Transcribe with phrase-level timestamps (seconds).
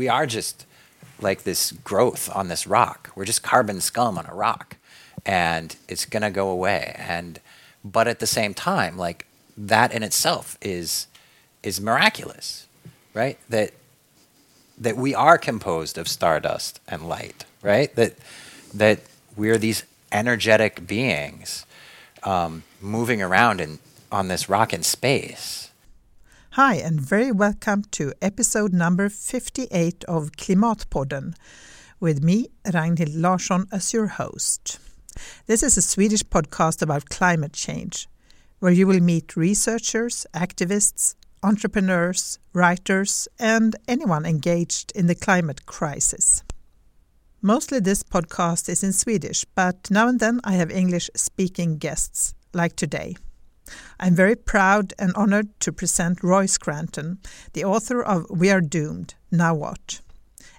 [0.00, 0.64] we are just
[1.20, 3.10] like this growth on this rock.
[3.14, 4.78] We're just carbon scum on a rock,
[5.26, 6.96] and it's gonna go away.
[6.96, 7.38] And
[7.84, 9.26] but at the same time, like
[9.58, 11.06] that in itself is
[11.62, 12.66] is miraculous,
[13.12, 13.38] right?
[13.50, 13.72] That
[14.78, 17.94] that we are composed of stardust and light, right?
[17.94, 18.14] That
[18.72, 19.00] that
[19.36, 21.66] we are these energetic beings
[22.22, 23.80] um, moving around in,
[24.10, 25.69] on this rock in space.
[26.54, 31.36] Hi, and very welcome to episode number 58 of Klimatpodden
[32.00, 34.80] with me, Ragnhild Larsson, as your host.
[35.46, 38.08] This is a Swedish podcast about climate change,
[38.58, 46.42] where you will meet researchers, activists, entrepreneurs, writers, and anyone engaged in the climate crisis.
[47.40, 52.34] Mostly this podcast is in Swedish, but now and then I have English speaking guests,
[52.52, 53.14] like today.
[53.98, 57.18] I'm very proud and honored to present Roy Scranton,
[57.52, 60.00] the author of We Are Doomed, Now What?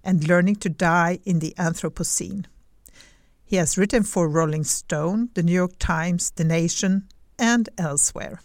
[0.04, 2.46] and Learning to Die in the Anthropocene.
[3.44, 8.40] He has written for Rolling Stone, The New York Times, The Nation, and elsewhere.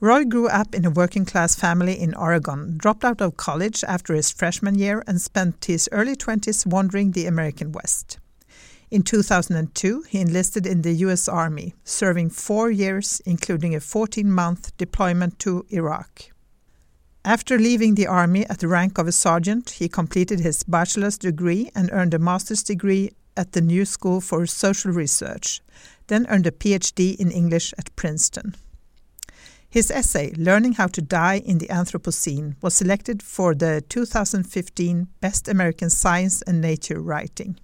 [0.00, 4.14] Roy grew up in a working class family in Oregon, dropped out of college after
[4.14, 8.18] his freshman year, and spent his early 20s wandering the American West.
[8.90, 11.28] In 2002, he enlisted in the U.S.
[11.28, 16.30] Army, serving four years, including a 14 month deployment to Iraq.
[17.22, 21.70] After leaving the Army at the rank of a sergeant, he completed his bachelor's degree
[21.74, 25.60] and earned a master's degree at the New School for Social Research,
[26.06, 28.54] then earned a PhD in English at Princeton.
[29.68, 35.46] His essay, Learning How to Die in the Anthropocene, was selected for the 2015 Best
[35.46, 37.58] American Science and Nature Writing.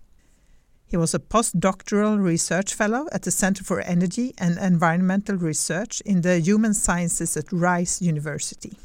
[0.94, 6.20] He was a postdoctoral research fellow at the Center for Energy and Environmental Research in
[6.20, 8.78] the Human Sciences at Rice University.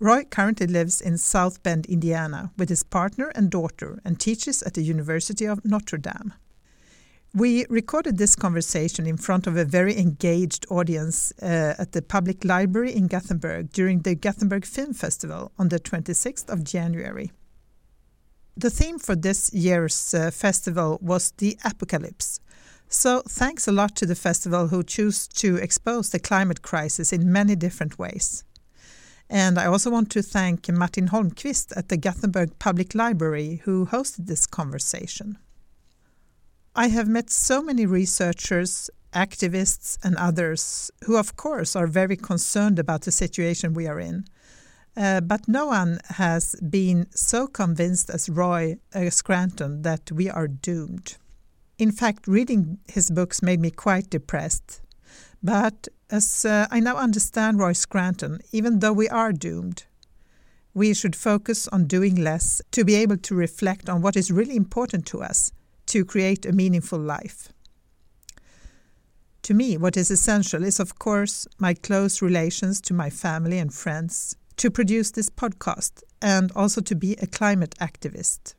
[0.00, 4.72] Roy currently lives in South Bend, Indiana, with his partner and daughter and teaches at
[4.72, 6.32] the University of Notre Dame.
[7.34, 12.46] We recorded this conversation in front of a very engaged audience uh, at the public
[12.46, 17.30] library in Gothenburg during the Gothenburg Film Festival on the 26th of January.
[18.56, 22.40] The theme for this year's uh, festival was the apocalypse.
[22.88, 27.30] So, thanks a lot to the festival who choose to expose the climate crisis in
[27.30, 28.44] many different ways.
[29.28, 34.26] And I also want to thank Martin Holmqvist at the Gothenburg Public Library who hosted
[34.26, 35.36] this conversation.
[36.74, 42.78] I have met so many researchers, activists, and others who, of course, are very concerned
[42.78, 44.26] about the situation we are in.
[44.96, 50.48] Uh, but no one has been so convinced as Roy uh, Scranton that we are
[50.48, 51.16] doomed.
[51.78, 54.80] In fact, reading his books made me quite depressed.
[55.42, 59.84] But as uh, I now understand Roy Scranton, even though we are doomed,
[60.72, 64.56] we should focus on doing less to be able to reflect on what is really
[64.56, 65.52] important to us
[65.86, 67.48] to create a meaningful life.
[69.42, 73.72] To me, what is essential is, of course, my close relations to my family and
[73.72, 78.54] friends, to produce this podcast, and also to be a climate activist.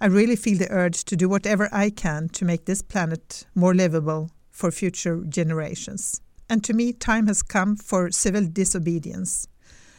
[0.00, 3.74] I really feel the urge to do whatever I can to make this planet more
[3.74, 6.20] livable for future generations.
[6.48, 9.46] And to me, time has come for civil disobedience.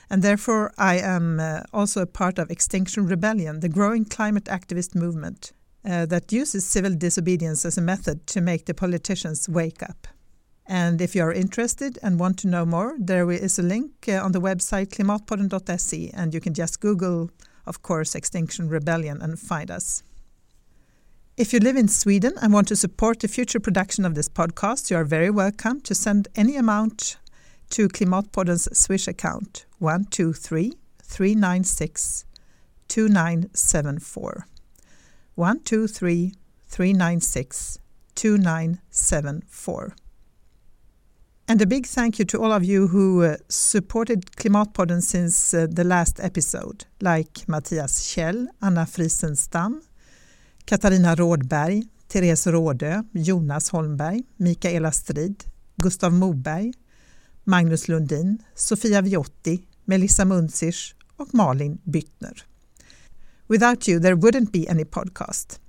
[0.09, 4.95] And therefore, I am uh, also a part of Extinction Rebellion, the growing climate activist
[4.95, 5.53] movement,
[5.85, 10.07] uh, that uses civil disobedience as a method to make the politicians wake up.
[10.69, 14.23] And if you are interested and want to know more, there is a link uh,
[14.23, 17.31] on the website klimatpodden.se, and you can just Google,
[17.65, 20.03] of course, Extinction Rebellion and find us.
[21.37, 24.91] If you live in Sweden and want to support the future production of this podcast,
[24.91, 27.17] you are very welcome to send any amount
[27.71, 32.25] to Klimatpodden's Swish account 123 396
[32.87, 34.45] 2974.
[35.33, 36.33] 123
[36.67, 37.79] 396
[38.13, 39.95] 2974.
[41.49, 45.65] And a big thank you to all of you who uh, supported Klimatpodden since uh,
[45.67, 49.81] the last episode, like Mattias Kjell, Anna Friesenstam,
[50.67, 55.45] Katarina Rådberg, Therese Rådö, Jonas Holmberg, Mikaela Strid,
[55.81, 56.75] Gustav Moberg,
[57.45, 62.43] Magnus Lundin, Sofia Viotti, Melissa Munzich och Malin Byttner.
[63.47, 65.59] Without you, there wouldn't be any podcast.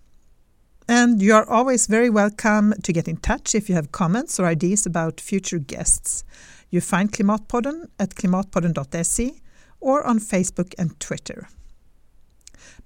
[0.91, 4.47] And you are always very welcome to get in touch if you have comments or
[4.47, 6.25] ideas about future guests.
[6.69, 9.41] You find Klimatpodden at klimatpodden.se
[9.79, 11.49] or on Facebook and Twitter.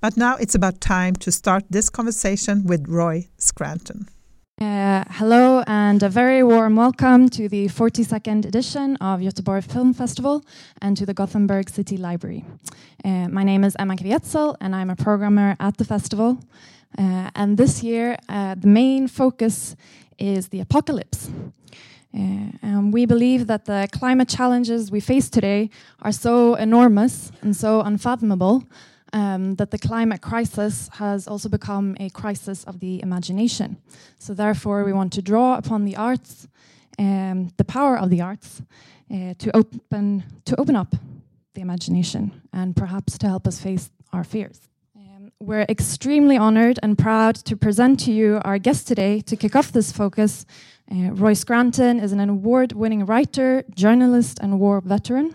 [0.02, 4.06] But now it's about time to start this conversation with Roy Scranton.
[4.60, 10.44] Uh, hello and a very warm welcome to the 42nd edition of Göteborg Film Festival
[10.82, 12.44] and to the Gothenburg City Library.
[13.02, 16.38] Uh, my name is Emma Kvietzel and I'm a programmer at the festival.
[16.98, 19.76] Uh, and this year, uh, the main focus
[20.18, 21.30] is the apocalypse.
[22.14, 25.68] Uh, and we believe that the climate challenges we face today
[26.02, 28.62] are so enormous and so unfathomable
[29.12, 33.76] um, that the climate crisis has also become a crisis of the imagination.
[34.18, 36.48] So, therefore, we want to draw upon the arts,
[36.98, 38.62] um, the power of the arts,
[39.12, 40.94] uh, to open to open up
[41.54, 44.68] the imagination and perhaps to help us face our fears.
[45.44, 49.72] We're extremely honored and proud to present to you our guest today to kick off
[49.72, 50.46] this focus.
[50.90, 55.34] Uh, Roy Scranton is an award winning writer, journalist, and war veteran.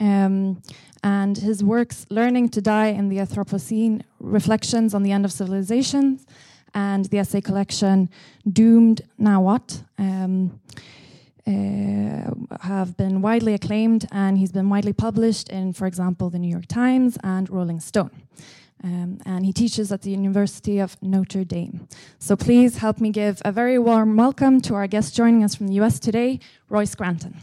[0.00, 0.62] Um,
[1.04, 6.24] and his works Learning to Die in the Anthropocene, Reflections on the End of Civilizations,
[6.72, 8.08] and the essay collection
[8.50, 9.82] Doomed Now What.
[9.98, 10.60] Um,
[11.46, 16.50] uh, have been widely acclaimed, and he's been widely published in, for example, the New
[16.50, 18.10] York Times and Rolling Stone.
[18.84, 21.88] Um, and he teaches at the University of Notre Dame.
[22.18, 25.68] So please help me give a very warm welcome to our guest joining us from
[25.68, 27.36] the US today, Roy Scranton.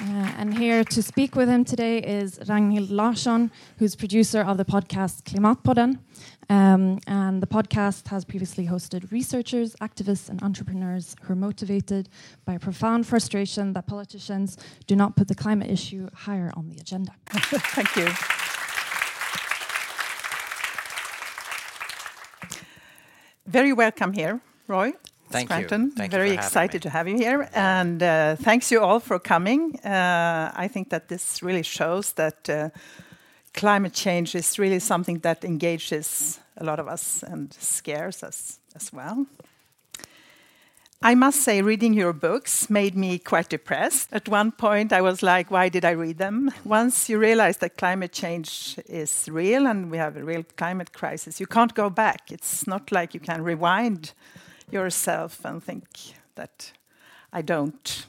[0.00, 4.64] Uh, and here to speak with him today is Ragnhild Larsson, who's producer of the
[4.64, 5.98] podcast Klimatpodden.
[6.50, 12.08] Um, and the podcast has previously hosted researchers, activists, and entrepreneurs who are motivated
[12.46, 14.56] by a profound frustration that politicians
[14.86, 17.12] do not put the climate issue higher on the agenda.
[17.28, 18.08] Thank you.
[23.46, 24.92] Very welcome here, Roy.
[25.30, 25.84] Thank Scranton.
[25.84, 25.90] you.
[25.90, 29.00] Thank Very you for excited having to have you here, and uh, thanks you all
[29.00, 29.78] for coming.
[29.80, 32.70] Uh, I think that this really shows that uh,
[33.54, 38.92] climate change is really something that engages a lot of us and scares us as
[38.92, 39.26] well.
[41.00, 44.12] I must say, reading your books made me quite depressed.
[44.12, 46.50] At one point, I was like, why did I read them?
[46.64, 51.38] Once you realize that climate change is real and we have a real climate crisis,
[51.38, 52.32] you can't go back.
[52.32, 54.12] It's not like you can rewind
[54.72, 55.86] yourself and think
[56.34, 56.72] that
[57.32, 58.06] I don't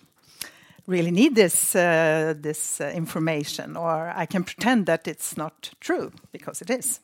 [0.89, 6.11] really need this uh, this uh, information, or I can pretend that it's not true
[6.31, 6.99] because it is.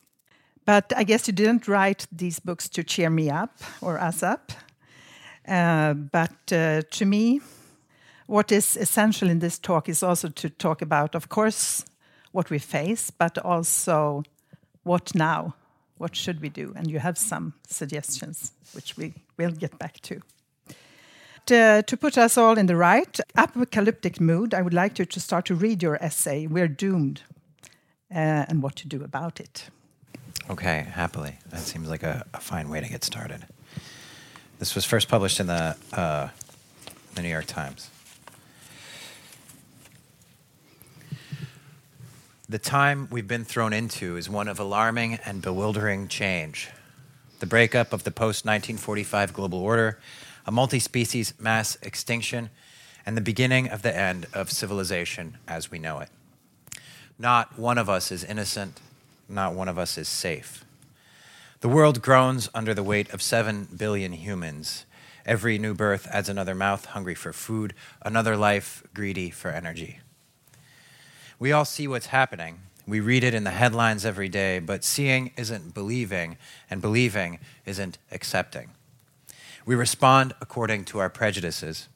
[0.64, 4.52] But I guess you didn't write these books to cheer me up or us up.
[5.48, 7.40] Uh, but uh, to me,
[8.26, 11.84] what is essential in this talk is also to talk about, of course,
[12.32, 14.24] what we face, but also
[14.82, 15.54] what now
[15.98, 16.72] what should we do?
[16.76, 20.20] And you have some suggestions, which we will get back to.
[21.46, 25.20] To, to put us all in the right apocalyptic mood, I would like you to
[25.20, 27.22] start to read your essay, We're Doomed,
[28.10, 29.70] uh, and what to do about it.
[30.50, 31.38] Okay, happily.
[31.50, 33.46] That seems like a, a, fine way to get started.
[34.58, 36.28] This was first published in the, uh,
[37.14, 37.90] the New York Times.
[42.48, 46.70] The time we've been thrown into is one of alarming and bewildering change.
[47.38, 50.00] The breakup of the post 1945 global order,
[50.46, 52.50] a multi species mass extinction,
[53.04, 56.08] and the beginning of the end of civilization as we know it.
[57.18, 58.80] Not one of us is innocent,
[59.28, 60.64] not one of us is safe.
[61.60, 64.84] The world groans under the weight of 7 billion humans.
[65.24, 70.00] Every new birth adds another mouth hungry for food, another life greedy for energy.
[71.38, 72.60] We all see what's happening.
[72.86, 76.36] We read it in the headlines every day, but seeing isn't believing,
[76.70, 78.70] and believing isn't accepting.
[79.66, 81.88] We respond according to our prejudices,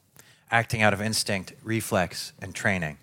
[0.51, 2.99] acting out of instinct, reflex, and training.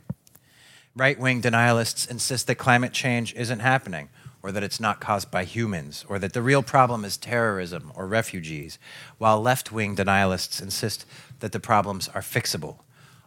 [0.94, 4.10] Right wing denialists insist that climate change isn't happening,
[4.44, 8.08] or that it's not caused by humans, or that the real problem is terrorism or
[8.08, 8.78] refugees,
[9.18, 11.06] while left wing denialists insist
[11.40, 12.80] that the problems are fixable,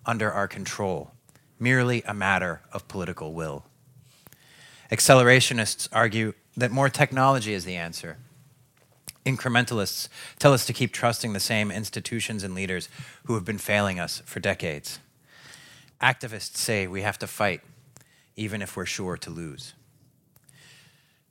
[0.05, 1.13] under our control,
[1.59, 3.65] merely a matter of political will.
[4.93, 8.19] Accelerationists argue that more technology is the answer.
[9.27, 10.09] Incrementalists
[10.39, 12.89] tell us to keep trusting the same institutions and leaders
[13.25, 14.99] who have been failing us for decades.
[16.01, 17.61] Activists say we have to fight,
[18.35, 19.75] even if we're sure to lose.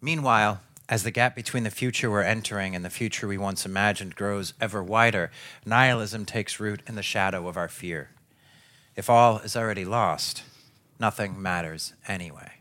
[0.01, 4.15] Meanwhile, as the gap between the future we're entering and the future we once imagined
[4.15, 5.31] grows ever wider,
[5.65, 8.09] nihilism takes root in the shadow of our fear.
[8.95, 10.43] If all is already lost,
[10.99, 12.58] nothing matters anyway.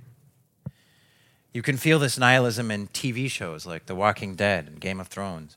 [1.59, 5.09] You can feel this nihilism in TV shows like The Walking Dead and Game of
[5.09, 5.57] Thrones,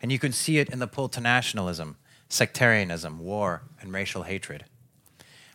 [0.00, 1.96] and you can see it in the pull to nationalism,
[2.28, 4.66] sectarianism, war, and racial hatred.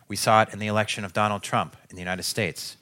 [0.06, 2.76] We saw it in the election of Donald Trump in the United States.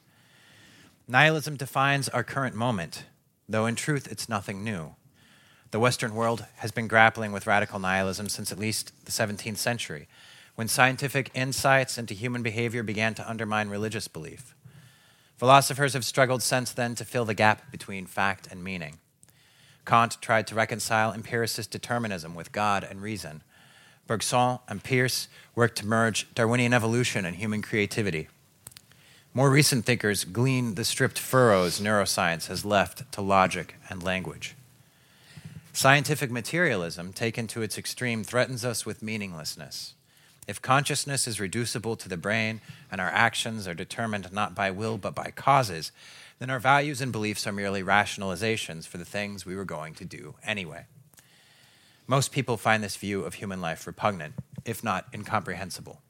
[1.07, 3.05] Nihilism defines our current moment,
[3.49, 4.97] though in truth it's nothing new.
[5.71, 10.09] The Western world has been grappling with radical nihilism since at least the 17th century,
[10.57, 14.54] when scientific insights into human behavior began to undermine religious belief.
[15.37, 18.99] Philosophers have struggled since then to fill the gap between fact and meaning.
[19.85, 23.43] Kant tried to reconcile empiricist determinism with God and reason.
[24.07, 28.29] Bergson and Peirce worked to merge Darwinian evolution and human creativity.
[29.33, 34.55] More recent thinkers glean the stripped furrows neuroscience has left to logic and language.
[35.73, 39.95] Scientific materialism, taken to its extreme, threatens us with meaninglessness.
[40.47, 42.61] If consciousness is reducible to the brain
[42.91, 45.91] and our actions are determined not by will but by causes,
[46.39, 50.05] then our values and beliefs are merely rationalizations for the things we were going to
[50.05, 50.85] do anyway.
[52.07, 54.35] Most people find this view of human life repugnant,
[54.65, 56.01] if not incomprehensible.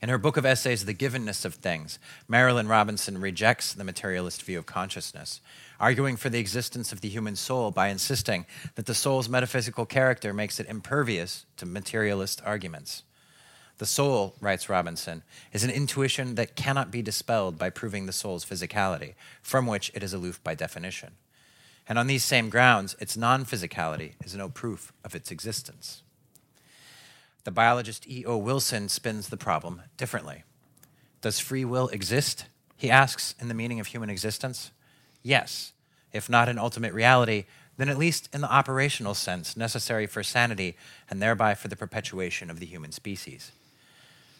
[0.00, 1.98] In her book of essays, The Givenness of Things,
[2.30, 5.40] Marilynne Robinson rejects the materialist view of consciousness,
[5.80, 10.32] arguing for the existence of the human soul by insisting that the soul's metaphysical character
[10.32, 13.02] makes it impervious to materialist arguments.
[13.78, 18.44] The soul, writes Robinson, is an intuition that cannot be dispelled by proving the soul's
[18.44, 21.12] physicality, from which it is aloof by definition.
[21.88, 26.02] And on these same grounds, its non physicality is no proof of its existence.
[27.44, 28.38] The biologist E.O.
[28.38, 30.42] Wilson spins the problem differently.
[31.20, 32.46] Does free will exist?
[32.76, 34.72] He asks in the meaning of human existence.
[35.26, 35.72] Yes,
[36.12, 37.46] if not in ultimate reality,
[37.78, 40.76] then at least in the operational sense necessary for sanity
[41.10, 43.50] and thereby for the perpetuation of the human species.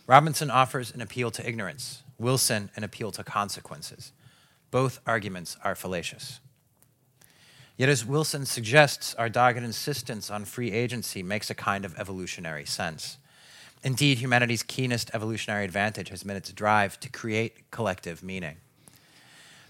[0.06, 4.12] Robinson offers an appeal to ignorance, Wilson, an appeal to consequences.
[4.70, 6.38] Both arguments are fallacious.
[7.76, 12.64] Yet, as Wilson suggests, our dogged insistence on free agency makes a kind of evolutionary
[12.64, 13.18] sense.
[13.82, 18.58] Indeed, humanity's keenest evolutionary advantage has been its drive to create collective meaning.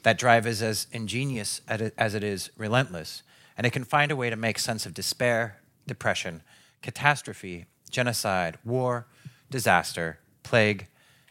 [0.06, 3.24] That drive is as ingenious as it is relentless,
[3.58, 6.42] and it can find a way to make sense of despair, depression,
[6.80, 9.08] catastrophe, genocide, war,
[9.50, 10.86] disaster, plague,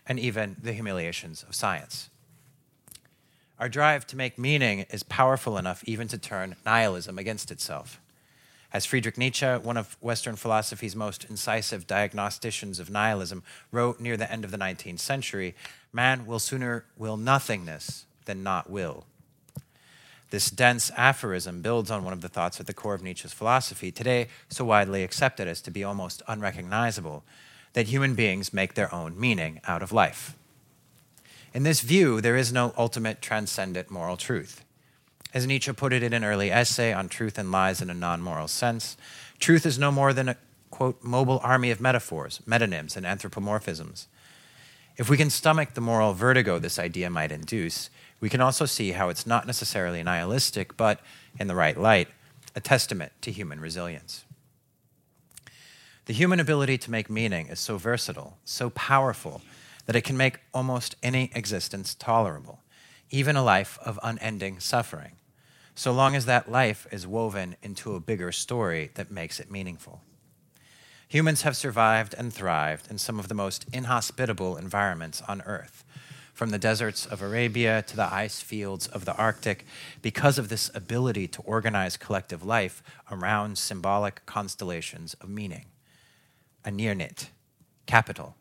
[0.05, 2.09] and even the humiliations of science.
[3.61, 8.01] Our drive to make meaning is powerful enough even to turn nihilism against itself.
[8.73, 13.41] As Friedrich Nietzsche, one of Western philosophy's most incisive diagnosticians of nihilism,
[13.71, 15.55] wrote near the end of the 19th century,
[15.93, 19.05] man will sooner will nothingness than not will.
[20.31, 23.91] This dense aphorism builds on one of the thoughts at the core of Nietzsche's philosophy,
[23.91, 27.23] today so widely accepted as to be almost unrecognizable,
[27.73, 30.35] that human beings make their own meaning out of life.
[31.53, 34.65] In this view, there is no ultimate transcendent moral truth.
[35.33, 38.21] As Nietzsche put it in an early essay on truth and lies in a non
[38.21, 38.97] moral sense,
[39.39, 40.37] truth is no more than a,
[40.69, 44.07] quote, mobile army of metaphors, metonyms, and anthropomorphisms.
[44.97, 48.91] If we can stomach the moral vertigo this idea might induce, we can also see
[48.91, 50.99] how it's not necessarily nihilistic, but,
[51.39, 52.07] in the right light,
[52.55, 54.25] a testament to human resilience.
[56.05, 59.41] The human ability to make meaning is so versatile, so powerful,
[59.85, 62.59] that it can make almost any existence tolerable,
[63.09, 65.13] even a life of unending suffering,
[65.75, 70.01] so long as that life is woven into a bigger story that makes it meaningful.
[71.07, 75.83] Humans have survived and thrived in some of the most inhospitable environments on Earth,
[76.35, 79.65] from the deserts of Arabia to the ice fields of the Arctic,
[80.01, 85.65] because of this ability to organize collective life around symbolic constellations of meaning
[86.65, 87.27] anirnit,
[87.85, 88.35] capital,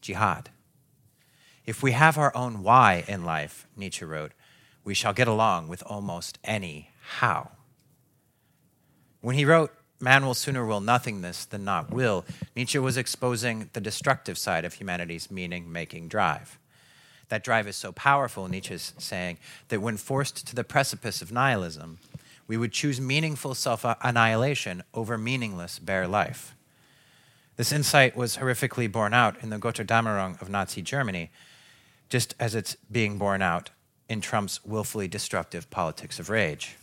[0.00, 0.50] jihad.
[1.66, 4.32] If we have our own why in life, Nietzsche wrote,
[4.84, 7.52] we shall get along with almost any how.
[9.20, 12.24] When he wrote, Man will sooner will nothingness than not will,
[12.56, 16.58] Nietzsche was exposing the destructive side of humanity's meaning making drive.
[17.32, 21.98] That drive is so powerful, Nietzsche's saying, that when forced to the precipice of nihilism,
[22.46, 26.54] we would choose meaningful self annihilation over meaningless bare life.
[27.56, 31.30] This insight was horrifically borne out in the Gotterdammerung of Nazi Germany,
[32.10, 33.70] just as it's being borne out
[34.10, 36.76] in Trump's willfully destructive politics of rage.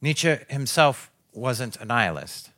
[0.00, 2.48] Nietzsche himself wasn't a nihilist.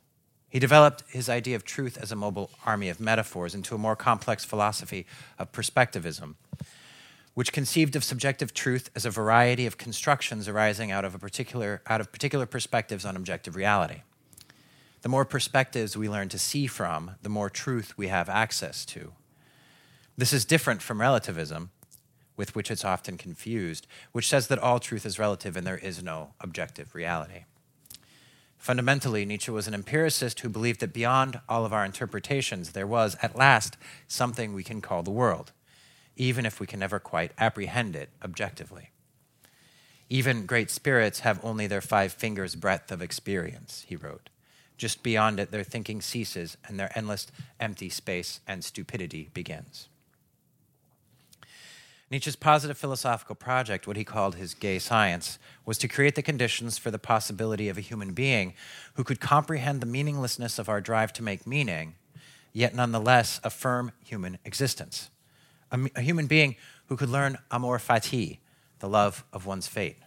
[0.49, 3.95] He developed his idea of truth as a mobile army of metaphors into a more
[3.95, 5.05] complex philosophy
[5.37, 6.35] of perspectivism,
[7.33, 11.81] which conceived of subjective truth as a variety of constructions arising out of, a particular,
[11.87, 14.01] out of particular perspectives on objective reality.
[15.01, 19.13] The more perspectives we learn to see from, the more truth we have access to.
[20.17, 21.69] This is different from relativism,
[22.35, 26.01] with which it's often confused, which says that all truth is relative and there is
[26.01, 27.43] no objective reality.
[28.57, 33.15] Fundamentally, Nietzsche was an empiricist who believed that beyond all of our interpretations, there was,
[33.21, 35.51] at last, something we can call the world,
[36.15, 38.91] even if we can never quite apprehend it objectively.
[40.09, 44.29] Even great spirits have only their five fingers' breadth of experience, he wrote.
[44.77, 47.27] Just beyond it, their thinking ceases and their endless
[47.59, 49.89] empty space and stupidity begins.
[52.09, 56.77] Nietzsche's positive philosophical project, what he called his gay science, was to create the conditions
[56.77, 58.53] for the possibility of a human being
[58.93, 61.95] who could comprehend the meaninglessness of our drive to make meaning,
[62.53, 65.09] yet nonetheless affirm human existence.
[65.69, 68.39] A, a human being who could learn amor fati,
[68.79, 69.97] the love of one's fate.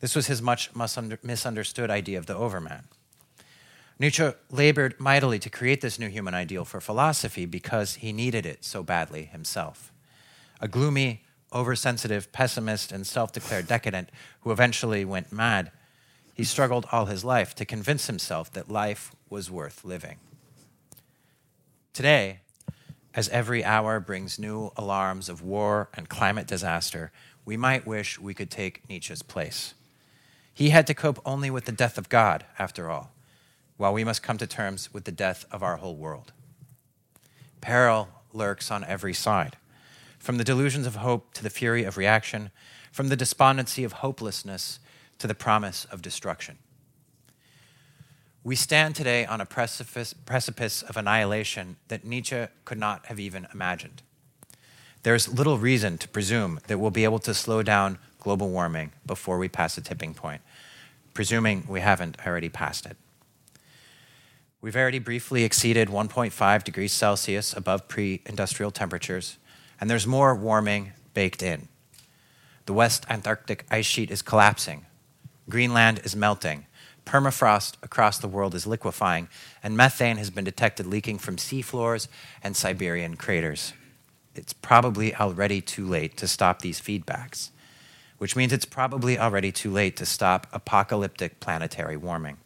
[0.00, 2.84] This was his much misunderstood idea of the overman.
[3.98, 8.64] Nietzsche labored mightily to create this new human ideal for philosophy because he needed it
[8.64, 9.93] so badly himself.
[10.64, 14.08] A gloomy, oversensitive, pessimist, and self declared decadent
[14.40, 15.70] who eventually went mad,
[16.32, 20.16] he struggled all his life to convince himself that life was worth living.
[21.92, 22.40] Today,
[23.12, 27.12] as every hour brings new alarms of war and climate disaster,
[27.44, 29.74] we might wish we could take Nietzsche's place.
[30.54, 33.12] He had to cope only with the death of God, after all,
[33.76, 36.32] while we must come to terms with the death of our whole world.
[37.60, 39.58] Peril lurks on every side,
[40.24, 42.50] from the delusions of hope to the fury of reaction,
[42.90, 44.78] from the despondency of hopelessness
[45.18, 46.56] to the promise of destruction.
[48.42, 53.46] We stand today on a precipice, precipice of annihilation that Nietzsche could not have even
[53.52, 54.00] imagined.
[55.02, 59.36] There's little reason to presume that we'll be able to slow down global warming before
[59.36, 60.40] we pass a tipping point,
[61.12, 62.96] presuming we haven't already passed it.
[64.62, 69.36] We've already briefly exceeded 1.5 degrees Celsius above pre industrial temperatures,
[69.84, 71.68] and there's more warming baked in.
[72.64, 74.86] The West Antarctic ice sheet is collapsing,
[75.50, 76.64] Greenland is melting,
[77.04, 79.28] Permafrost across the world is liquefying,
[79.62, 82.08] and methane has been detected leaking from seafloors
[82.42, 83.74] and Siberian craters.
[84.34, 87.50] It's probably already too late to stop these feedbacks,
[88.16, 92.38] which means it's probably already too late to stop apocalyptic planetary warming.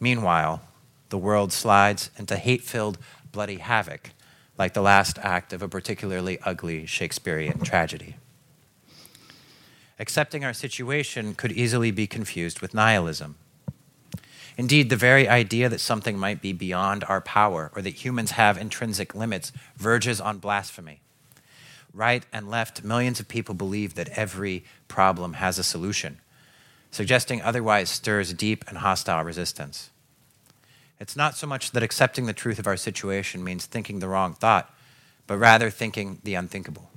[0.00, 0.62] Meanwhile,
[1.10, 2.96] the world slides into hate filled,
[3.32, 4.12] bloody havoc,
[4.58, 8.16] like the last act of a particularly ugly Shakespearean tragedy.
[9.98, 13.36] Accepting our situation could easily be confused with nihilism.
[14.56, 18.56] Indeed, the very idea that something might be beyond our power or that humans have
[18.56, 21.00] intrinsic limits verges on blasphemy.
[21.92, 26.18] Right and left, millions of people believe that every problem has a solution.
[26.90, 29.90] Suggesting otherwise stirs deep and hostile resistance.
[31.04, 34.32] It's not so much that accepting the truth of our situation means thinking the wrong
[34.32, 34.74] thought,
[35.26, 36.90] but rather thinking the unthinkable.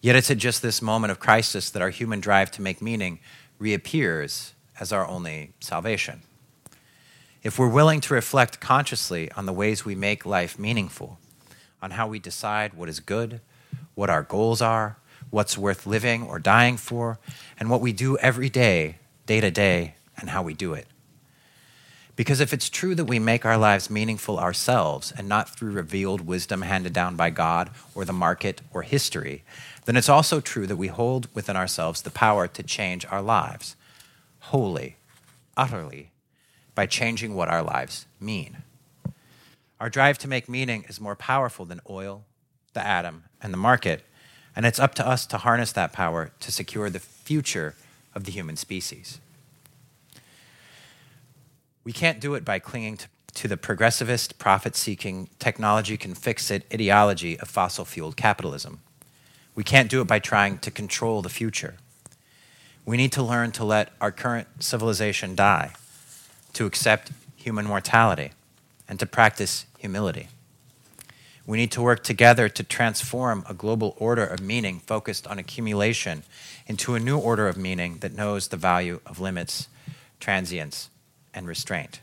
[0.00, 3.18] Yet it's at just this moment of crisis that our human drive to make meaning
[3.58, 6.22] reappears as our only salvation.
[7.42, 11.18] If we're willing to reflect consciously on the ways we make life meaningful,
[11.82, 13.40] on how we decide what is good,
[13.96, 14.96] what our goals are,
[15.30, 17.18] what's worth living or dying for,
[17.58, 20.86] and what we do every day, day to day, and how we do it.
[22.16, 26.22] Because if it's true that we make our lives meaningful ourselves and not through revealed
[26.22, 29.44] wisdom handed down by God or the market or history,
[29.84, 33.76] then it's also true that we hold within ourselves the power to change our lives
[34.40, 34.96] wholly,
[35.56, 36.10] utterly,
[36.74, 38.58] by changing what our lives mean.
[39.80, 42.24] Our drive to make meaning is more powerful than oil,
[42.72, 44.04] the atom, and the market,
[44.54, 47.74] and it's up to us to harness that power to secure the future
[48.14, 49.20] of the human species.
[51.86, 56.50] We can't do it by clinging to, to the progressivist, profit seeking, technology can fix
[56.50, 58.80] it ideology of fossil fueled capitalism.
[59.54, 61.76] We can't do it by trying to control the future.
[62.84, 65.74] We need to learn to let our current civilization die,
[66.54, 68.32] to accept human mortality,
[68.88, 70.26] and to practice humility.
[71.46, 76.24] We need to work together to transform a global order of meaning focused on accumulation
[76.66, 79.68] into a new order of meaning that knows the value of limits,
[80.18, 80.90] transience,
[81.36, 82.00] and restraint.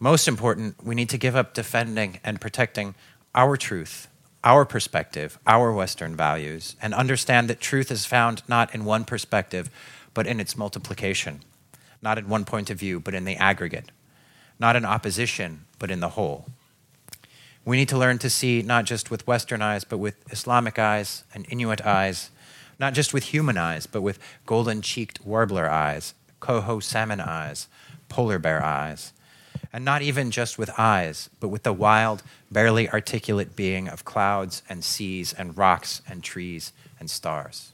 [0.00, 2.96] Most important, we need to give up defending and protecting
[3.36, 4.08] our truth,
[4.42, 9.70] our perspective, our Western values, and understand that truth is found not in one perspective,
[10.12, 11.42] but in its multiplication,
[12.02, 13.92] not in one point of view, but in the aggregate,
[14.58, 16.46] not in opposition, but in the whole.
[17.64, 21.22] We need to learn to see not just with Western eyes, but with Islamic eyes
[21.32, 22.30] and Inuit eyes,
[22.80, 27.68] not just with human eyes, but with golden cheeked warbler eyes, coho salmon eyes,
[28.08, 29.12] polar bear eyes,
[29.72, 34.62] and not even just with eyes, but with the wild, barely articulate being of clouds
[34.68, 37.72] and seas and rocks and trees and stars.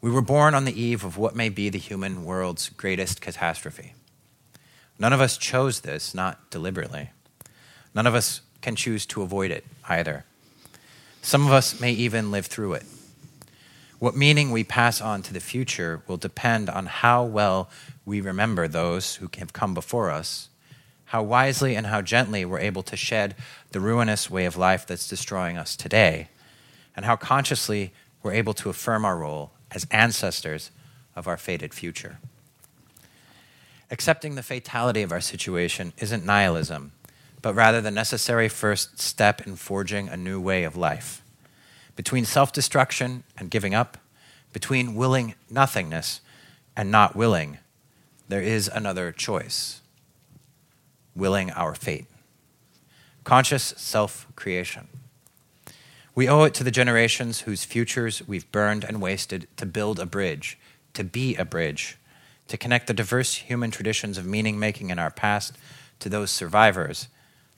[0.00, 3.92] We were born on the eve of what may be the human world's greatest catastrophe.
[4.98, 7.10] None of us chose this, not deliberately.
[7.94, 10.24] None of us can choose to avoid it either.
[11.20, 12.84] Some of us may even live through it.
[14.02, 17.70] What meaning we pass on to the future will depend on how well
[18.04, 20.48] we remember those who have come before us,
[21.04, 23.36] how wisely and how gently we're able to shed
[23.70, 26.30] the ruinous way of life that's destroying us today,
[26.96, 27.92] and how consciously
[28.24, 30.72] we're able to affirm our role as ancestors
[31.14, 32.18] of our fated future.
[33.88, 36.90] Accepting the fatality of our situation isn't nihilism,
[37.40, 41.21] but rather the necessary first step in forging a new way of life
[41.96, 43.98] between self destruction and giving up,
[44.52, 46.20] between willing nothingness
[46.76, 47.58] and not willing,
[48.28, 49.80] there is another choice
[51.14, 52.06] willing our fate.
[53.24, 54.88] Conscious self creation.
[56.14, 60.06] We owe it to the generations whose futures we've burned and wasted to build a
[60.06, 60.58] bridge,
[60.92, 61.96] to be a bridge,
[62.48, 65.56] to connect the diverse human traditions of meaning making in our past
[66.00, 67.08] to those survivors,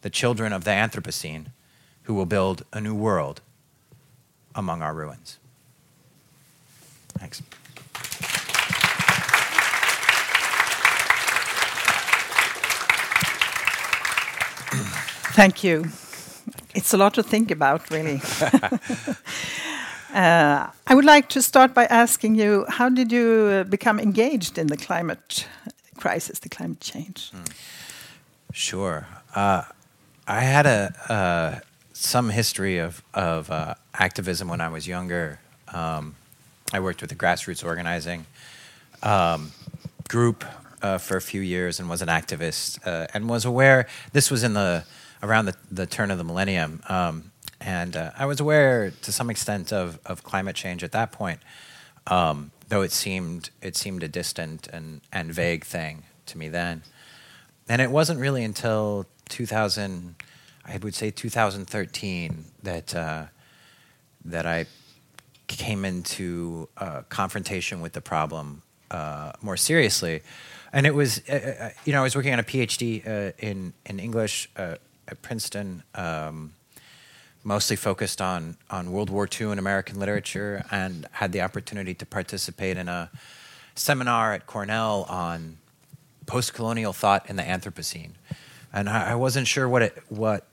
[0.02, 1.46] the children of the Anthropocene,
[2.04, 3.40] who will build a new world
[4.54, 5.38] among our ruins.
[7.18, 7.42] Thanks.
[15.34, 15.84] Thank you.
[16.74, 18.20] It's a lot to think about, really.
[20.12, 24.58] uh, I would like to start by asking you how did you uh, become engaged
[24.58, 25.46] in the climate
[25.96, 27.30] crisis, the climate change?
[27.32, 27.52] Mm.
[28.52, 29.06] Sure.
[29.34, 29.62] Uh,
[30.26, 31.60] I had a uh,
[31.92, 35.38] some history of of uh, activism when I was younger.
[35.72, 36.16] Um,
[36.72, 38.26] I worked with a grassroots organizing
[39.02, 39.52] um,
[40.08, 40.44] group
[40.82, 43.86] uh, for a few years and was an activist uh, and was aware.
[44.12, 44.84] This was in the
[45.22, 49.30] around the, the turn of the millennium, um, and uh, I was aware to some
[49.30, 51.40] extent of of climate change at that point,
[52.06, 56.82] um, though it seemed it seemed a distant and and vague thing to me then.
[57.68, 60.16] And it wasn't really until 2000,
[60.66, 63.24] I would say 2013, that uh,
[64.24, 64.66] that I
[65.46, 70.22] came into uh, confrontation with the problem uh, more seriously.
[70.72, 73.72] And it was, uh, uh, you know, I was working on a PhD uh, in
[73.86, 74.80] in English at
[75.22, 76.54] Princeton, um,
[77.44, 82.06] mostly focused on on World War II and American literature, and had the opportunity to
[82.06, 83.10] participate in a
[83.74, 85.58] seminar at Cornell on
[86.26, 88.12] post-colonial thought in the Anthropocene.
[88.72, 90.46] And I, I wasn't sure what it what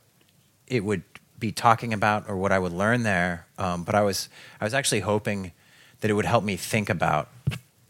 [0.67, 1.03] it would
[1.41, 3.47] be talking about or what I would learn there.
[3.57, 4.29] Um, but I was
[4.61, 5.51] I was actually hoping
[5.99, 7.27] that it would help me think about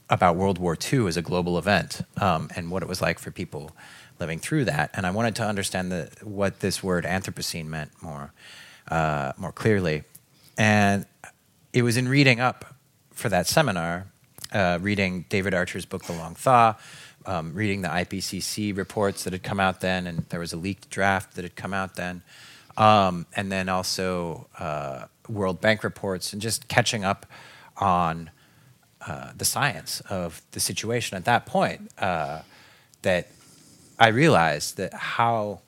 [0.09, 3.29] about World War II as a global event um, and what it was like for
[3.29, 3.71] people
[4.19, 4.89] living through that.
[4.93, 8.33] And I wanted to understand the, what this word Anthropocene meant more
[8.89, 10.03] uh, more clearly.
[10.57, 11.05] And
[11.73, 12.75] it was in reading up
[13.13, 14.07] for that seminar,
[14.51, 16.75] uh, reading David Archer's book The Long Thaw.
[17.23, 20.89] Um, reading the IPCC reports that had come out then, and there was a leaked
[20.89, 22.23] draft that had come out then,
[22.77, 27.25] um, and then also uh, World Bank reports, and just catching up
[27.77, 28.29] on
[29.07, 31.91] uh, the science of the situation at that point.
[31.97, 32.41] Uh,
[33.01, 33.27] that
[33.99, 35.61] I realized that how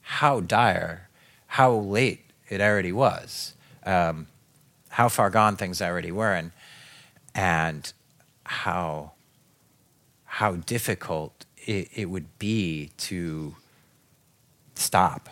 [0.00, 1.08] how dire,
[1.46, 4.28] how late it already was, um,
[4.90, 6.52] how far gone things already were, and
[7.34, 7.92] and
[8.44, 9.12] how
[10.24, 13.56] how difficult it, it would be to
[14.74, 15.28] stop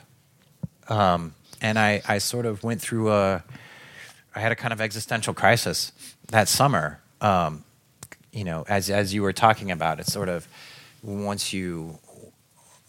[0.89, 3.43] um, and I, I sort of went through a,
[4.35, 5.93] I had a kind of existential crisis
[6.29, 7.01] that summer.
[7.21, 7.65] Um,
[8.33, 10.49] you know, as as you were talking about, it's sort of
[11.03, 11.99] once you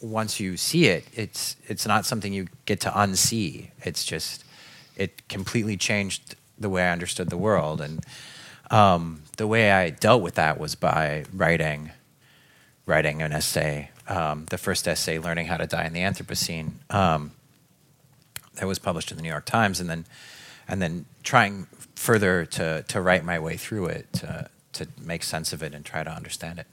[0.02, 3.70] once you see it, it's it's not something you get to unsee.
[3.84, 4.44] It's just
[4.96, 8.04] it completely changed the way I understood the world, and
[8.72, 11.92] um, the way I dealt with that was by writing
[12.86, 13.92] writing an essay.
[14.08, 16.74] Um, the first essay, learning how to die in the Anthropocene.
[16.94, 17.32] Um,
[18.56, 20.06] that was published in the New York Times, and then
[20.68, 25.54] and then trying further to to write my way through it to to make sense
[25.54, 26.68] of it and try to understand it.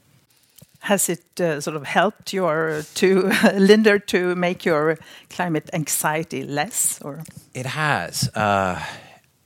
[0.79, 4.97] Has it uh, sort of helped your to Linder to make your
[5.29, 8.29] climate anxiety less, or it has?
[8.35, 8.83] Uh,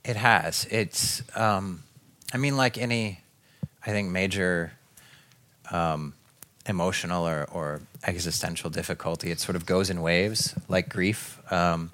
[0.04, 0.66] it has.
[0.70, 1.22] It's.
[1.36, 1.84] Um,
[2.34, 3.20] I mean, like any,
[3.86, 4.72] I think major.
[5.70, 6.14] Um,
[6.68, 11.40] emotional or, or existential difficulty, it sort of goes in waves, like grief.
[11.52, 11.92] Um,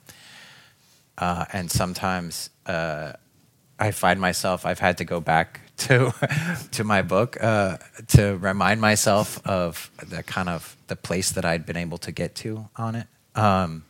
[1.18, 3.12] uh, and sometimes uh,
[3.78, 6.12] I find myself I've had to go back to
[6.72, 11.66] to my book uh, to remind myself of the kind of the place that I'd
[11.66, 13.06] been able to get to on it.
[13.34, 13.84] Um,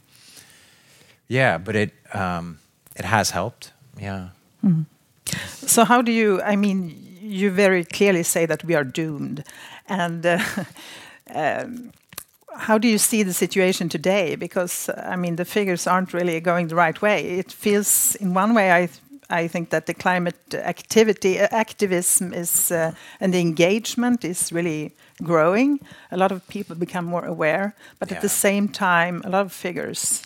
[1.29, 2.59] yeah, but it um,
[2.97, 3.73] it has helped.
[4.01, 4.29] Yeah.
[4.65, 4.87] Mm.
[5.47, 6.41] So how do you?
[6.43, 9.45] I mean, you very clearly say that we are doomed.
[9.89, 10.39] And uh,
[11.35, 11.93] um,
[12.57, 14.37] how do you see the situation today?
[14.37, 17.39] Because uh, I mean, the figures aren't really going the right way.
[17.39, 18.89] It feels, in one way, I
[19.31, 24.93] I think that the climate activity, uh, activism is, uh, and the engagement is really
[25.23, 25.81] growing.
[26.11, 28.17] A lot of people become more aware, but yeah.
[28.17, 30.23] at the same time, a lot of figures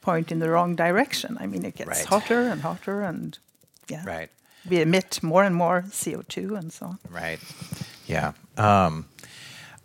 [0.00, 1.36] point in the wrong direction.
[1.40, 2.04] I mean, it gets right.
[2.04, 3.38] hotter and hotter, and
[3.88, 4.30] yeah, right.
[4.68, 6.98] We emit more and more CO two and so on.
[7.08, 7.38] Right.
[8.06, 8.32] Yeah.
[8.56, 9.06] Um,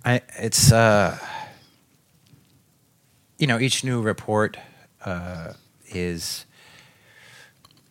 [0.03, 1.17] I, it's uh,
[3.41, 4.55] you know each new report
[5.03, 5.53] uh,
[5.89, 6.45] is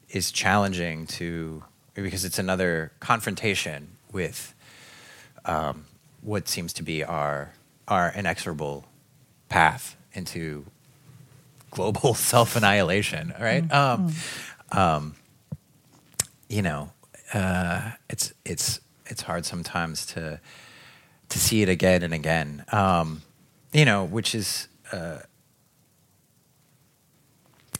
[0.08, 4.54] is challenging to because it's another confrontation with
[5.44, 5.86] um,
[6.22, 7.50] what seems to be our
[7.88, 8.84] our inexorable
[9.48, 10.66] path into
[11.72, 13.34] global self annihilation.
[13.38, 13.66] Right?
[13.66, 14.78] Mm-hmm.
[14.78, 15.16] Um, um,
[16.48, 16.92] you know,
[17.34, 20.40] uh, it's it's it's hard sometimes to
[21.28, 22.64] to see it again and again.
[22.70, 23.22] Um,
[23.72, 25.18] you know, which is uh,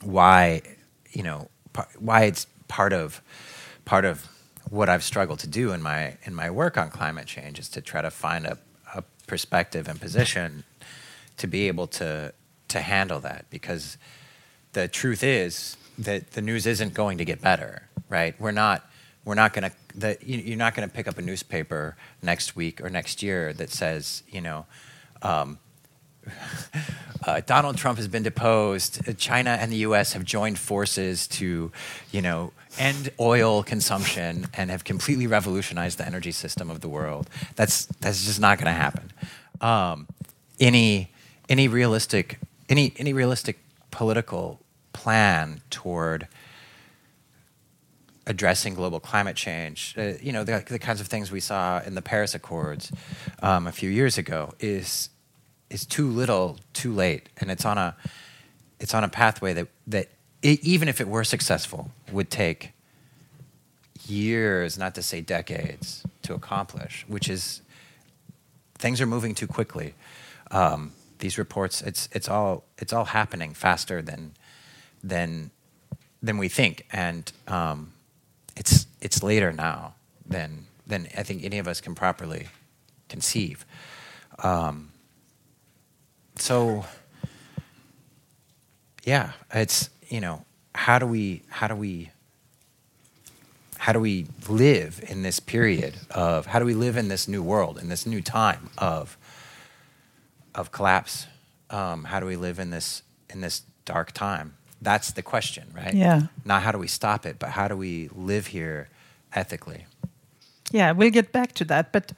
[0.02, 0.62] why
[1.10, 1.48] you know
[1.98, 3.20] why it's part of
[3.84, 4.26] part of
[4.68, 7.80] what I've struggled to do in my in my work on climate change is to
[7.80, 8.58] try to find a,
[8.94, 10.64] a perspective and position
[11.36, 12.32] to be able to
[12.68, 13.46] to handle that.
[13.50, 13.96] Because
[14.72, 18.38] the truth is that the news isn't going to get better right?
[18.38, 18.84] We're not
[19.24, 22.90] we're not going to you're not going to pick up a newspaper next week or
[22.90, 24.66] next year that says you know
[25.22, 25.58] um,
[27.26, 29.09] uh, Donald Trump has been deposed.
[29.09, 30.12] Uh, China and the U.S.
[30.12, 31.70] have joined forces to,
[32.12, 37.28] you know, end oil consumption and have completely revolutionized the energy system of the world.
[37.56, 39.12] That's that's just not going to happen.
[39.61, 40.06] Um,
[40.59, 41.11] any
[41.48, 43.59] any realistic any any realistic
[43.90, 44.61] political
[44.92, 46.28] plan toward
[48.26, 51.94] addressing global climate change, uh, you know, the, the, kinds of things we saw in
[51.96, 52.92] the Paris Accords
[53.42, 55.09] um, a few years ago is
[55.70, 57.96] is too little, too late, and it's on a
[58.78, 60.09] it's on a pathway that that
[60.42, 62.72] it, even if it were successful, would take
[64.06, 67.04] years, not to say decades, to accomplish.
[67.09, 67.62] Which is
[68.76, 69.94] things are moving too quickly.
[70.50, 74.33] Um, these reports, it's it's all it's all happening faster than
[75.04, 75.50] than
[76.22, 77.92] than we think, and um,
[78.56, 79.94] it's it's later now
[80.26, 82.48] than than I think any of us can properly
[83.09, 83.64] conceive.
[84.42, 84.89] Um,
[86.40, 86.85] so
[89.05, 92.11] yeah, it's you know how do we how do we
[93.79, 97.42] how do we live in this period of how do we live in this new
[97.42, 99.16] world in this new time of
[100.55, 101.26] of collapse?
[101.70, 104.55] Um, how do we live in this in this dark time?
[104.83, 105.94] That's the question right?
[105.94, 106.22] Yeah.
[106.44, 108.88] Not how do we stop it but how do we live here
[109.33, 109.87] ethically?
[110.70, 112.12] Yeah we'll get back to that but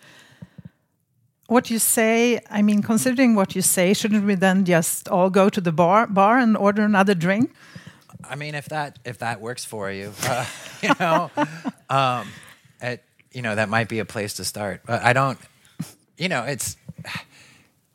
[1.52, 5.48] what you say, I mean, considering what you say, shouldn't we then just all go
[5.48, 7.52] to the bar bar and order another drink?
[8.24, 10.46] I mean, if that if that works for you, uh,
[10.82, 11.30] you know,
[11.90, 12.28] um,
[12.80, 14.80] it, you know that might be a place to start.
[14.86, 15.38] But I don't,
[16.16, 16.76] you know, it's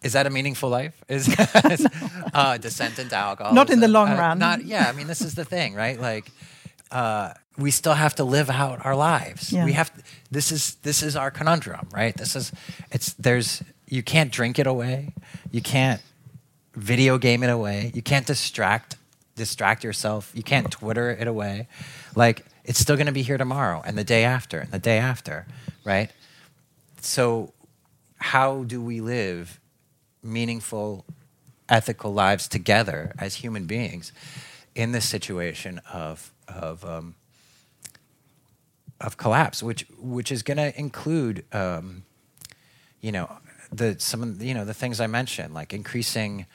[0.03, 1.03] is that a meaningful life?
[1.09, 1.27] Is
[2.33, 3.53] uh, descent into alcohol?
[3.53, 4.39] Not in the long uh, run.
[4.39, 4.87] Not yeah.
[4.87, 5.99] I mean, this is the thing, right?
[5.99, 6.31] Like,
[6.91, 9.51] uh, we still have to live out our lives.
[9.51, 9.65] Yeah.
[9.65, 12.15] We have to, this is this is our conundrum, right?
[12.15, 12.51] This is
[12.91, 15.13] it's there's you can't drink it away.
[15.51, 16.01] You can't
[16.75, 17.91] video game it away.
[17.93, 18.97] You can't distract
[19.35, 20.31] distract yourself.
[20.33, 21.67] You can't Twitter it away.
[22.15, 24.97] Like it's still going to be here tomorrow and the day after and the day
[24.97, 25.47] after,
[25.83, 26.11] right?
[27.01, 27.53] So
[28.17, 29.59] how do we live
[30.23, 31.05] meaningful
[31.69, 34.11] ethical lives together as human beings
[34.75, 37.15] in this situation of of um,
[38.99, 42.03] of collapse, which which is going to include, um,
[43.01, 43.31] you know,
[43.71, 46.45] the some of you know the things I mentioned, like increasing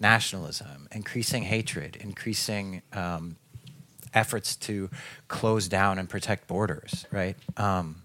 [0.00, 3.36] nationalism, increasing hatred, increasing um,
[4.14, 4.90] efforts to
[5.28, 7.36] close down and protect borders, right?
[7.56, 8.02] Um,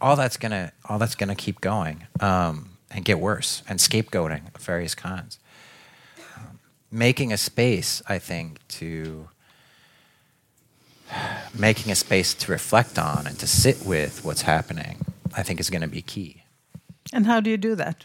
[0.00, 4.60] all that's gonna all that's gonna keep going um, and get worse, and scapegoating of
[4.60, 5.38] various kinds.
[6.36, 6.58] Um,
[6.90, 9.28] making a space, I think, to
[11.54, 15.04] making a space to reflect on and to sit with what's happening,
[15.36, 16.44] I think is going to be key.
[17.12, 18.04] And how do you do that?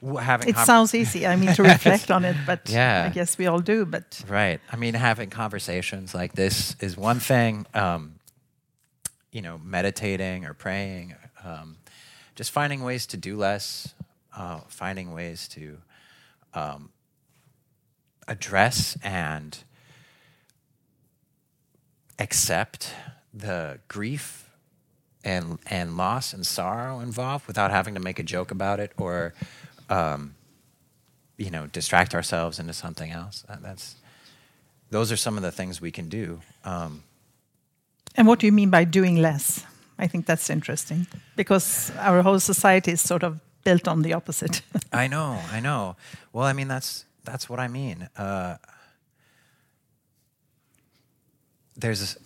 [0.00, 1.26] Well, it sounds easy.
[1.26, 3.08] I mean, to reflect on it, but yeah.
[3.10, 3.84] I guess we all do.
[3.84, 4.60] But right.
[4.70, 7.66] I mean, having conversations like this is one thing.
[7.74, 8.14] Um,
[9.32, 11.76] you know, meditating or praying, um,
[12.34, 13.94] just finding ways to do less,
[14.36, 15.78] uh, finding ways to
[16.54, 16.90] um,
[18.26, 19.58] address and
[22.18, 22.94] accept
[23.32, 24.50] the grief
[25.24, 29.34] and and loss and sorrow involved without having to make a joke about it or
[29.90, 30.34] um,
[31.36, 33.44] you know distract ourselves into something else.
[33.48, 33.96] Uh, that's
[34.90, 36.40] those are some of the things we can do.
[36.64, 37.02] Um,
[38.16, 39.64] and what do you mean by doing less?
[39.98, 44.62] I think that's interesting because our whole society is sort of built on the opposite.
[44.92, 45.96] I know, I know.
[46.32, 48.08] Well, I mean that's that's what I mean.
[48.16, 48.56] Uh,
[51.78, 52.18] there's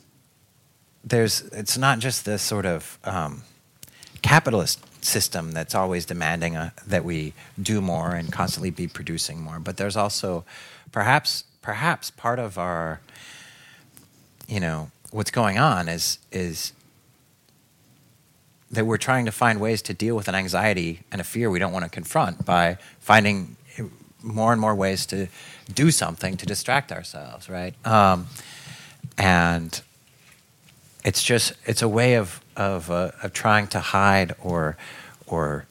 [1.05, 3.43] there's it's not just this sort of um,
[4.23, 9.59] capitalist system that's always demanding a, that we do more and constantly be producing more,
[9.59, 10.45] but there's also
[10.91, 13.01] perhaps perhaps part of our
[14.49, 16.73] you know what's going on is is
[18.71, 21.59] that we're trying to find ways to deal with an anxiety and a fear we
[21.59, 23.57] don't want to confront by finding
[24.23, 25.29] more and more ways to
[25.73, 27.75] do something to distract ourselves, right?
[27.87, 28.29] Um,
[29.19, 29.81] and
[31.05, 34.77] it's just it's a way of of, uh, of trying to hide or
[35.27, 35.67] or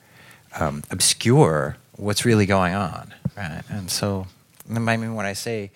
[0.60, 3.62] um, obscure what's really going on, right?
[3.70, 4.28] And so,
[4.70, 5.72] I mean, when I say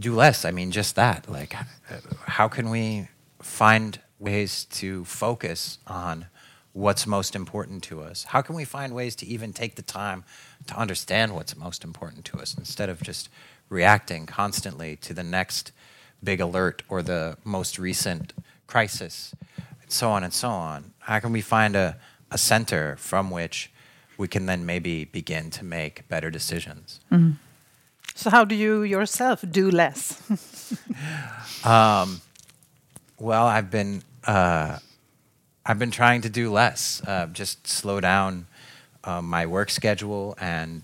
[0.00, 1.28] do less, I mean just that.
[1.28, 1.54] Like,
[2.24, 3.08] how can we
[3.40, 6.26] find ways to focus on
[6.72, 8.24] what's most important to us?
[8.24, 10.24] How can we find ways to even take the time
[10.66, 13.28] to understand what's most important to us instead of just
[13.68, 15.72] reacting constantly to the next
[16.22, 18.32] big alert or the most recent
[18.66, 19.34] crisis,
[19.82, 20.92] and so on and so on?
[21.00, 21.96] How can we find a,
[22.30, 23.70] a center from which
[24.16, 27.00] we can then maybe begin to make better decisions?
[27.10, 27.36] Mm.
[28.14, 30.20] So, how do you yourself do less?
[31.64, 32.20] um,
[33.18, 34.78] well, I've been uh,
[35.64, 38.46] I've been trying to do less, uh, just slow down
[39.04, 40.82] uh, my work schedule and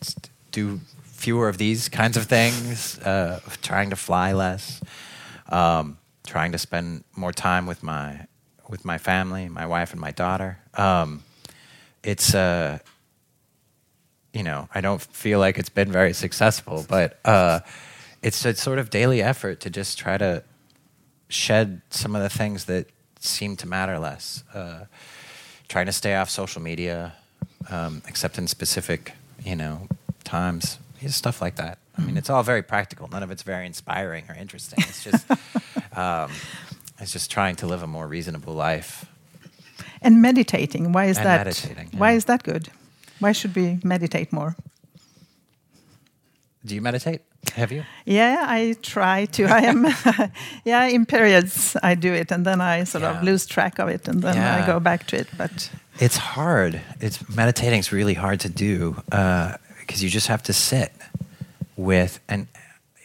[0.53, 2.99] do fewer of these kinds of things.
[3.01, 4.81] Uh, trying to fly less,
[5.49, 8.27] um, trying to spend more time with my
[8.69, 10.59] with my family, my wife and my daughter.
[10.75, 11.23] Um,
[12.03, 12.79] it's uh,
[14.33, 17.61] you know, I don't feel like it's been very successful, but uh,
[18.23, 20.43] it's a sort of daily effort to just try to
[21.29, 22.87] shed some of the things that
[23.21, 24.45] seem to matter less.
[24.55, 24.85] Uh,
[25.69, 27.15] trying to stay off social media,
[27.71, 29.13] um, except in specific,
[29.45, 29.87] you know,
[30.25, 31.79] times, stuff like that.
[31.99, 33.09] I mean, it's all very practical.
[33.09, 34.79] None of it's very inspiring or interesting.
[34.87, 35.27] It's just,
[35.97, 36.31] um,
[37.01, 39.05] it's just trying to live a more reasonable life.
[40.01, 40.93] And meditating.
[40.93, 41.47] Why is and that?
[41.47, 41.91] Meditating.
[41.93, 41.99] Yeah.
[41.99, 42.69] Why is that good?
[43.19, 44.55] Why should we meditate more?
[46.65, 47.23] Do you meditate?
[47.55, 47.85] Have you?
[48.05, 49.45] Yeah, I try to.
[49.45, 49.87] I am,
[50.65, 53.19] yeah, in periods I do it, and then I sort yeah.
[53.19, 54.63] of lose track of it, and then yeah.
[54.63, 55.29] I go back to it.
[55.37, 56.81] But it's hard.
[57.01, 60.93] It's meditating is really hard to do because uh, you just have to sit
[61.79, 62.49] with, and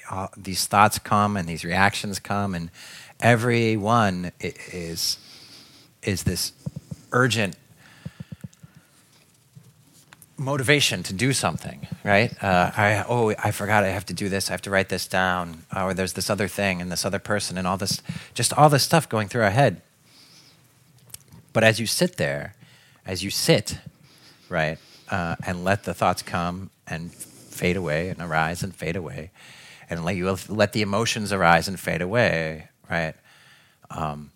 [0.09, 2.69] uh, these thoughts come, and these reactions come, and
[3.21, 5.17] every one is
[6.01, 6.51] is this
[7.13, 7.55] urgent
[10.37, 12.31] motivation to do something, right?
[12.43, 14.49] Uh, I oh I forgot I have to do this.
[14.49, 15.63] I have to write this down.
[15.75, 18.01] Or there's this other thing and this other person and all this,
[18.33, 19.81] just all this stuff going through our head.
[21.53, 22.55] But as you sit there,
[23.05, 23.77] as you sit,
[24.49, 27.11] right, uh, and let the thoughts come and
[27.53, 29.31] fade away and arise and fade away,
[29.89, 33.15] and let you let the emotions arise and fade away, right?
[33.89, 34.31] Um,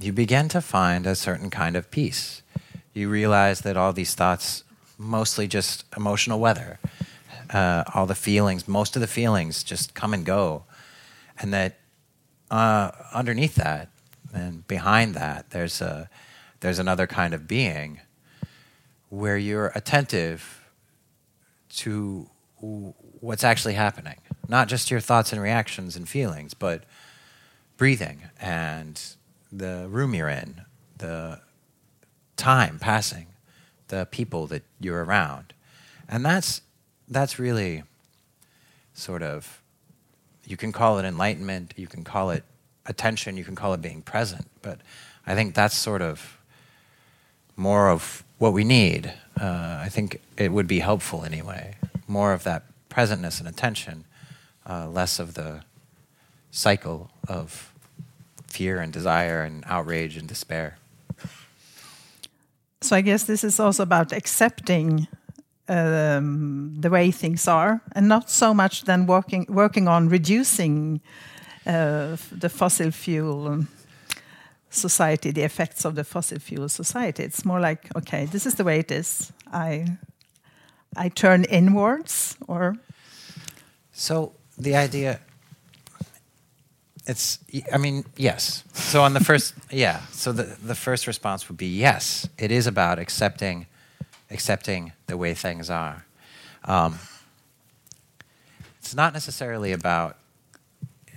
[0.00, 2.42] you begin to find a certain kind of peace.
[2.94, 4.64] You realize that all these thoughts
[4.96, 6.78] mostly just emotional weather.
[7.50, 10.64] Uh, all the feelings, most of the feelings just come and go.
[11.38, 11.78] And that
[12.50, 13.88] uh, underneath that
[14.32, 16.08] and behind that, there's, a,
[16.60, 18.00] there's another kind of being
[19.08, 20.59] where you're attentive
[21.76, 22.28] to
[22.60, 24.16] what's actually happening.
[24.48, 26.84] Not just your thoughts and reactions and feelings, but
[27.76, 29.00] breathing and
[29.50, 30.62] the room you're in,
[30.98, 31.40] the
[32.36, 33.26] time passing
[33.88, 35.52] the people that you're around.
[36.08, 36.62] And that's
[37.08, 37.82] that's really
[38.94, 39.60] sort of
[40.44, 42.44] you can call it enlightenment, you can call it
[42.86, 44.80] attention, you can call it being present, but
[45.26, 46.38] I think that's sort of
[47.56, 49.12] more of what we need.
[49.40, 51.76] Uh, I think it would be helpful anyway.
[52.06, 54.04] More of that presentness and attention,
[54.68, 55.62] uh, less of the
[56.50, 57.72] cycle of
[58.46, 60.76] fear and desire and outrage and despair.
[62.82, 65.06] So I guess this is also about accepting
[65.68, 71.00] um, the way things are, and not so much then working working on reducing
[71.66, 73.66] uh, the fossil fuel
[74.70, 77.24] society, the effects of the fossil fuel society.
[77.24, 79.32] It's more like, okay, this is the way it is.
[79.52, 79.98] I
[80.96, 82.76] I turn inwards, or
[83.92, 85.20] so the idea.
[87.06, 87.38] It's.
[87.72, 88.64] I mean, yes.
[88.72, 90.00] so on the first, yeah.
[90.12, 92.28] So the the first response would be yes.
[92.38, 93.66] It is about accepting,
[94.30, 96.04] accepting the way things are.
[96.64, 96.98] Um,
[98.78, 100.16] it's not necessarily about,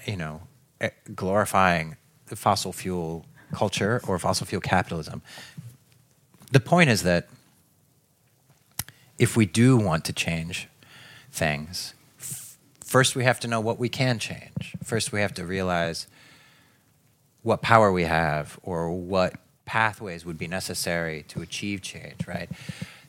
[0.05, 0.41] you know,
[0.81, 1.97] eh, glorifying
[2.27, 5.21] the fossil fuel culture or fossil fuel capitalism.
[6.51, 7.27] The point is that
[9.17, 10.67] if we do want to change
[11.31, 11.93] things,
[12.83, 14.75] first we have to know what we can change.
[14.83, 16.07] First we have to realize
[17.41, 19.33] what power we have or what
[19.65, 22.49] pathways would be necessary to achieve change, right?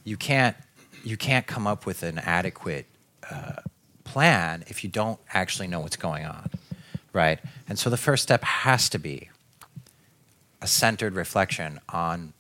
[0.04, 0.56] You can't,
[1.02, 2.86] you can't come up with an adequate
[3.30, 3.56] uh,
[4.04, 6.50] plan if you don't actually know what's going on,
[7.12, 7.40] right?
[7.68, 9.30] And so the first step has to be
[10.64, 12.32] a centered reflection on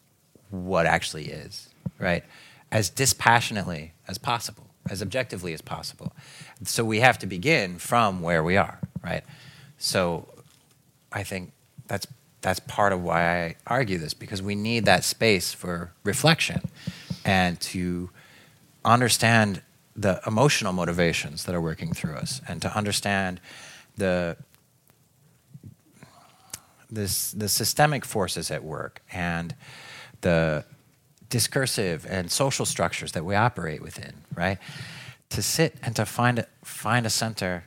[0.48, 1.68] what actually is,
[1.98, 2.24] right?
[2.72, 6.10] As dispassionately as possible, as objectively as possible.
[6.62, 9.24] So we have to begin from where we are, right?
[9.76, 10.26] So
[11.12, 11.52] I think
[11.86, 12.06] that's
[12.40, 16.62] that's part of why I argue this because we need that space for reflection
[17.26, 18.08] and to
[18.86, 19.60] understand
[19.94, 23.38] the emotional motivations that are working through us and to understand
[23.98, 24.36] the
[26.94, 29.54] this the systemic forces at work and
[30.20, 30.64] the
[31.28, 34.58] discursive and social structures that we operate within, right?
[35.30, 37.64] To sit and to find a, find a center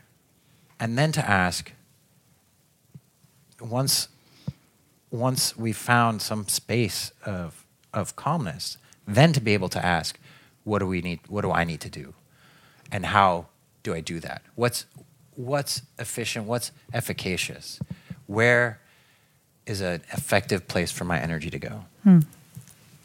[0.79, 1.71] and then to ask
[3.59, 4.07] once
[5.09, 10.19] once we've found some space of of calmness, then to be able to ask,
[10.63, 12.13] what do we need what do I need to do?
[12.91, 13.47] And how
[13.83, 14.41] do I do that?
[14.55, 14.85] What's
[15.35, 17.79] what's efficient, what's efficacious?
[18.27, 18.79] Where
[19.67, 21.85] is an effective place for my energy to go?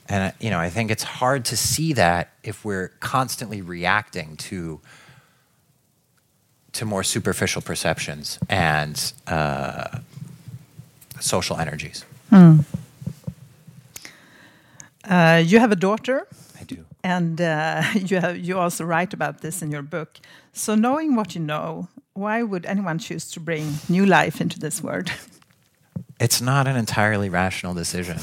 [0.09, 4.81] And you know, I think it's hard to see that if we're constantly reacting to
[6.73, 9.99] to more superficial perceptions and uh,
[11.21, 12.05] social energies.
[15.05, 16.27] Uh, you have a daughter,
[16.61, 16.85] I do.
[17.03, 20.19] and uh, you have you also write about this in your book.
[20.53, 24.83] So, knowing what you know, why would anyone choose to bring new life into this
[24.83, 25.11] world?
[26.23, 28.17] It's not an entirely rational decision.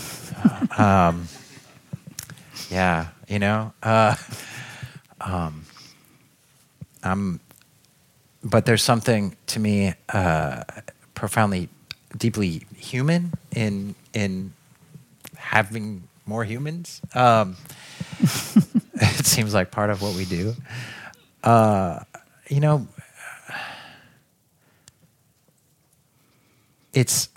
[0.78, 1.28] um,
[2.72, 3.74] yeah, you know.
[3.84, 4.16] Uh,
[5.20, 5.66] um,
[7.04, 7.42] I'm,
[8.42, 10.64] but there's something to me uh,
[11.14, 11.68] profoundly,
[12.18, 14.54] deeply human in in
[15.36, 17.02] having more humans.
[17.14, 17.58] Um,
[18.22, 20.56] it seems like part of what we do.
[21.44, 22.00] Uh,
[22.50, 22.88] you know,
[26.94, 27.28] it's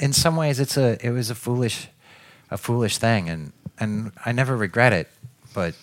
[0.00, 1.88] in some ways it's a it was a foolish
[2.50, 5.08] a foolish thing and and I never regret it
[5.54, 5.74] but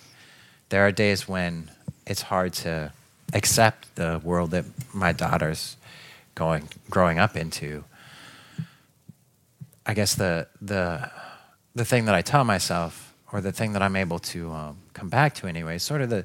[0.68, 1.70] there are days when
[2.06, 2.92] it's hard to
[3.32, 4.64] accept the world that
[4.94, 5.76] my daughter's
[6.34, 7.84] going growing up into.
[9.84, 11.10] I guess the the
[11.74, 15.08] the thing that I tell myself or the thing that I'm able to um, come
[15.08, 16.24] back to anyway sort of the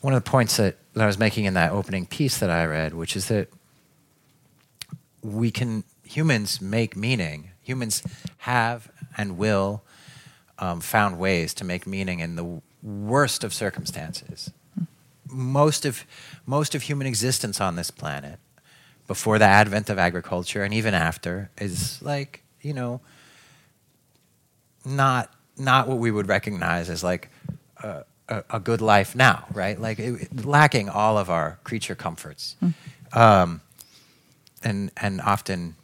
[0.00, 2.64] one of the points that, that I was making in that opening piece that I
[2.64, 3.48] read, which is that
[5.22, 7.50] we can humans make meaning.
[7.62, 8.02] Humans
[8.38, 9.82] have and will
[10.58, 14.50] um, found ways to make meaning in the worst of circumstances.
[15.28, 16.04] Most of
[16.46, 18.38] most of human existence on this planet,
[19.08, 23.00] before the advent of agriculture and even after, is like you know
[24.84, 27.28] not not what we would recognize as like
[27.82, 29.80] a, a, a good life now, right?
[29.80, 32.56] Like it, lacking all of our creature comforts.
[33.12, 33.60] Um,
[34.62, 35.76] and and often,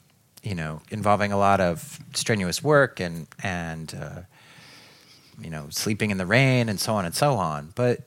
[0.43, 4.21] you know, involving a lot of strenuous work and and uh,
[5.41, 7.73] you know, sleeping in the rain and so on and so on.
[7.75, 8.01] But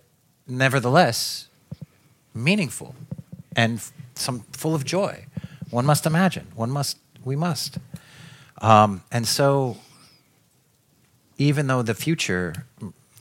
[0.48, 1.48] nevertheless,
[2.34, 2.96] meaningful
[3.56, 5.26] and f- some full of joy.
[5.70, 6.48] One must imagine.
[6.56, 6.98] One must.
[7.24, 7.80] We must.
[8.62, 9.78] Um, and so,
[11.38, 12.66] even though the future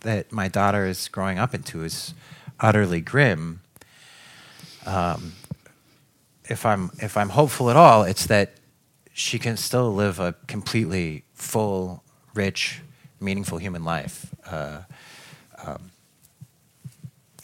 [0.01, 2.13] that my daughter is growing up into is
[2.61, 3.61] utterly grim,
[4.85, 5.33] um,
[6.45, 8.53] if I'm if I'm hopeful at all, it's that
[9.17, 12.03] she can still live a completely full,
[12.35, 12.83] rich,
[13.21, 14.81] meaningful human life, uh,
[15.65, 15.93] um,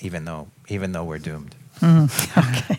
[0.00, 1.54] even though even though we're doomed.
[1.82, 2.76] Okay.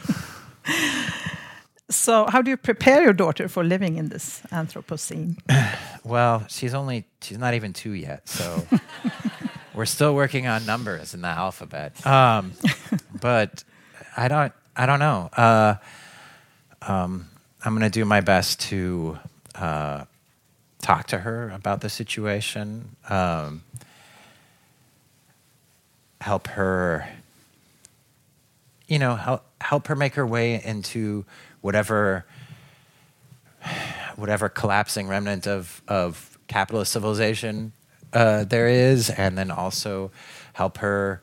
[1.89, 5.38] So, how do you prepare your daughter for living in this Anthropocene?
[6.04, 8.66] Well, she's only she's not even two yet, so
[9.76, 11.94] we're still working on numbers in the alphabet.
[12.06, 12.54] Um,
[13.22, 13.64] but
[14.18, 15.30] I don't I don't know.
[15.38, 15.76] Uh,
[16.82, 17.28] um,
[17.64, 19.20] I'm going to do my best to
[19.53, 20.05] uh,
[20.82, 23.64] talk to her about the situation, um,
[26.20, 27.07] help her,
[28.88, 31.24] you know, help help her make her way into
[31.62, 32.26] whatever
[34.16, 37.74] whatever collapsing remnant of of capitalist civilization
[38.12, 40.12] uh, there is, and then also
[40.53, 41.22] help her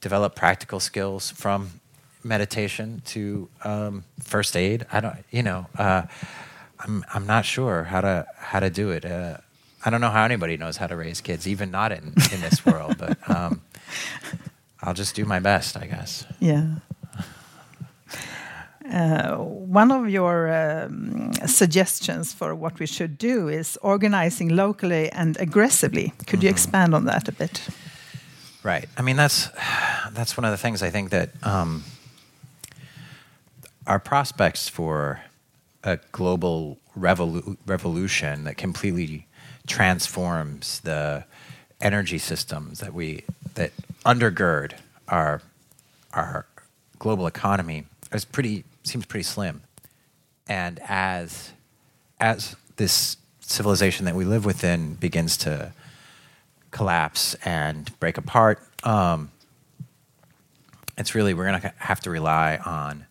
[0.00, 1.80] develop practical skills from
[2.24, 4.86] meditation to um, first aid.
[4.92, 6.02] I don't, you know, uh,
[6.80, 9.04] I'm I'm not sure how to how to do it.
[9.04, 9.38] Uh,
[9.84, 12.64] I don't know how anybody knows how to raise kids, even not in in this
[12.64, 12.98] world.
[12.98, 13.62] But um,
[14.82, 16.26] I'll just do my best, I guess.
[16.40, 16.66] Yeah.
[18.92, 25.36] Uh, one of your um, suggestions for what we should do is organizing locally and
[25.40, 26.12] aggressively.
[26.26, 26.54] Could mm you mm-hmm.
[26.54, 27.68] expand on that a bit?
[28.64, 28.88] Right.
[28.98, 29.48] I mean, that's
[30.12, 31.84] that's one of the things I think that um,
[33.86, 35.22] our prospects for
[35.84, 39.26] a global revolu revolution that completely
[39.66, 41.24] transforms the
[41.80, 43.24] energy systems that we
[43.54, 43.72] that
[44.04, 44.74] undergird
[45.08, 45.42] our
[46.12, 46.46] our
[46.98, 49.62] global economy is pretty seems pretty slim.
[50.48, 51.52] And as
[52.20, 55.72] as this civilization that we live within begins to
[56.70, 59.30] collapse and break apart, um,
[60.96, 63.06] it's really we're going to have to rely on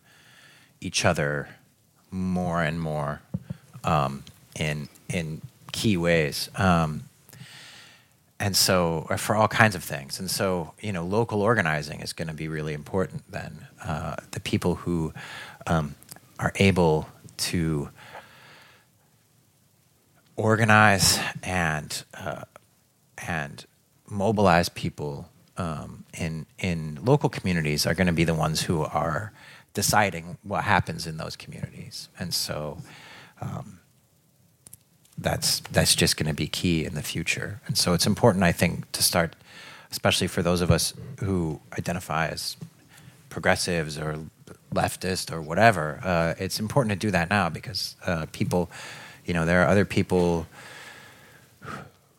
[0.82, 1.48] each other
[2.10, 3.22] more and more
[3.84, 4.24] um,
[4.58, 5.40] in in
[5.72, 6.50] key ways.
[6.56, 7.04] Um,
[8.42, 12.12] and so uh, for all kinds of things and so you know local organizing is
[12.12, 15.14] going to be really important then uh, the people who
[15.68, 15.94] um,
[16.40, 17.88] are able to
[20.36, 22.42] organize and uh,
[23.28, 23.64] and
[24.08, 29.32] mobilize people um, in in local communities are going to be the ones who are
[29.74, 32.78] deciding what happens in those communities and so
[33.40, 33.80] um,
[35.18, 37.60] that's that's just going to be key in the future.
[37.66, 39.36] And so it's important, I think, to start,
[39.90, 42.56] especially for those of us who identify as
[43.28, 44.18] progressives or
[44.74, 46.00] leftist or whatever.
[46.02, 48.70] Uh, it's important to do that now because uh, people,
[49.24, 50.46] you know, there are other people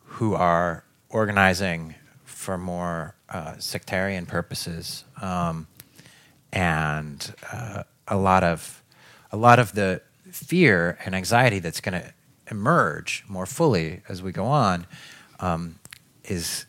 [0.04, 1.94] who are organizing
[2.24, 5.66] for more uh, sectarian purposes, um,
[6.54, 8.82] and uh, a lot of
[9.32, 10.00] a lot of the
[10.30, 12.12] fear and anxiety that's going to
[12.50, 14.86] emerge more fully as we go on
[15.40, 15.74] um,
[16.24, 16.64] is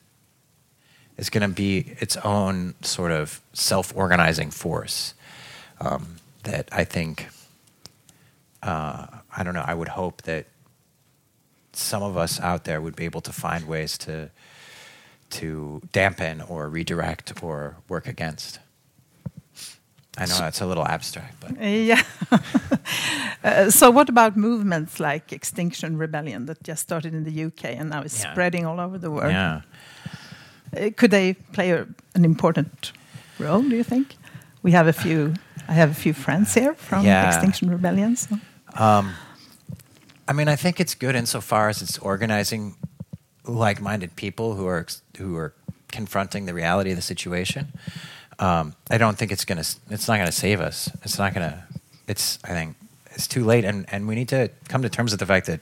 [1.18, 5.14] is going to be its own sort of self-organizing force
[5.80, 7.30] um, that I think
[8.64, 9.06] uh,
[9.38, 9.64] I don't know.
[9.66, 10.48] I would hope that
[11.74, 14.32] some of us out there would be able to find ways to
[15.32, 18.60] to dampen or redirect or work against.
[20.18, 22.02] I know it's a little abstract, but yeah.
[23.44, 27.90] uh, so, what about movements like Extinction Rebellion that just started in the UK and
[27.90, 28.32] now is yeah.
[28.32, 29.32] spreading all over the world?
[29.32, 29.62] Yeah.
[30.76, 32.94] Uh, could they play a, an important
[33.40, 33.62] role?
[33.62, 34.16] Do you think?
[34.64, 35.34] We have a few.
[35.68, 37.28] I have a few friends here from yeah.
[37.28, 38.16] Extinction Rebellion.
[38.16, 38.38] So.
[38.76, 39.14] Um,
[40.28, 42.76] I mean, I think it's good insofar as it's organizing
[43.44, 44.86] like-minded people who are
[45.18, 45.54] who are
[45.92, 47.74] confronting the reality of the situation.
[48.40, 49.64] Um, I don't think it's gonna.
[49.90, 50.90] It's not gonna save us.
[51.04, 51.68] It's not gonna.
[52.08, 52.40] It's.
[52.44, 52.76] I think
[53.12, 55.62] it's too late, and and we need to come to terms with the fact that.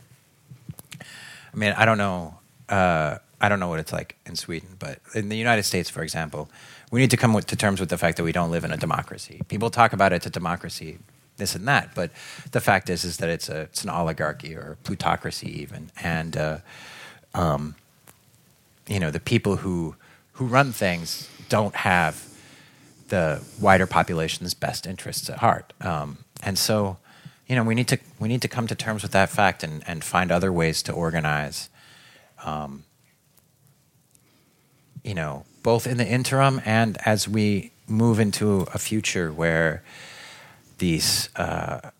[1.01, 2.39] I mean, I don't know.
[2.67, 6.01] Uh, I don't know what it's like in Sweden, but in the United States, for
[6.01, 6.49] example,
[6.91, 8.71] we need to come with, to terms with the fact that we don't live in
[8.71, 9.41] a democracy.
[9.49, 10.97] People talk about it's a democracy,
[11.37, 12.09] this and that, but
[12.51, 16.57] the fact is, is that it's a it's an oligarchy or plutocracy even, and uh,
[17.35, 17.75] um,
[18.87, 19.95] you know the people who
[20.33, 22.32] who run things don't have
[23.09, 25.73] the wider population's best interests at heart.
[25.81, 26.97] Um, and so,
[27.47, 29.83] you know, we need to we need to come to terms with that fact and,
[29.87, 31.69] and find other ways to organize.
[32.43, 32.83] Um,
[35.03, 39.83] you know, both in the interim and as we move into a future where
[40.77, 41.91] these uh,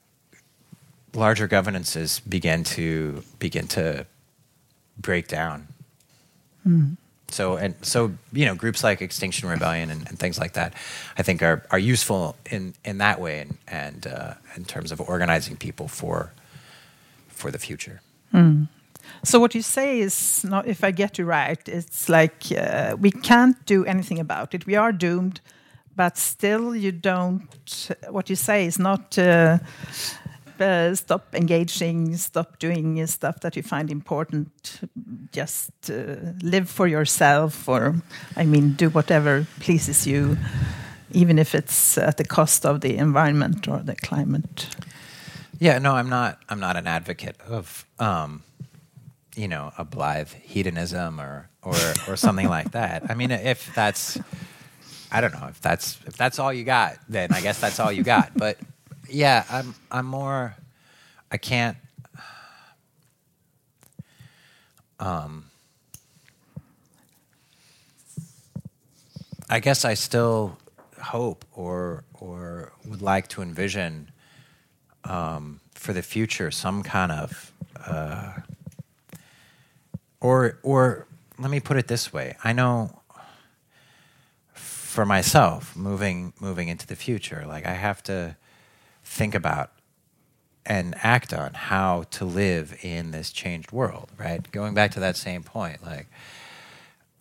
[1.13, 4.05] larger governances begin to begin to
[4.97, 5.67] break down.
[6.67, 6.97] Mm.
[7.30, 10.74] So and so, you know, groups like Extinction Rebellion and, and things like that,
[11.17, 15.01] I think are are useful in in that way and and uh, in terms of
[15.01, 16.32] organizing people for
[17.28, 18.01] for the future.
[18.34, 18.67] Mm.
[19.24, 23.11] So what you say is not, if I get you right, it's like uh, we
[23.11, 24.65] can't do anything about it.
[24.65, 25.41] We are doomed,
[25.95, 27.47] but still, you don't.
[28.09, 29.17] What you say is not.
[29.17, 29.57] Uh,
[30.61, 34.81] uh, stop engaging, stop doing stuff that you find important.
[35.31, 37.95] Just uh, live for yourself, or
[38.35, 40.37] I mean, do whatever pleases you,
[41.11, 44.67] even if it's at the cost of the environment or the climate.
[45.59, 46.39] Yeah, no, I'm not.
[46.49, 48.43] I'm not an advocate of, um,
[49.35, 51.75] you know, a blithe hedonism or or
[52.07, 53.09] or something like that.
[53.09, 54.19] I mean, if that's,
[55.11, 57.91] I don't know, if that's if that's all you got, then I guess that's all
[57.91, 58.31] you got.
[58.35, 58.57] But
[59.14, 60.55] yeah, I'm I'm more
[61.32, 61.78] I can't
[64.99, 65.45] um,
[69.49, 70.57] I guess I still
[70.99, 74.09] hope or or would like to envision
[75.03, 77.51] um, for the future some kind of
[77.86, 78.34] uh,
[80.22, 81.05] or or
[81.38, 82.36] let me put it this way.
[82.43, 83.01] I know
[84.53, 88.36] for myself moving moving into the future like I have to
[89.14, 89.72] think about
[90.66, 95.16] and act on how to live in this changed world right going back to that
[95.16, 96.07] same point like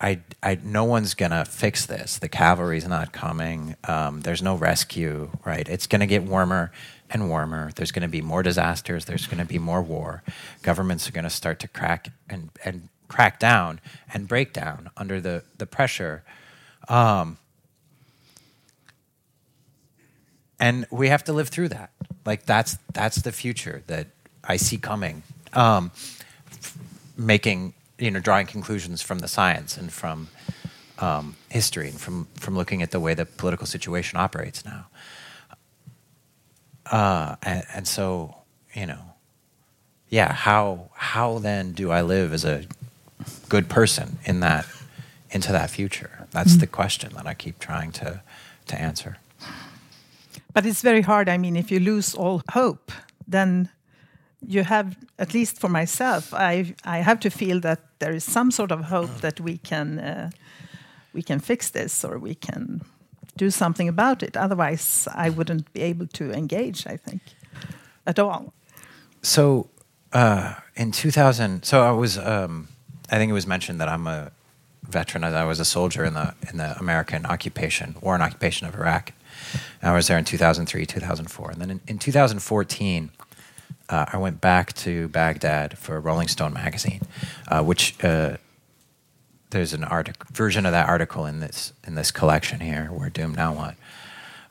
[0.03, 2.17] I, I, no one's gonna fix this.
[2.17, 3.77] The cavalry's not coming.
[3.85, 5.67] Um, there's no rescue, right?
[5.69, 6.73] It's gonna get warmer
[7.09, 7.71] and warmer.
[7.73, 9.05] There's gonna be more disasters.
[9.05, 10.21] There's gonna be more war.
[10.61, 13.79] Governments are gonna start to crack and, and crack down
[14.13, 16.23] and break down under the the pressure.
[16.89, 17.37] Um,
[20.59, 21.91] and we have to live through that.
[22.25, 24.07] Like that's that's the future that
[24.43, 25.23] I see coming.
[25.53, 25.91] Um,
[27.17, 30.27] making you know drawing conclusions from the science and from
[30.99, 34.85] um, history and from from looking at the way the political situation operates now.
[36.85, 38.35] Uh, and, and so
[38.73, 38.99] you know,
[40.09, 40.33] yeah.
[40.33, 42.65] How how then do I live as a
[43.49, 44.65] good person in that
[45.31, 46.27] into that future?
[46.31, 46.59] That's Mm-hmm.
[46.59, 48.21] the question that I keep trying to
[48.67, 49.17] to answer.
[50.53, 51.29] But it's very hard.
[51.29, 52.91] I mean, if you lose all hope,
[53.27, 53.69] then
[54.47, 58.51] you have, at least for myself, I I have to feel that there is some
[58.51, 60.29] sort of hope that we can uh,
[61.13, 62.81] we can fix this or we can
[63.37, 64.37] do something about it.
[64.37, 66.93] Otherwise, I wouldn't be able to engage.
[66.93, 67.21] I think
[68.05, 68.53] at all.
[69.21, 69.69] So
[70.11, 72.67] uh, in 2000, so I was, um,
[73.09, 74.31] I think it was mentioned that I'm a
[74.83, 75.23] veteran.
[75.23, 79.13] I was a soldier in the in the American occupation, war and occupation of Iraq.
[79.81, 83.11] I was there in 2003, 2004, and then in, in 2014,
[83.89, 87.01] uh, I went back to Baghdad for Rolling Stone magazine,
[87.47, 88.37] uh, which uh,
[89.49, 93.35] there's an artic- version of that article in this in this collection here, We're Doomed
[93.35, 93.75] Now What.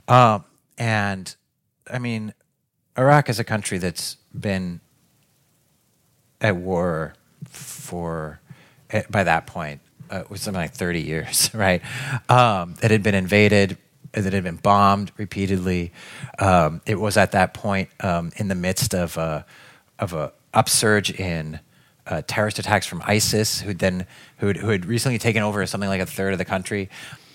[0.06, 0.40] Uh,
[0.78, 1.34] and
[1.90, 2.34] I mean,
[2.96, 4.80] Iraq is a country that's been
[6.40, 7.14] at war
[7.48, 8.40] for,
[8.90, 9.80] eh, by that point,
[10.10, 11.82] uh, it was something like 30 years, right?
[12.28, 13.78] Um, it had been invaded,
[14.14, 15.92] it had been bombed repeatedly.
[16.38, 19.46] Um, it was at that point um, in the midst of a,
[19.98, 21.60] of a upsurge in
[22.06, 24.06] uh, terrorist attacks from ISIS, who then
[24.38, 26.90] who who had recently taken over something like a third of the country.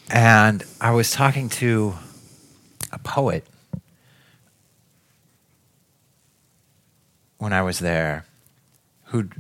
[0.09, 1.95] And I was talking to
[2.91, 3.45] a poet
[7.38, 8.25] when I was there
[9.05, 9.34] who'd,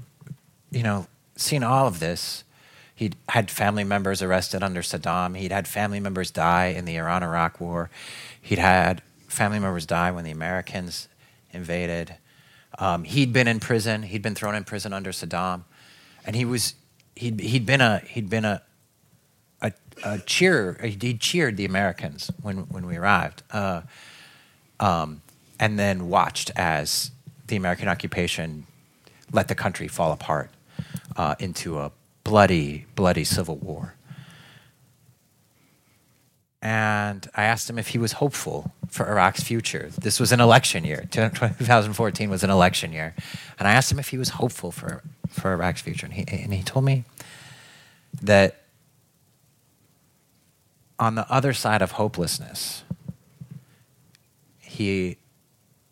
[0.71, 2.43] you know, seen all of this.
[2.97, 5.37] He'd had family members arrested under Saddam.
[5.37, 7.91] He'd had family members die in the Iran Iraq War.
[8.41, 11.07] He'd had family members die when the Americans
[11.51, 12.15] invaded.
[12.79, 14.01] Um, he'd been in prison.
[14.01, 15.65] He'd been thrown in prison under Saddam,
[16.25, 16.73] and he was
[17.15, 18.63] he'd he'd been a he'd been a
[19.61, 19.73] a,
[20.03, 20.79] a cheer.
[20.83, 23.81] He cheered the Americans when when we arrived, uh,
[24.79, 25.21] um,
[25.59, 27.11] and then watched as
[27.45, 28.65] the American occupation
[29.31, 30.49] let the country fall apart
[31.15, 31.91] uh, into a
[32.27, 33.95] bloody, bloody civil war.
[36.61, 39.89] And I asked him if he was hopeful for Iraq's future.
[39.97, 41.07] This was an election year.
[41.11, 43.15] 2014 was an election year.
[43.57, 46.05] And I asked him if he was hopeful for, for Iraq's future.
[46.05, 47.05] And he, and he told me
[48.21, 48.63] that
[50.99, 52.83] on the other side of hopelessness,
[54.59, 55.15] he,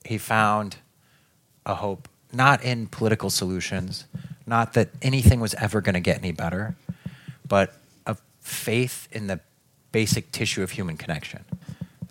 [0.03, 0.77] he found
[1.65, 4.05] a hope not in political solutions,
[4.47, 6.75] not that anything was ever going to get any better,
[7.47, 7.75] but
[8.05, 9.39] a faith in the
[9.91, 11.45] basic tissue of human connection,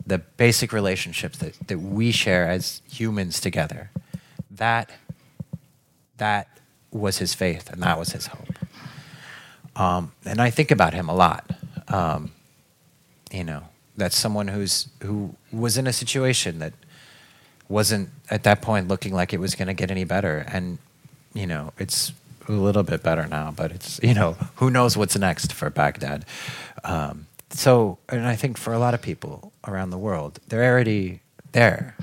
[0.06, 3.90] the basic relationships that, that we share as humans together.
[4.50, 4.90] That,
[6.18, 6.48] that
[6.90, 8.58] was his faith, and that was his hope.
[9.76, 11.50] Um, and I think about him a lot.
[11.88, 12.30] Um,
[13.32, 13.64] you know,
[13.96, 16.72] that's someone who's who was in a situation that
[17.68, 20.44] wasn't at that point looking like it was going to get any better.
[20.48, 20.78] And,
[21.32, 22.12] you know, it's
[22.48, 26.24] a little bit better now, but it's, you know, who knows what's next for Baghdad.
[26.82, 31.20] Um, so, and I think for a lot of people around the world, they're already
[31.52, 31.96] there.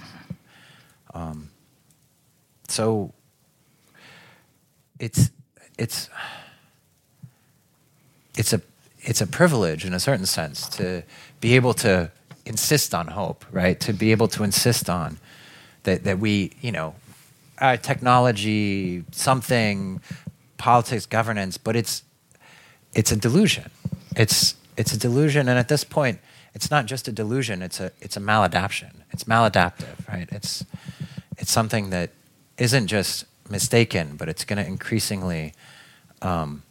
[1.13, 1.49] Um,
[2.67, 3.13] so
[4.99, 5.29] it's,
[5.77, 6.09] it's,
[8.37, 8.61] it's a,
[9.01, 11.03] it's a privilege in a certain sense to
[11.41, 12.11] be able to
[12.45, 13.79] insist on hope, right?
[13.81, 15.17] To be able to insist on
[15.83, 16.95] that, that we, you know,
[17.81, 20.01] technology, something,
[20.61, 22.03] politics, governance, but it's
[22.93, 23.69] it's a delusion.
[24.15, 26.19] It's it's a delusion, and at this point,
[26.53, 27.61] it's not just a delusion.
[27.61, 28.91] It's a it's a maladaption.
[29.13, 30.29] It's maladaptive, right?
[30.31, 30.65] It's
[31.37, 32.09] it's something that
[32.57, 35.53] isn't just mistaken, but it's going to increasingly
[36.21, 36.61] um,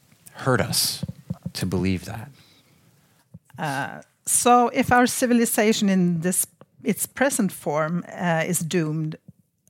[0.44, 1.04] hurt us
[1.52, 2.28] to believe that.
[3.58, 6.46] Uh, So, if our civilization in this
[6.84, 9.16] its present form uh, is doomed,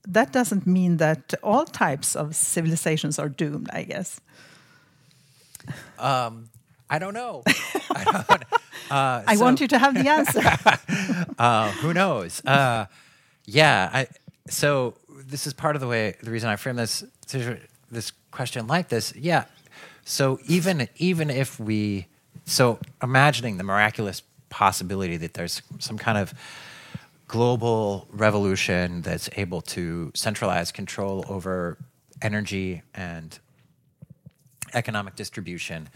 [0.07, 3.69] that doesn't mean that all types of civilizations are doomed.
[3.73, 4.19] I guess.
[6.91, 7.43] I don't know.
[8.91, 10.41] I want you to have the answer.
[11.39, 12.43] uh, who knows?
[12.45, 12.87] Uh,
[13.45, 13.89] yeah.
[13.93, 14.07] I,
[14.49, 17.03] so this is part of the way, the reason I frame this
[17.89, 19.13] this question like this.
[19.15, 19.45] Yeah.
[20.03, 22.07] So even even if we,
[22.45, 26.33] so imagining the miraculous possibility that there's some kind of
[27.31, 31.77] global revolution that's able to centralize control over
[32.21, 33.39] energy and
[34.73, 35.87] economic distribution,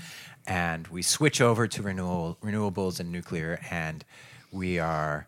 [0.48, 4.06] and we switch over to renewable, renewables and nuclear, and
[4.54, 5.28] we are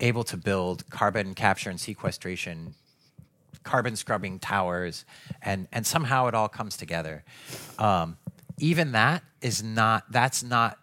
[0.00, 2.74] able to build carbon capture and sequestration,
[3.62, 5.04] carbon scrubbing towers,
[5.40, 7.22] and and somehow it all comes together.
[7.78, 8.16] Um,
[8.58, 10.80] even that is not that's not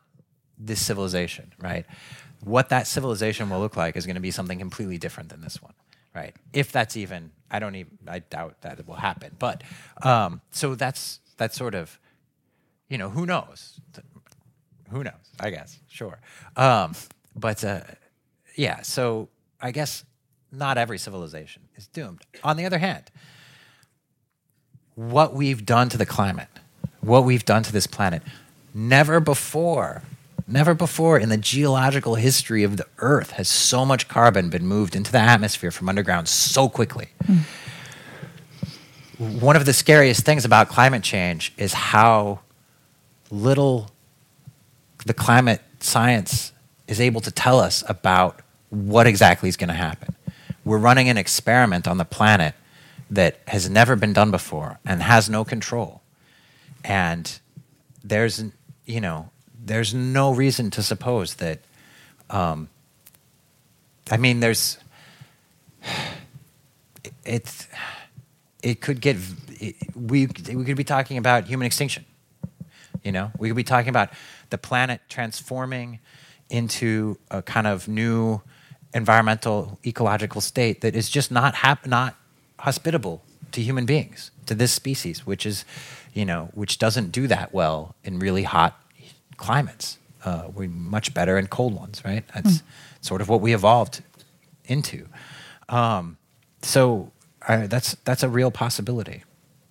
[0.58, 1.86] this civilization, right?
[2.44, 5.62] What that civilization will look like is going to be something completely different than this
[5.62, 5.74] one,
[6.16, 6.36] right?
[6.54, 9.36] If that's even, I don't even, I doubt that it will happen.
[9.38, 9.64] But
[10.02, 12.00] um, so that's that's sort of
[12.92, 13.80] you know, who knows?
[14.90, 15.14] Who knows?
[15.40, 16.20] I guess, sure.
[16.58, 16.94] Um,
[17.34, 17.80] but uh,
[18.58, 19.30] yeah, so
[19.62, 20.04] I guess
[20.52, 22.22] not every civilization is doomed.
[22.44, 23.10] On the other hand,
[24.96, 26.50] what we've done to the climate,
[27.00, 28.22] what we've done to this planet,
[28.74, 30.04] never before,
[30.52, 34.96] never before in the geological history of the Earth has so much carbon been moved
[34.96, 37.10] into the atmosphere from underground so quickly.
[37.26, 37.38] Hmm.
[39.40, 42.40] One of the scariest things about climate change is how
[43.30, 43.92] little
[45.06, 46.52] the climate science
[46.88, 50.16] is able to tell us about what exactly is going to happen.
[50.66, 52.56] We're running an experiment on the planet
[53.10, 56.02] that has never been done before and has no control.
[56.84, 57.40] And
[58.04, 58.44] there's,
[58.86, 59.30] you know,
[59.64, 61.60] there's no reason to suppose that.
[62.30, 62.70] Um,
[64.10, 64.78] I mean, there's.
[67.26, 67.68] It's.
[68.64, 69.18] It could get.
[69.60, 72.06] It, we we could be talking about human extinction.
[73.04, 74.10] You know, we could be talking about
[74.50, 76.00] the planet transforming
[76.50, 78.42] into a kind of new
[78.94, 82.16] environmental ecological state that is just not hap- not
[82.60, 85.66] hospitable to human beings, to this species, which is,
[86.14, 88.81] you know, which doesn't do that well in really hot
[89.42, 89.98] climates.
[90.24, 92.24] Uh, we're much better in cold ones, right?
[92.34, 92.64] That's
[93.02, 94.04] sort of what we evolved
[94.66, 95.08] into.
[95.68, 96.18] Um,
[96.62, 97.12] so
[97.48, 99.24] I, that's that's a real possibility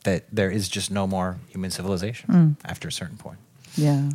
[0.04, 3.38] that there is just no more human civilization after a certain point.
[3.76, 4.10] Yeah.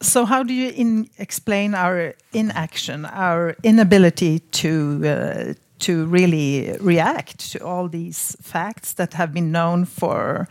[0.00, 7.52] So, how do you in explain our inaction, our inability to uh, to really react
[7.52, 10.48] to all these facts that have been known for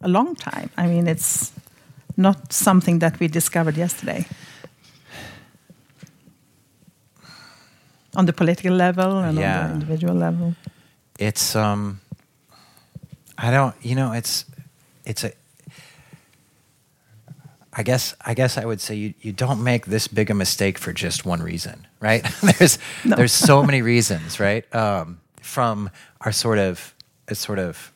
[0.00, 0.70] a long time?
[0.76, 1.52] I mean, it's
[2.16, 4.26] not something that we discovered yesterday.
[8.16, 10.54] On the political level and on the individual level.
[11.18, 12.00] It's um,
[13.38, 14.44] I don't, you know, it's
[15.04, 15.32] it's a.
[17.72, 20.76] I guess I guess I would say you, you don't make this big a mistake
[20.76, 22.24] for just one reason, right?
[22.58, 23.14] there's No.
[23.16, 24.64] there's so many reasons, right?
[24.74, 25.90] Um, from
[26.22, 26.94] our sort of
[27.28, 27.92] a sort of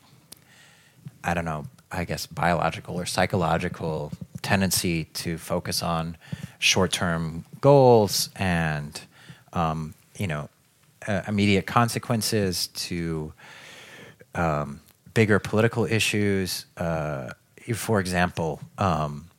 [1.25, 6.17] I don't know, I guess biological or psychological tendency to focus on
[6.59, 9.01] short-term goals and
[9.53, 10.49] um, you know
[11.07, 13.33] uh, immediate consequences to
[14.35, 14.81] um,
[15.15, 16.67] bigger political issues.
[16.77, 17.31] Uh,
[17.75, 19.31] for example, um,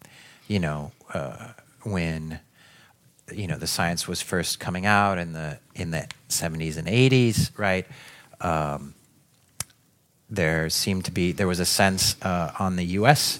[0.47, 1.49] you know uh,
[1.83, 2.39] when
[3.31, 7.51] you know the science was first coming out in the in the 70s and 80s,
[7.57, 7.85] right?
[8.41, 8.93] Um,
[10.29, 13.39] there seemed to be there was a sense uh, on the U.S.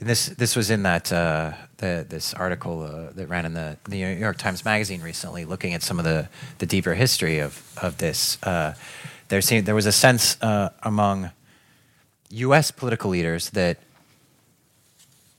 [0.00, 3.76] and This this was in that uh, the, this article uh, that ran in the,
[3.84, 7.62] the New York Times Magazine recently, looking at some of the, the deeper history of
[7.82, 8.38] of this.
[8.42, 8.74] Uh,
[9.28, 11.30] there seemed there was a sense uh, among
[12.30, 12.70] U.S.
[12.70, 13.78] political leaders that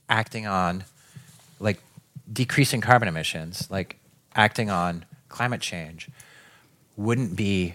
[0.08, 0.84] acting on
[1.60, 1.80] like
[2.32, 3.96] decreasing carbon emissions, like
[4.34, 6.08] acting on climate change,
[6.96, 7.74] wouldn't be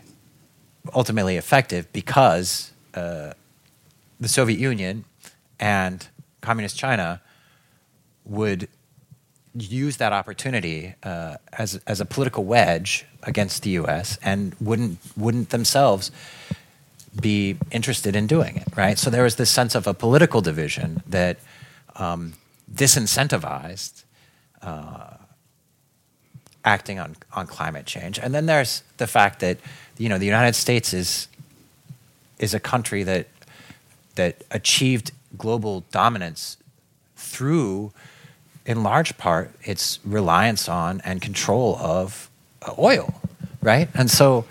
[0.93, 3.33] ultimately effective because uh,
[4.19, 5.05] the Soviet Union
[5.59, 6.07] and
[6.41, 7.21] communist China
[8.25, 8.67] would
[9.55, 14.17] use that opportunity uh, as as a political wedge against the U.S.
[14.23, 16.11] and wouldn't wouldn't themselves
[17.21, 18.97] be interested in doing it, right?
[18.97, 21.37] So there was this sense of a political division that
[21.95, 22.33] um,
[22.73, 24.03] disincentivized
[24.61, 25.17] uh,
[26.65, 29.57] acting on on climate change, and then there's the fact that
[29.97, 31.27] you know the United States is
[32.39, 33.27] is a country that
[34.15, 36.57] that achieved global dominance
[37.15, 37.91] through,
[38.65, 42.29] in large part, its reliance on and control of
[42.61, 43.21] uh, oil,
[43.61, 43.89] right?
[43.93, 44.45] And so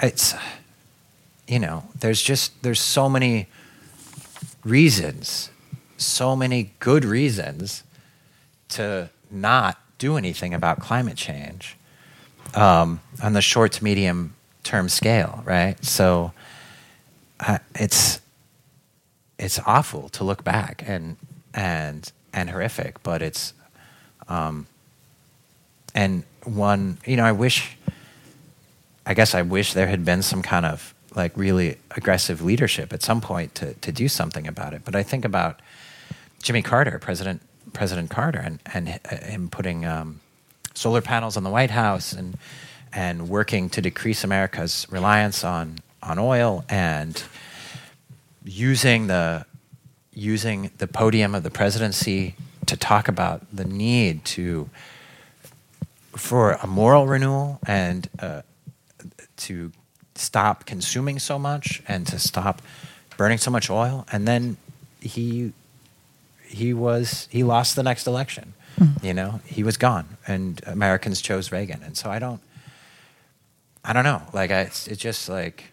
[0.00, 0.34] it's,
[1.48, 3.48] you know, there's just, there's so many
[4.64, 5.50] reasons,
[5.96, 7.82] so many good reasons
[8.70, 11.76] to not do anything about climate change
[12.54, 15.82] um, on the short to medium term scale, right?
[15.84, 16.32] So
[17.40, 18.20] uh, it's
[19.38, 21.16] it's awful to look back and
[21.54, 23.54] and and horrific, but it's
[24.28, 24.66] um,
[25.94, 27.76] and one you know I wish
[29.06, 33.02] I guess I wish there had been some kind of like really aggressive leadership at
[33.02, 34.82] some point to to do something about it.
[34.84, 35.60] But I think about
[36.42, 37.42] Jimmy Carter, President
[37.72, 40.20] President Carter, and and him putting um,
[40.74, 42.36] solar panels on the White House and
[42.92, 47.22] and working to decrease America's reliance on on oil and
[48.44, 49.44] using the
[50.12, 52.34] using the podium of the presidency
[52.66, 54.68] to talk about the need to
[56.16, 58.42] for a moral renewal and uh,
[59.36, 59.72] to
[60.14, 62.60] stop consuming so much and to stop
[63.16, 64.06] burning so much oil.
[64.10, 64.56] And then
[65.00, 65.52] he
[66.44, 69.02] he was he lost the next election mm.
[69.04, 69.40] you know?
[69.44, 71.82] He was gone and americans chose reagan.
[71.82, 72.40] And so i don't
[73.84, 75.70] i don't know like I, it's, it's just like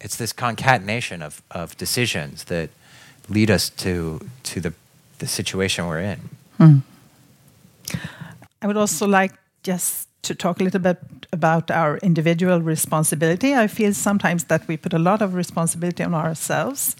[0.00, 2.70] it's this concatenation of, of decisions that
[3.28, 4.72] lead us to to the
[5.18, 6.20] the situation we're in.
[6.58, 6.78] Hmm.
[8.62, 9.32] I would also like
[9.62, 10.98] just to talk a little bit
[11.32, 13.54] about our individual responsibility.
[13.54, 16.96] I feel sometimes that we put a lot of responsibility on ourselves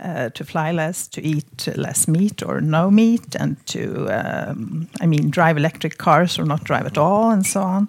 [0.00, 5.06] uh, to fly less, to eat less meat or no meat, and to, um, I
[5.06, 7.88] mean, drive electric cars or not drive at all, and so on.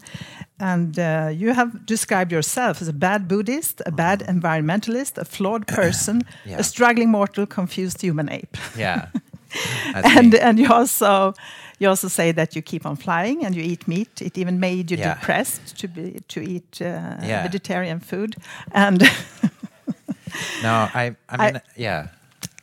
[0.59, 5.67] And uh, you have described yourself as a bad Buddhist, a bad environmentalist, a flawed
[5.79, 6.57] person, yeah.
[6.57, 8.57] a struggling mortal, confused human ape.
[8.77, 9.07] Yeah.
[9.95, 11.33] and and you also
[11.79, 14.21] you also say that you keep on flying and you eat meat.
[14.21, 15.13] It even made you yeah.
[15.13, 17.43] depressed to be to eat uh, yeah.
[17.43, 18.35] vegetarian food.
[18.71, 19.01] And
[20.63, 22.07] no, I I mean I, yeah.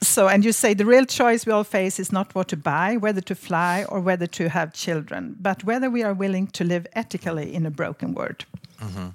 [0.04, 2.96] So, and you say the real choice we all face is not what to buy,
[2.96, 6.86] whether to fly, or whether to have children, but whether we are willing to live
[6.92, 8.44] ethically in a broken world.
[8.80, 9.12] Mm -hmm.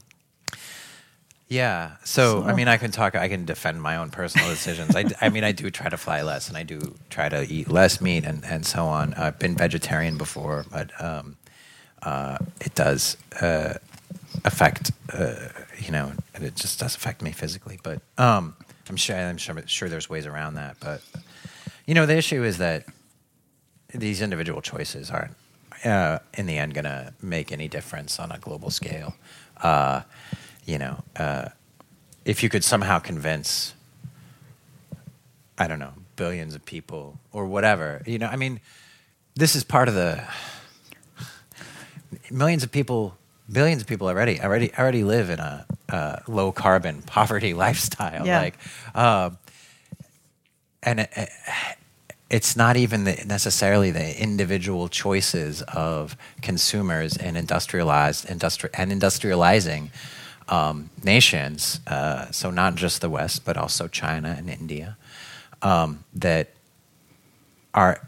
[1.49, 1.97] Yeah.
[2.03, 3.15] So, so, I mean, I can talk.
[3.15, 4.95] I can defend my own personal decisions.
[4.95, 6.79] I, I mean, I do try to fly less, and I do
[7.09, 9.13] try to eat less meat, and, and so on.
[9.15, 11.37] I've been vegetarian before, but um,
[12.03, 13.73] uh, it does uh,
[14.45, 14.91] affect.
[15.11, 17.79] Uh, you know, and it just does affect me physically.
[17.81, 18.55] But um,
[18.89, 21.01] I'm sure I'm sure, sure there's ways around that, but
[21.85, 22.85] you know the issue is that
[23.93, 25.35] these individual choices aren't
[25.85, 29.15] uh, in the end going to make any difference on a global scale.
[29.61, 30.01] Uh,
[30.65, 31.49] you know, uh,
[32.25, 33.73] if you could somehow convince,
[35.57, 38.59] I don't know, billions of people or whatever, you know, I mean,
[39.35, 40.23] this is part of the
[42.29, 43.17] millions of people
[43.51, 48.25] billions of people already already already live in a uh, low carbon poverty lifestyle.
[48.25, 48.41] Yeah.
[48.41, 48.57] Like,
[48.95, 49.31] uh,
[50.83, 51.29] and it,
[52.29, 59.89] it's not even the, necessarily the individual choices of consumers in industrialized industri- and industrializing
[60.47, 61.79] um, nations.
[61.87, 64.95] Uh, so not just the West, but also China and India
[65.61, 66.49] um, that
[67.73, 68.07] are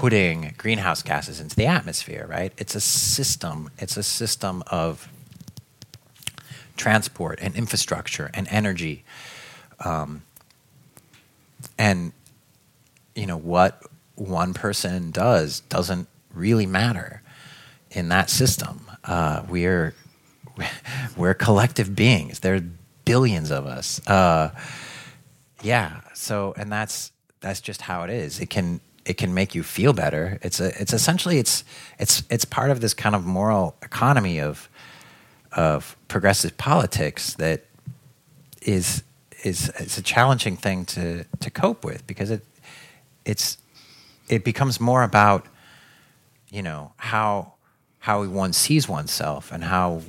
[0.00, 2.54] putting greenhouse gases into the atmosphere, right?
[2.56, 3.68] It's a system.
[3.76, 5.06] It's a system of
[6.78, 9.04] transport and infrastructure and energy.
[9.84, 10.22] Um,
[11.76, 12.14] and,
[13.14, 13.82] you know, what
[14.14, 17.20] one person does doesn't really matter
[17.90, 18.90] in that system.
[19.04, 19.94] Uh, we're,
[21.18, 22.40] we're collective beings.
[22.40, 22.64] There are
[23.04, 24.00] billions of us.
[24.08, 24.52] Uh,
[25.60, 26.00] yeah.
[26.14, 28.40] So, and that's, that's just how it is.
[28.40, 28.80] It can,
[29.10, 30.38] it can make you feel better.
[30.40, 31.64] It's a, it's essentially it's
[31.98, 34.68] it's it's part of this kind of moral economy of
[35.50, 37.64] of progressive politics that
[38.62, 39.02] is
[39.42, 42.44] is it's a challenging thing to to cope with because it
[43.24, 43.58] it's
[44.28, 45.44] it becomes more about
[46.48, 47.54] you know how
[47.98, 50.02] how one sees oneself and how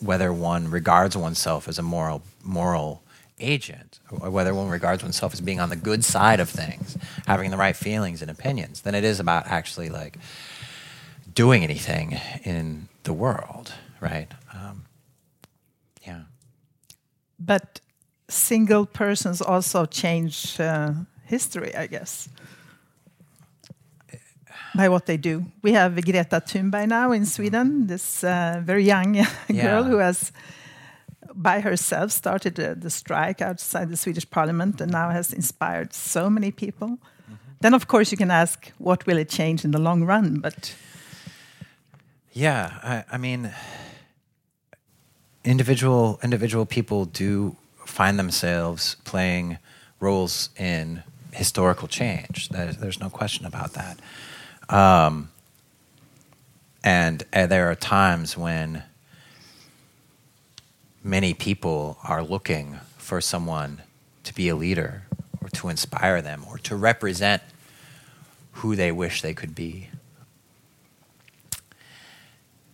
[0.00, 3.02] whether one regards oneself as a moral moral
[3.40, 7.56] agent, whether one regards oneself as being on the good side of things, having the
[7.56, 10.18] right feelings and opinions, than it is about actually like
[11.34, 14.32] doing anything in the world, right?
[14.52, 14.84] Um,
[16.06, 16.22] yeah.
[17.38, 17.80] But
[18.28, 20.92] single persons also change uh,
[21.24, 22.28] history, I guess,
[24.74, 25.46] by what they do.
[25.62, 29.82] We have Greta Thunberg now in Sweden, this uh, very young girl yeah.
[29.84, 30.32] who has
[31.38, 36.50] by herself started the, strike outside the Swedish parliament and now has inspired so many
[36.50, 36.88] people.
[36.88, 37.58] Mm -hmm.
[37.60, 40.40] Then, of course, you can ask, what will it change in the long run?
[40.40, 40.76] But
[42.32, 43.50] yeah, I, I mean,
[45.42, 49.58] individual individual people do find themselves playing
[50.00, 52.48] roles in historical change.
[52.50, 53.98] There's, there's no question about that.
[54.68, 55.30] Um,
[56.84, 58.82] and uh, there are times when
[61.02, 63.82] many people are looking for someone
[64.24, 65.04] to be a leader
[65.40, 67.42] or to inspire them or to represent
[68.52, 69.88] who they wish they could be.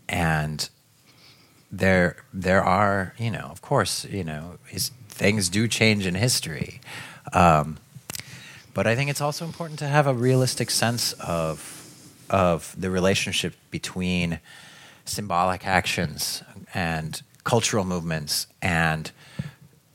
[0.08, 0.68] And
[1.70, 4.58] there, there are, you know, of course, you know,
[5.08, 6.80] things do change in history.
[7.32, 7.78] Um,
[8.74, 11.80] but I think it's also important to have a realistic sense of
[12.30, 14.40] of the relationship between
[15.04, 19.10] symbolic actions and cultural movements and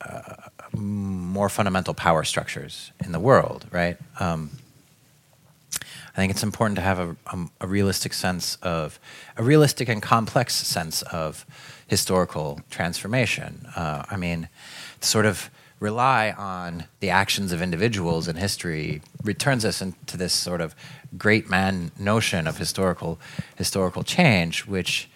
[0.01, 0.35] uh,
[0.71, 3.97] more fundamental power structures in the world, right?
[4.19, 4.51] Um,
[6.19, 8.99] I think it's important to have a, a, a, realistic sense of
[9.37, 11.45] a realistic and complex sense of
[11.87, 13.67] historical transformation.
[13.75, 14.49] Uh, I mean,
[14.99, 20.59] sort of rely on the actions of individuals in history returns us into this sort
[20.59, 20.75] of
[21.17, 23.17] great man notion of historical
[23.55, 25.09] historical change, which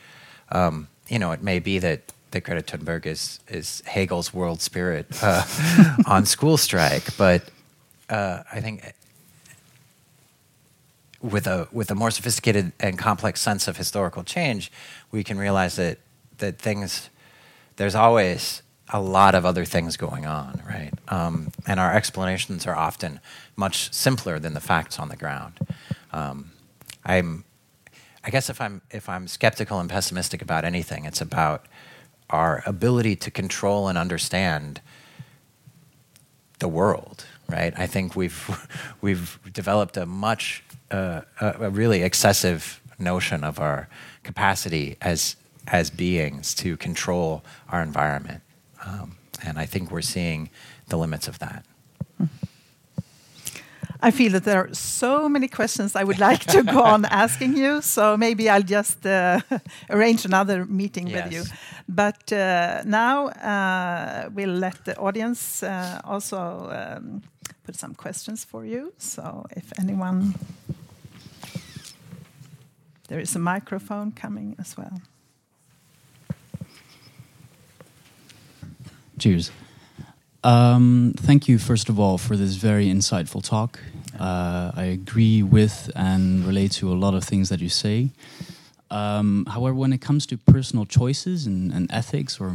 [0.51, 5.07] um, you know it may be that that Greta Thunberg is is Hegel's world spirit
[5.23, 5.43] uh,
[6.05, 7.43] on school strike, but
[8.09, 8.93] uh, I think
[11.21, 14.71] with a with a more sophisticated and complex sense of historical change,
[15.11, 15.97] we can realize that
[16.39, 17.09] that things
[17.77, 20.91] there's always a lot of other things going on, right?
[21.07, 23.19] Um, and our explanations are often
[23.55, 25.57] much simpler than the facts on the ground.
[26.11, 26.51] Um,
[27.05, 27.43] I'm,
[28.23, 31.65] I guess if I'm if I'm skeptical and pessimistic about anything, it's about
[32.33, 34.81] our ability to control and understand
[36.59, 37.73] the world, right?
[37.77, 38.67] I think we've
[39.01, 43.87] we've developed a much uh, a, really excessive notion of our
[44.23, 45.35] capacity as
[45.67, 48.41] as beings to control our environment.
[48.85, 49.15] Um,
[49.45, 50.49] and I think we're seeing
[50.87, 51.65] the limits of that.
[54.05, 57.55] I feel that there are so many questions I would like to go on asking
[57.55, 59.39] you, so maybe I'll just uh,
[59.89, 61.23] arrange another meeting yes.
[61.23, 61.43] with you.
[61.87, 67.21] But uh, now uh, we'll let the audience uh, also um,
[67.63, 68.91] put some questions for you.
[68.97, 70.35] So if anyone,
[73.07, 75.01] there is a microphone coming as well.
[79.17, 79.51] Cheers.
[80.43, 83.79] Um, thank you, first of all, for this very insightful talk.
[84.19, 88.09] Uh, I agree with and relate to a lot of things that you say.
[88.91, 92.49] Um, however, when it comes to personal choices and, and ethics or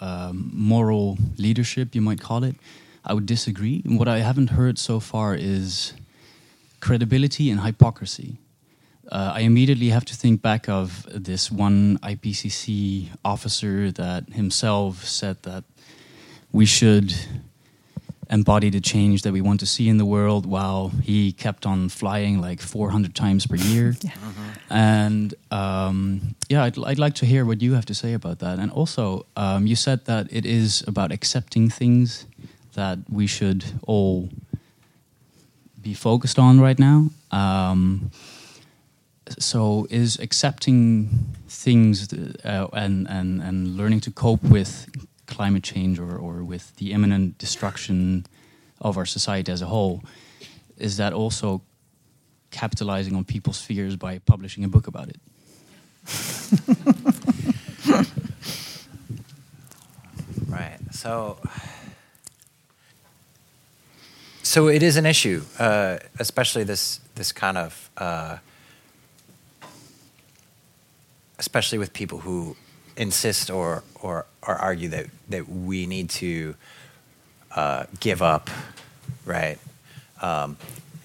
[0.00, 2.56] um, moral leadership, you might call it,
[3.04, 3.82] I would disagree.
[3.84, 5.92] And what I haven't heard so far is
[6.80, 8.38] credibility and hypocrisy.
[9.12, 15.42] Uh, I immediately have to think back of this one IPCC officer that himself said
[15.42, 15.64] that
[16.52, 17.14] we should
[18.30, 21.88] embody the change that we want to see in the world while he kept on
[21.88, 23.94] flying like 400 times per year.
[24.02, 24.10] yeah.
[24.10, 24.72] Mm-hmm.
[24.72, 28.58] And um, yeah, I'd, I'd, like to hear what you have to say about that.
[28.58, 32.26] And also, um, you said that it is about accepting things
[32.74, 34.28] that we should all
[35.80, 37.10] be focused on right now.
[37.30, 38.10] Um,
[39.38, 41.08] so, is accepting
[41.48, 42.12] things
[42.44, 44.86] uh, and, and, and learning to cope with
[45.26, 48.26] climate change or, or with the imminent destruction
[48.80, 50.02] of our society as a whole,
[50.76, 51.62] is that also
[52.50, 55.16] capitalizing on people's fears by publishing a book about it?
[60.48, 60.78] right.
[60.92, 61.38] So,
[64.42, 68.38] so it is an issue, uh, especially this this kind of, uh,
[71.38, 72.56] especially with people who
[72.96, 76.54] insist or or or argue that that we need to
[77.54, 78.50] uh, give up,
[79.24, 79.58] right?
[80.20, 80.56] Um,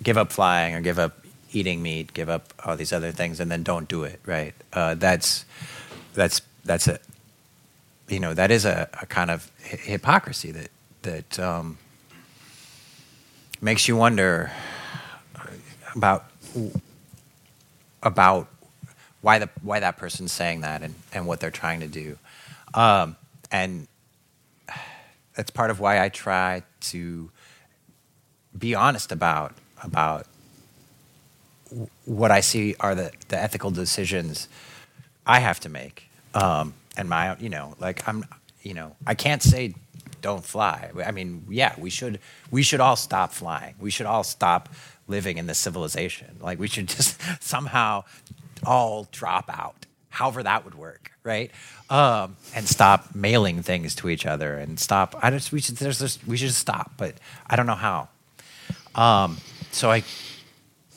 [0.02, 3.50] give up flying or give up eating meat, give up all these other things, and
[3.50, 4.54] then don't do it, right?
[4.74, 5.46] Uh, that's
[6.14, 7.00] that's that's a
[8.08, 10.70] you know that is a, a kind of hypocrisy that
[11.04, 11.78] that um,
[13.62, 14.52] makes you wonder
[15.96, 16.26] about
[18.04, 18.48] about
[19.22, 22.18] why the why that person's saying that and, and what they're trying to do.
[22.74, 23.16] Um,
[23.52, 23.88] and
[25.36, 27.32] that's part of why I try to
[28.58, 29.54] be honest about
[29.84, 30.26] about
[32.06, 34.48] what I see are the, the ethical decisions
[35.26, 36.10] I have to make.
[36.34, 38.26] Um, and my you know, like I'm
[38.62, 39.74] you know, I can't say
[40.22, 40.92] don't fly.
[41.06, 42.20] I mean, yeah, we should
[42.52, 43.76] we should all stop flying.
[43.80, 44.70] We should all stop
[45.08, 46.38] living in this civilization.
[46.42, 48.04] Like we should just somehow
[48.66, 49.86] all drop out.
[50.10, 51.52] However that would work, right?
[51.90, 55.16] Um, and stop mailing things to each other and stop.
[55.22, 57.16] I just we should there's just, we should stop, but
[57.48, 58.10] I don't know how.
[58.96, 59.38] Um,
[59.72, 60.04] so I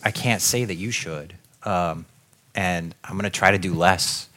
[0.04, 1.34] I can't say that you should.
[1.62, 2.06] Um,
[2.54, 4.28] and I'm going to try to do less.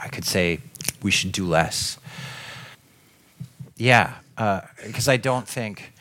[0.00, 0.60] I could say
[1.02, 1.98] we should do less.
[3.76, 5.92] Yeah, because uh, I don't think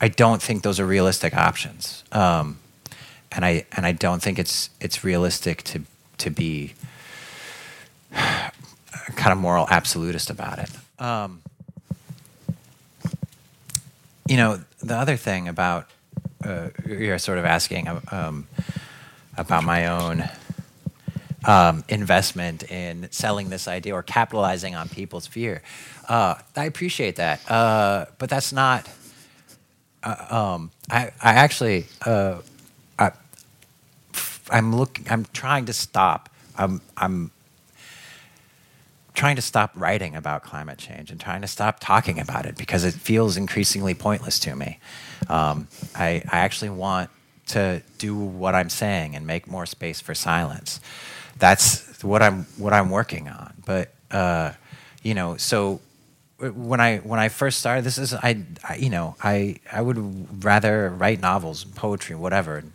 [0.00, 2.58] I don't think those are realistic options, um,
[3.32, 5.82] and I and I don't think it's it's realistic to
[6.20, 6.74] to be
[8.12, 10.70] kind of moral absolutist about it.
[10.98, 11.42] Um,
[14.28, 15.88] you know, the other thing about
[16.44, 18.46] uh, you're sort of asking um,
[19.36, 20.28] about my own
[21.44, 25.62] um, investment in selling this idea or capitalizing on people's fear.
[26.08, 28.88] Uh, I appreciate that, uh, but that's not.
[30.02, 32.38] Uh, um, I, I actually, uh,
[34.50, 35.06] I'm looking.
[35.10, 36.30] I'm trying to stop.
[36.58, 37.30] I'm, I'm
[39.14, 42.84] trying to stop writing about climate change and trying to stop talking about it because
[42.84, 44.78] it feels increasingly pointless to me.
[45.28, 47.10] Um, I, I actually want
[47.48, 50.80] to do what I'm saying and make more space for silence
[51.38, 53.54] that's what I'm what I'm working on.
[53.66, 54.52] But uh,
[55.02, 55.80] you know, so
[56.38, 60.44] when I when I first started, this is I, I, you know I I would
[60.44, 62.72] rather write novels, poetry, whatever, and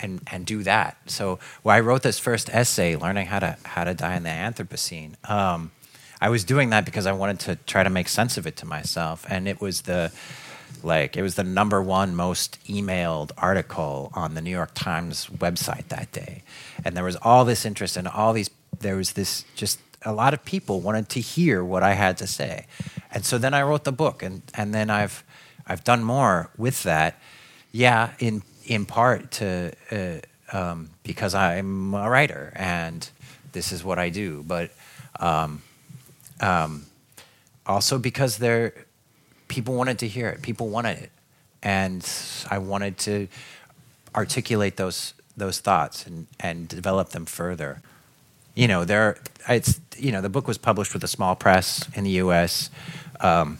[0.00, 0.96] and and do that.
[1.06, 4.30] So when I wrote this first essay, learning how to how to die in the
[4.30, 5.14] Anthropocene.
[5.28, 5.72] Um,
[6.20, 8.66] I was doing that because I wanted to try to make sense of it to
[8.66, 10.12] myself, and it was the
[10.82, 15.88] like it was the number one most emailed article on the New York Times website
[15.88, 16.42] that day.
[16.84, 20.34] And there was all this interest and all these there was this just a lot
[20.34, 22.66] of people wanted to hear what I had to say.
[23.10, 25.24] And so then I wrote the book and and then I've
[25.66, 27.20] I've done more with that.
[27.72, 33.08] Yeah, in in part to uh, um, because I'm a writer and
[33.52, 34.70] this is what I do, but
[35.18, 35.62] um,
[36.40, 36.86] um,
[37.66, 38.74] also because there
[39.48, 40.42] people wanted to hear it.
[40.42, 41.10] People wanted it,
[41.62, 42.08] and
[42.50, 43.28] I wanted to
[44.14, 47.80] articulate those those thoughts and and develop them further.
[48.54, 52.04] You know, there it's you know the book was published with a small press in
[52.04, 52.70] the U.S.
[53.20, 53.58] Um,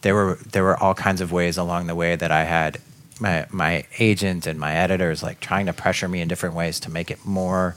[0.00, 2.80] there were there were all kinds of ways along the way that I had
[3.20, 6.90] my my agent and my editors like trying to pressure me in different ways to
[6.90, 7.76] make it more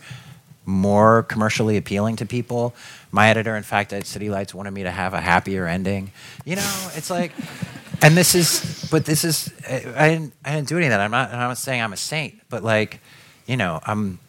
[0.67, 2.75] more commercially appealing to people.
[3.09, 6.11] My editor, in fact, at City Lights wanted me to have a happier ending.
[6.45, 7.31] You know, it's like,
[8.01, 10.99] and this is, but this is, I didn't, I didn't do any of that.
[10.99, 12.99] I'm not, I'm not saying I'm a saint, but like,
[13.47, 14.19] you know, I'm,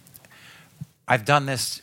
[1.08, 1.82] I've done this,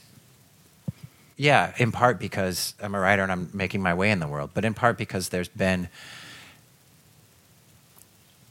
[1.36, 4.52] yeah, in part because I'm a writer and I'm making my way in the world,
[4.54, 5.90] but in part because there's been,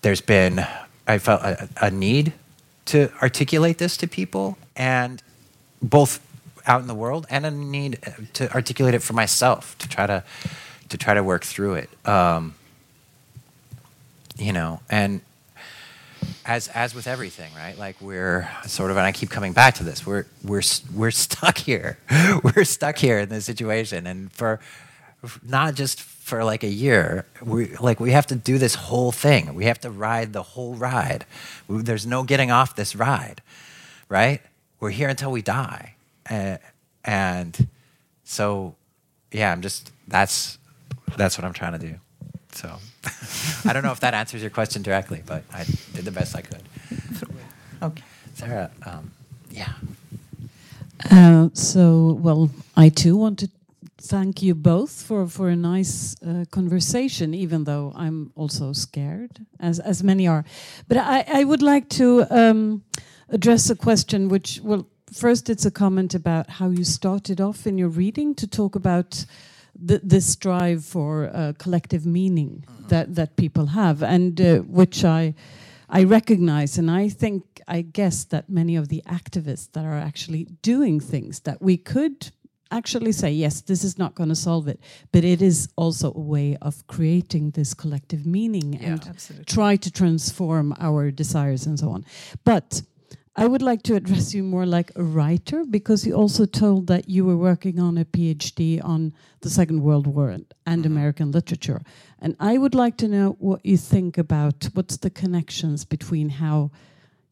[0.05, 0.64] there's been,
[1.09, 2.34] I felt a, a need
[2.84, 5.22] to articulate this to people and
[5.82, 6.20] both
[6.66, 7.98] out in the world and a need
[8.34, 10.22] to articulate it for myself to try to
[10.90, 12.07] to try to work through it.
[12.07, 12.55] Um,
[14.36, 15.22] you know, and
[16.44, 17.76] as as with everything, right?
[17.78, 20.07] Like we're sort of, and I keep coming back to this.
[20.07, 20.62] We're we're
[20.94, 21.97] we're stuck here.
[22.43, 24.60] we're stuck here in this situation, and for
[25.43, 27.26] not just for like a year.
[27.42, 29.55] We like we have to do this whole thing.
[29.55, 31.26] We have to ride the whole ride.
[31.68, 33.42] There's no getting off this ride,
[34.09, 34.40] right?
[34.84, 35.94] we're here until we die.
[36.28, 36.59] Uh,
[37.06, 37.68] and
[38.22, 38.74] so,
[39.32, 40.59] yeah, I'm just, that's,
[41.16, 41.94] that's what I'm trying to do.
[42.52, 42.68] So
[43.68, 45.64] I don't know if that answers your question directly, but I
[45.94, 46.62] did the best I could.
[47.82, 48.02] Okay.
[48.34, 49.10] Sarah, um,
[49.51, 49.72] yeah.
[51.10, 53.48] Uh, so, well, I too want to
[54.05, 57.35] thank you both for for a nice uh, conversation.
[57.35, 60.44] Even though I'm also scared, as as many are,
[60.89, 62.82] but I I would like to um,
[63.28, 67.78] address a question which, well, first it's a comment about how you started off in
[67.78, 69.26] your reading to talk about
[69.74, 75.35] the, this drive for uh, collective meaning that, that people have, and uh, which I,
[75.89, 76.78] I recognize.
[76.78, 81.40] And I think, I guess that many of the activists that are actually doing things
[81.40, 82.31] that we could
[82.76, 84.80] actually say, yes, this is not going to solve it,
[85.12, 89.44] but it is also a way of creating this collective meaning yeah, and absolutely.
[89.44, 92.05] try to transform our desires and so on.
[92.44, 92.82] But
[93.36, 97.09] I would like to address you more like a writer because you also told that
[97.09, 100.92] you were working on a PhD on the Second World War and, and Mm-hmm.
[100.92, 101.80] American literature.
[102.20, 106.70] And I would like to know what you think about what's the connections between how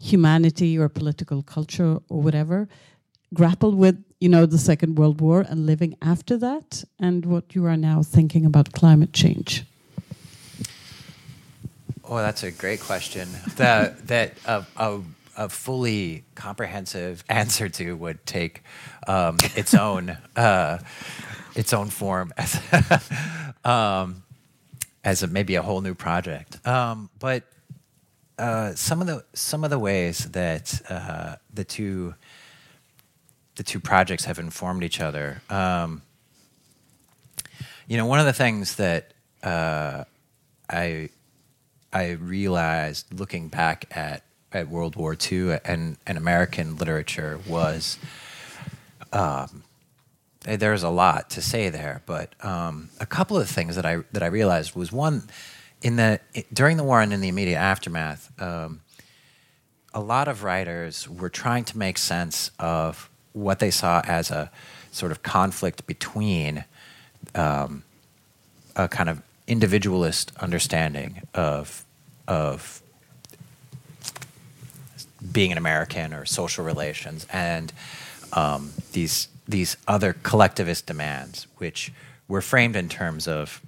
[0.01, 2.69] humanity or political culture or whatever
[3.33, 7.67] grappled with you know the Second World War and living after that, and what you
[7.67, 9.65] are now thinking about climate change?
[12.05, 13.29] Oh, that's a great question.
[13.57, 14.65] The, that a,
[15.37, 18.63] a, fully comprehensive answer to would take
[19.09, 20.79] um, its own uh,
[21.57, 22.61] its own form as
[23.65, 24.23] um,
[25.03, 26.65] as a, maybe a whole new project.
[26.65, 27.43] Um, but
[28.39, 32.15] uh, some of the some of the ways that uh, the two
[33.57, 35.43] the two projects have informed each other.
[35.51, 36.03] Um,
[37.87, 39.13] you know, one of the things that
[39.43, 40.05] uh,
[40.69, 41.11] I
[41.93, 44.23] I realized looking back at
[44.53, 47.99] at World War II and and American literature was.
[49.13, 49.65] Um,
[50.45, 54.25] there's a lot to say there, but um, a couple of things that I that
[54.25, 55.29] I realized was one
[55.83, 56.21] in the
[56.53, 58.81] during the war and in the immediate aftermath, um,
[59.93, 64.51] a lot of writers were trying to make sense of what they saw as a
[64.91, 66.65] sort of conflict between
[67.35, 67.83] um,
[68.77, 71.85] a kind of individualist understanding of
[72.29, 72.83] of
[75.33, 77.73] being an American or social relations and
[78.33, 81.93] um, these these other collectivist demands, which
[82.29, 83.61] were framed in terms of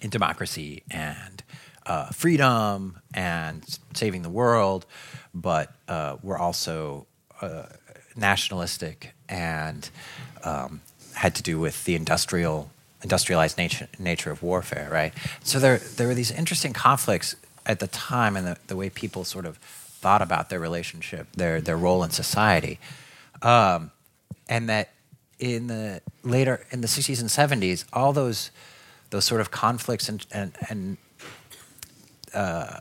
[0.00, 1.42] in democracy and
[1.86, 4.86] uh, freedom and saving the world,
[5.34, 7.06] but uh, were also
[7.42, 7.64] uh,
[8.16, 9.90] nationalistic and
[10.44, 10.80] um,
[11.14, 12.70] had to do with the industrial
[13.02, 15.12] industrialized nature, nature of warfare, right?
[15.42, 17.36] So there there were these interesting conflicts
[17.66, 21.60] at the time and the, the way people sort of thought about their relationship, their
[21.60, 22.78] their role in society.
[23.42, 23.90] Um,
[24.48, 24.90] and that
[25.38, 27.28] in the later in the 60s and
[27.62, 28.50] 70s, all those
[29.10, 30.96] those sort of conflicts and and, and
[32.34, 32.80] uh,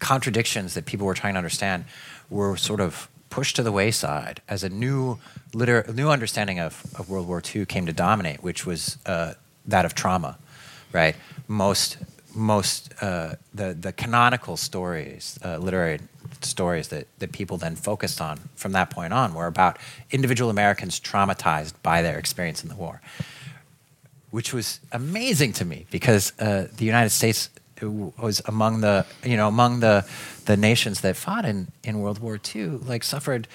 [0.00, 1.84] contradictions that people were trying to understand
[2.30, 5.18] were sort of pushed to the wayside as a new
[5.52, 9.34] liter- new understanding of, of World War II came to dominate, which was uh,
[9.66, 10.38] that of trauma,
[10.92, 11.16] right?
[11.46, 11.98] Most
[12.34, 16.00] most uh, the the canonical stories, uh, literary
[16.42, 19.78] stories that, that people then focused on from that point on were about
[20.10, 23.00] individual Americans traumatized by their experience in the war,
[24.30, 27.50] which was amazing to me because uh, the United States
[27.82, 30.06] was among the you know among the
[30.46, 33.48] the nations that fought in, in World War II, like suffered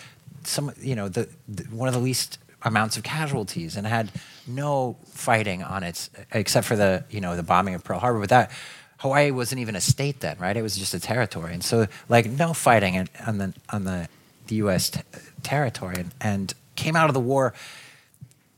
[0.43, 4.11] some you know the, the one of the least amounts of casualties and had
[4.47, 8.19] no fighting on its except for the you know the bombing of Pearl Harbor.
[8.19, 8.51] But that
[8.97, 10.55] Hawaii wasn't even a state then, right?
[10.55, 14.07] It was just a territory, and so like no fighting in, on the on the,
[14.47, 14.91] the U.S.
[14.91, 15.01] T-
[15.41, 17.53] territory, and, and, came out of the war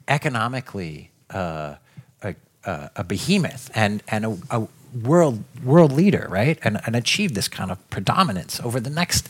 [0.08, 1.76] economically uh,
[2.66, 4.68] a, a, behemoth and and a, a,
[5.04, 6.58] world world leader, right?
[6.64, 9.30] And and achieved this kind of predominance over the next,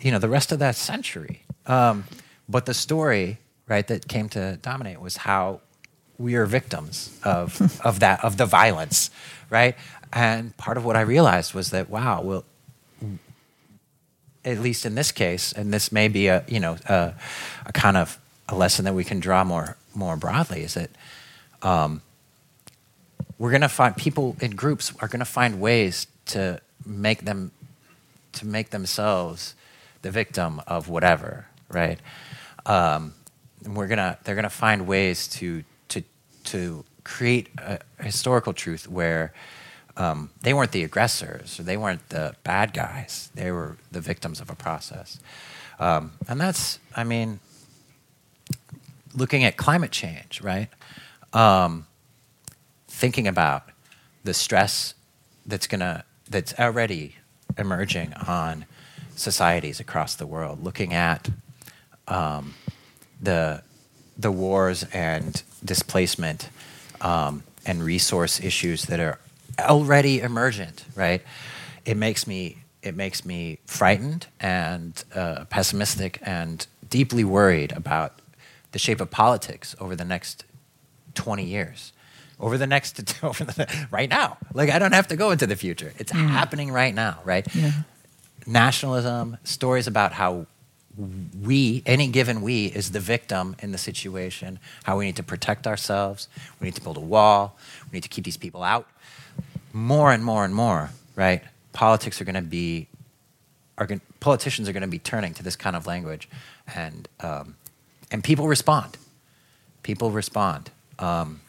[0.00, 1.42] you know, the rest of that century.
[1.66, 2.04] Um,
[2.48, 5.60] but the story, right, that came to dominate was how
[6.18, 9.10] we are victims of of that of the violence,
[9.50, 9.76] right?
[10.12, 12.44] And part of what I realized was that wow, well,
[14.44, 17.14] at least in this case, and this may be a you know a,
[17.66, 18.18] a kind of
[18.48, 20.90] a lesson that we can draw more more broadly is that
[21.62, 22.02] um,
[23.38, 27.50] we're going to find people in groups are going to find ways to make them
[28.32, 29.54] to make themselves
[30.02, 31.98] the victim of whatever, right?
[32.66, 33.14] Um,
[33.64, 36.02] and we're gonna they're gonna find ways to to
[36.44, 39.32] to create a historical truth where
[39.96, 43.30] um, they weren't the aggressors or they weren't the bad guys.
[43.34, 45.18] They were the victims of a process.
[45.78, 47.40] Um, and that's, I mean,
[49.14, 50.68] looking at climate change, right?
[51.32, 51.86] Um,
[52.96, 53.62] thinking about
[54.24, 54.94] the stress
[55.44, 57.14] that's gonna that's already
[57.58, 58.64] emerging on
[59.14, 61.28] societies across the world, looking at
[62.08, 62.54] um,
[63.20, 63.62] the
[64.16, 66.48] the wars and displacement
[67.02, 69.18] um, and resource issues that are
[69.60, 71.22] already emergent, right?
[71.84, 78.20] It makes me it makes me frightened and uh, pessimistic and deeply worried about
[78.72, 80.44] the shape of politics over the next
[81.14, 81.92] 20 years
[82.38, 85.56] over the next over the, right now like i don't have to go into the
[85.56, 87.72] future it's happening right now right yeah.
[88.46, 90.46] nationalism stories about how
[91.42, 95.66] we, any given we, is the victim in the situation, how we need to protect
[95.66, 96.28] ourselves,
[96.60, 97.56] we need to build a wall,
[97.90, 98.88] we need to keep these people out.
[99.72, 101.42] More and more and more, right?
[101.72, 102.88] Politics are going to be,
[103.76, 106.28] are going, politicians are going to be turning to this kind of language,
[106.74, 107.56] and um,
[108.10, 108.96] and people respond.
[109.82, 110.70] People respond.
[110.98, 111.42] Um,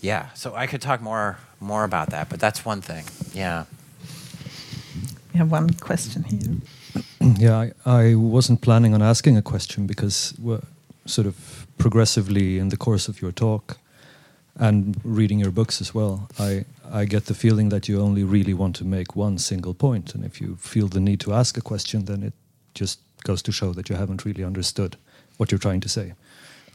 [0.00, 3.04] yeah, so I could talk more more about that, but that's one thing.
[3.34, 3.64] Yeah.
[5.32, 7.02] We have one question here.
[7.38, 10.62] yeah, I, I wasn't planning on asking a question because we're
[11.04, 13.78] sort of progressively in the course of your talk
[14.58, 18.54] and reading your books as well, I, I get the feeling that you only really
[18.54, 20.14] want to make one single point.
[20.14, 22.32] And if you feel the need to ask a question, then it
[22.74, 24.96] just goes to show that you haven't really understood
[25.36, 26.14] what you're trying to say.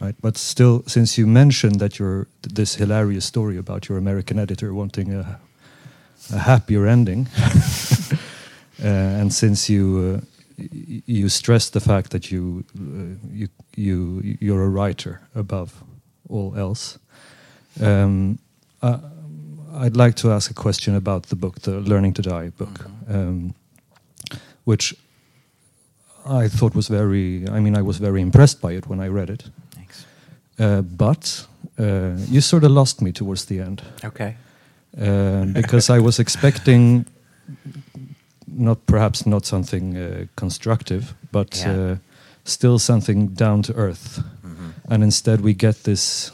[0.03, 0.15] Right?
[0.21, 5.13] But still, since you mentioned that you're this hilarious story about your American editor wanting
[5.13, 5.39] a,
[6.33, 7.27] a happier ending,
[8.83, 10.63] uh, and since you uh,
[11.05, 15.81] you stress the fact that you uh, you you you're a writer above
[16.29, 16.99] all else.
[17.81, 18.39] Um,
[18.81, 18.99] uh,
[19.73, 23.15] I'd like to ask a question about the book, the Learning to Die book, mm-hmm.
[23.15, 23.55] um,
[24.65, 24.95] which
[26.25, 27.47] I thought was very.
[27.47, 29.49] I mean, I was very impressed by it when I read it.
[30.59, 31.47] Uh, but
[31.79, 33.81] uh, you sort of lost me towards the end.
[34.03, 34.35] Okay.
[34.99, 37.05] Uh, because I was expecting
[38.47, 41.73] not perhaps not something uh, constructive, but yeah.
[41.73, 41.95] uh,
[42.45, 44.21] still something down to earth.
[44.45, 44.69] Mm-hmm.
[44.89, 46.31] And instead, we get this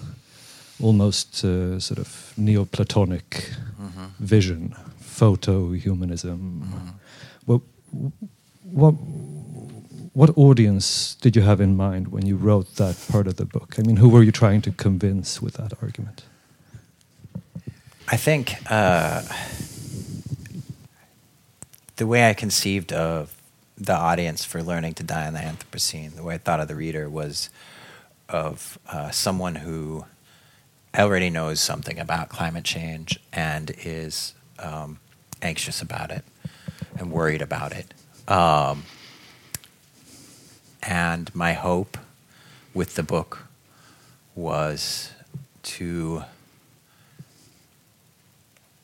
[0.81, 3.29] almost uh, sort of Neoplatonic
[3.79, 4.05] mm-hmm.
[4.19, 6.63] vision, photo humanism.
[6.65, 6.89] Mm-hmm.
[7.45, 7.61] What,
[8.63, 8.95] what,
[10.19, 13.75] what audience did you have in mind when you wrote that part of the book?
[13.79, 16.23] I mean, who were you trying to convince with that argument?
[18.09, 19.21] I think uh,
[21.95, 23.33] the way I conceived of
[23.77, 26.75] the audience for learning to die in the Anthropocene, the way I thought of the
[26.75, 27.49] reader was
[28.27, 30.03] of uh, someone who
[30.97, 34.99] already knows something about climate change and is um,
[35.41, 36.25] anxious about it
[36.97, 37.93] and worried about it.
[38.27, 38.83] Um,
[40.83, 41.97] and my hope
[42.73, 43.45] with the book
[44.35, 45.11] was
[45.63, 46.23] to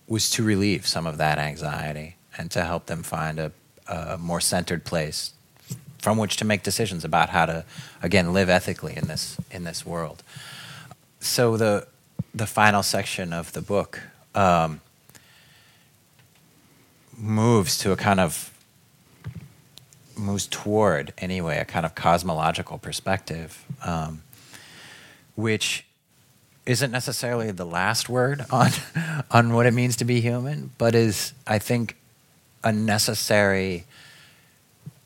[0.07, 3.51] was to relieve some of that anxiety and to help them find a,
[3.87, 5.33] a more centered place
[5.97, 7.65] from which to make decisions about how to
[8.03, 10.21] again live ethically in this in this world.
[11.19, 11.87] So the
[12.33, 14.01] the final section of the book
[14.35, 14.81] um,
[17.17, 18.51] moves to a kind of
[20.17, 24.21] moves toward anyway a kind of cosmological perspective, um,
[25.35, 25.85] which
[26.65, 28.71] isn't necessarily the last word on
[29.31, 31.95] on what it means to be human, but is I think
[32.63, 33.85] a necessary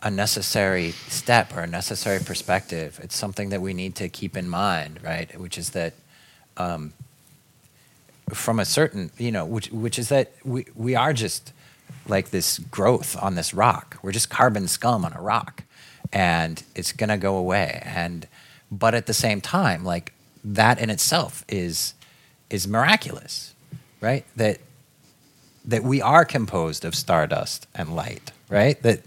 [0.02, 3.00] a necessary step or a necessary perspective.
[3.04, 5.38] It's something that we need to keep in mind, right?
[5.40, 5.94] Which is that
[6.56, 6.94] um,
[8.34, 11.52] from a certain, you know, which which is that we we are just
[12.08, 13.98] like this growth on this rock.
[14.02, 15.64] We're just carbon scum on a rock,
[16.12, 17.82] and it's gonna go away.
[17.86, 18.28] And
[18.72, 20.14] but at the same time, like
[20.44, 21.94] that in itself is
[22.50, 23.54] is miraculous,
[24.02, 24.26] right?
[24.36, 24.60] That
[25.66, 28.82] that we are composed of stardust and light, right?
[28.82, 29.02] That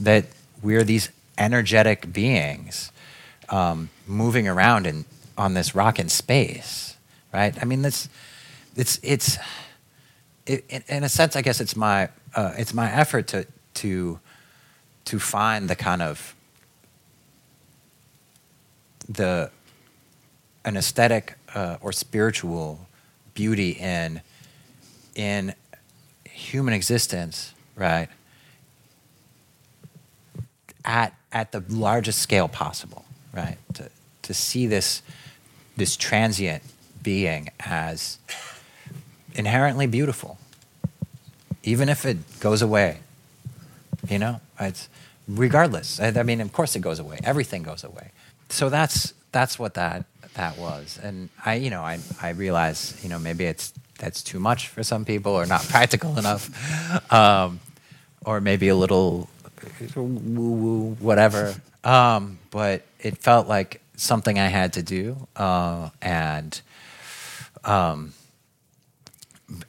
[0.00, 0.26] that
[0.62, 2.90] we're these energetic beings
[3.48, 5.04] um, moving around in
[5.36, 6.96] on this rock in space,
[7.32, 7.56] right?
[7.60, 8.08] I mean, this
[8.76, 9.38] it's it's
[10.46, 14.20] it, in a sense, I guess it's my uh, it's my effort to to
[15.04, 16.34] to find the kind of
[19.08, 19.50] the
[20.64, 22.86] an aesthetic uh, or spiritual
[23.34, 24.20] beauty in
[25.14, 25.54] in
[26.24, 28.08] human existence, right,
[30.84, 33.56] at at the largest scale possible, right?
[33.74, 33.90] To
[34.22, 35.02] to see this
[35.76, 36.62] this transient
[37.02, 38.18] being as
[39.34, 40.37] inherently beautiful,
[41.68, 43.00] even if it goes away.
[44.08, 44.88] You know, it's
[45.26, 46.00] regardless.
[46.00, 47.18] I, I mean, of course, it goes away.
[47.24, 48.10] Everything goes away.
[48.48, 50.04] So that's that's what that
[50.34, 50.98] that was.
[51.02, 54.82] And I, you know, I I realize, you know, maybe it's that's too much for
[54.82, 56.48] some people or not practical enough,
[57.12, 57.60] um,
[58.24, 59.28] or maybe a little
[59.96, 61.54] woo woo whatever.
[61.84, 66.60] Um, but it felt like something I had to do, uh, and
[67.64, 68.12] um,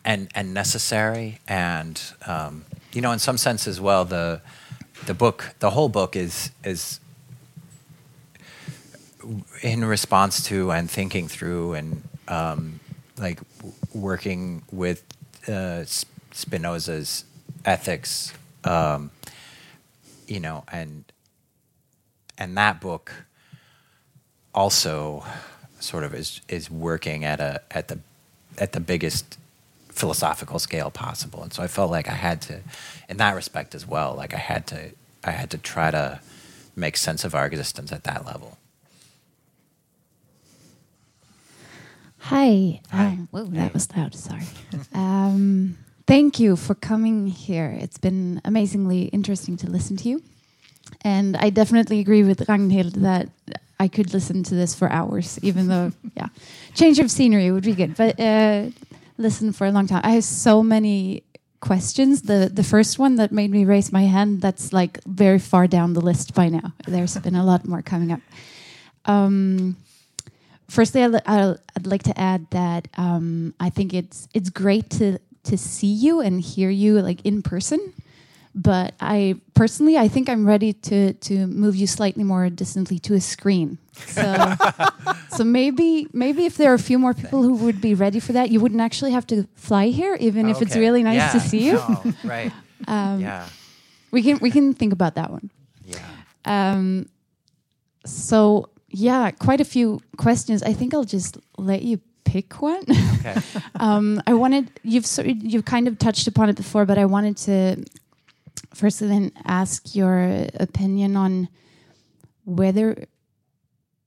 [0.03, 4.41] and and necessary, and um, you know, in some sense as well, the
[5.05, 6.99] the book, the whole book is is
[9.61, 12.79] in response to and thinking through and um,
[13.17, 13.39] like
[13.93, 15.03] working with
[15.47, 15.83] uh,
[16.31, 17.25] Spinoza's
[17.65, 18.33] ethics,
[18.63, 19.11] um,
[20.27, 21.05] you know, and
[22.37, 23.11] and that book
[24.53, 25.23] also
[25.79, 27.99] sort of is is working at a at the
[28.57, 29.37] at the biggest
[29.99, 32.61] philosophical scale possible, and so I felt like I had to,
[33.09, 34.91] in that respect as well, like I had to
[35.23, 36.19] I had to try to
[36.75, 38.57] make sense of our existence at that level.
[42.19, 42.81] Hi.
[42.91, 43.05] Hi.
[43.07, 43.57] Um, whoa, hey.
[43.57, 44.15] that was loud.
[44.15, 44.43] Sorry.
[44.93, 45.77] um,
[46.07, 47.75] thank you for coming here.
[47.79, 50.21] It's been amazingly interesting to listen to you.
[51.01, 53.29] and I definitely agree with Ragnhild that
[53.79, 56.27] I could listen to this for hours, even though, yeah,
[56.75, 57.95] change of scenery would be good.
[57.95, 58.69] But uh,
[59.19, 60.01] listen for a long time.
[60.03, 61.23] I have so many
[61.59, 62.23] questions.
[62.23, 64.41] The the first one that made me raise my hand.
[64.41, 66.73] That's like very far down the list by now.
[66.87, 68.21] There's been a lot more coming up.
[69.05, 69.77] Um,
[70.67, 75.57] firstly, I'd, I'd, like to add that um, I think it's it's great to to
[75.57, 77.93] see you and hear you like in person
[78.55, 83.13] but I personally, I think I'm ready to to move you slightly more distantly to
[83.13, 83.77] a screen.
[84.07, 84.55] So,
[85.37, 88.33] so maybe maybe if there are a few more people who would be ready for
[88.33, 91.31] that, you wouldn't actually have to fly here, even Oh, if it's really nice Yeah.
[91.31, 91.73] to see you.
[91.89, 92.51] No, right.
[92.87, 93.45] Um, yeah.
[94.11, 95.51] We can we can think about that one.
[95.85, 95.99] Yeah.
[96.45, 97.07] Um,
[98.05, 100.63] so yeah, quite a few questions.
[100.63, 102.83] I think I'll just let you pick one.
[103.19, 103.35] Okay.
[103.79, 107.37] um, I wanted you've sort you've kind of touched upon it before, but I wanted
[107.37, 107.83] to
[108.73, 111.49] firstly then ask your opinion on
[112.45, 113.05] whether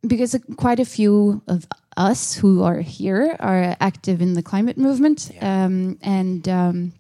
[0.07, 1.67] because quite a few of
[1.97, 5.65] us who are here are active in the climate movement, Yeah.
[5.65, 6.93] um, and um,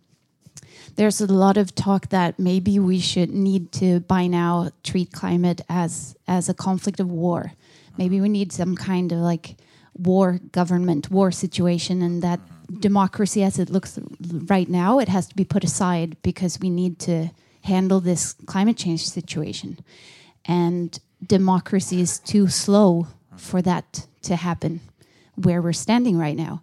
[0.96, 5.60] there's a lot of talk that maybe we should need to by now treat climate
[5.68, 7.52] as as a conflict of war.
[7.96, 9.56] Maybe we need some kind of like
[9.94, 12.40] war government, war situation, and that
[12.80, 13.98] democracy, as it looks
[14.46, 17.30] right now, it has to be put aside because we need to
[17.62, 19.78] handle this climate change situation.
[20.44, 24.80] And democracy is too slow for that to happen
[25.36, 26.62] where we're standing right now.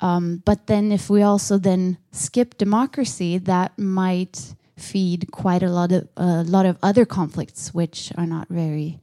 [0.00, 5.92] Um, but then, if we also then skip democracy, that might feed quite a lot
[5.92, 8.98] of a lot of other conflicts, which are not very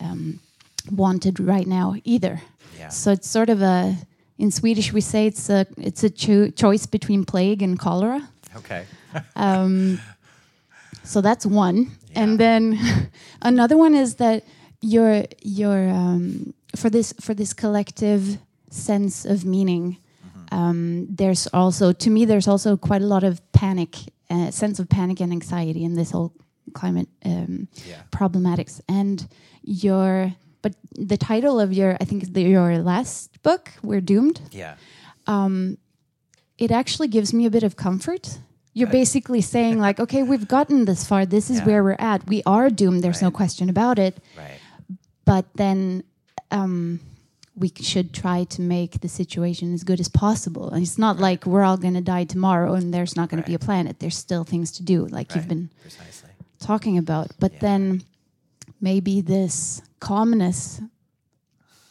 [0.00, 0.40] um,
[0.90, 2.42] wanted right now either.
[2.76, 2.88] Yeah.
[2.88, 3.96] So it's sort of a
[4.36, 8.28] in Swedish we say it's a it's a cho- choice between plague and cholera.
[8.56, 8.84] Okay.
[9.36, 10.00] Um,
[11.04, 11.76] so that's one,
[12.10, 12.22] Yeah.
[12.22, 12.78] and then
[13.42, 14.44] another one is that
[14.80, 18.38] your your um, for this for this collective
[18.70, 19.96] sense of meaning.
[20.50, 23.96] Um, there's also to me there's also quite a lot of panic,
[24.28, 26.32] uh, sense of panic and anxiety in this whole
[26.74, 28.02] climate um, Yeah.
[28.10, 29.26] problematics and
[29.62, 30.74] your but
[31.08, 34.74] the title of your i think the, your last book we're doomed Yeah.
[35.26, 35.78] um,
[36.58, 38.38] it actually gives me a bit of comfort
[38.74, 41.66] you're basically saying like okay we've gotten this far this is Yeah.
[41.66, 44.58] where we're at we are doomed there's no question about it Right.
[45.24, 46.04] but then
[46.50, 47.00] um,
[47.54, 51.44] we should try to make the situation as good as possible and it's not like
[51.46, 54.16] we're all going to die tomorrow and there's not going to be a planet there's
[54.16, 55.36] still things to do like Right.
[55.36, 56.30] you've been Precisely.
[56.60, 57.26] talking about.
[57.38, 57.58] But Yeah.
[57.68, 58.02] then
[58.80, 60.80] maybe this calmness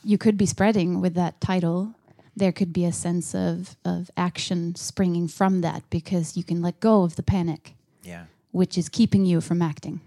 [0.04, 1.94] you could be spreading with that title,
[2.36, 6.80] there could be a sense of, of action springing from that because you can let
[6.80, 8.26] go of the panic, Yeah.
[8.52, 10.00] which is keeping you from acting.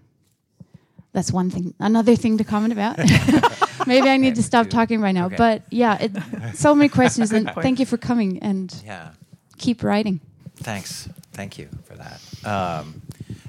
[1.13, 1.75] That's one thing.
[1.79, 2.99] Another thing to comment about.
[3.87, 5.27] maybe I need to stop talking right now.
[5.27, 5.37] Okay.
[5.37, 6.13] But yeah, it,
[6.57, 7.31] so many questions.
[7.33, 9.11] and thank you for coming and Yeah.
[9.59, 10.21] keep writing.
[10.57, 11.09] Thanks.
[11.33, 12.21] Thank you for that.
[12.45, 13.03] Um,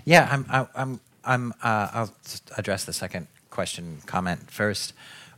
[0.06, 0.46] yeah, I'm.
[0.50, 1.00] I, I'm.
[1.24, 1.54] I'm.
[1.64, 2.14] Uh, I'll
[2.58, 4.94] address the second question comment first,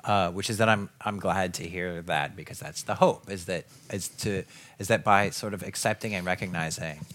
[0.07, 0.89] uh, which is that I'm.
[1.01, 3.29] I'm glad to hear that because that's the hope.
[3.29, 4.43] Is that is to
[4.79, 7.05] is that by sort of accepting and recognizing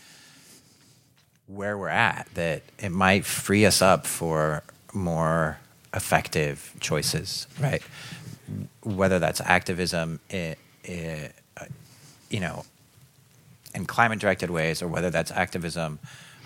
[1.47, 4.63] where we're at, that it might free us up for
[4.93, 5.59] more
[5.95, 7.83] effective choices, right?
[8.83, 10.57] Whether that's activism, i
[10.87, 11.65] i uh,
[12.29, 12.65] you know,
[13.75, 15.99] in climate directed ways, or whether that's activism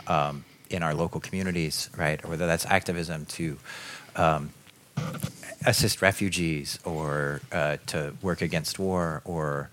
[0.06, 2.24] um, in our local communities, right?
[2.24, 3.58] Or whether that's activism to
[4.14, 4.52] um,
[5.64, 9.70] assist refugees or uh, to work against war or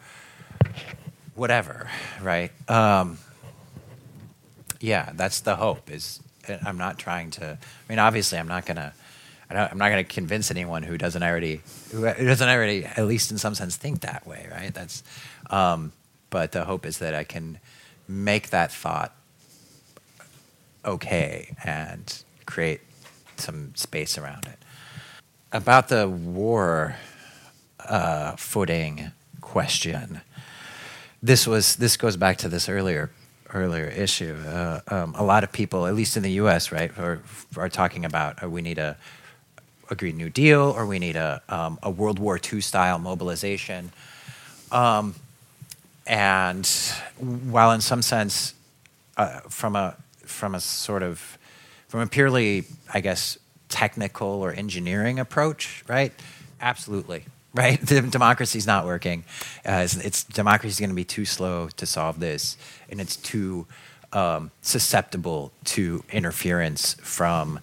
[1.35, 1.89] whatever,
[2.21, 2.51] right?
[2.69, 3.19] Um,
[4.79, 5.91] yeah, that's the hope.
[5.91, 6.19] Is
[6.65, 7.57] I'm not trying to.
[7.59, 8.93] I mean, obviously, I'm not gonna.
[9.49, 13.31] I I'm not going to convince anyone who doesn't already, who doesn't already, at least
[13.31, 14.73] in some sense, think that way, right?
[14.73, 15.03] That's,
[15.49, 15.91] um,
[16.29, 17.59] but the hope is that I can
[18.07, 19.13] make that thought
[20.85, 22.81] okay and create
[23.37, 24.57] some space around it.
[25.53, 26.95] About the war
[27.87, 30.21] uh, footing question,
[31.21, 33.11] this was this goes back to this earlier
[33.53, 34.35] earlier issue.
[34.47, 37.21] Uh, um, a lot of people, at least in the U.S., right, are,
[37.55, 38.97] are talking about uh, we need a,
[39.91, 43.91] a Green New Deal or we need a um, a World War II style mobilization.
[44.71, 45.13] Um,
[46.07, 46.65] and
[47.19, 48.55] while in some sense,
[49.17, 51.37] uh, from a from a sort of
[51.89, 53.37] from a purely, I guess,
[53.73, 56.13] technical or engineering approach, right?
[56.61, 57.81] Absolutely, right?
[57.81, 59.23] The democracy's not working.
[59.67, 62.55] Uh, it's, it's democracy's going to be too slow to solve this,
[62.89, 63.65] and it's too
[64.13, 67.59] um, susceptible to interference from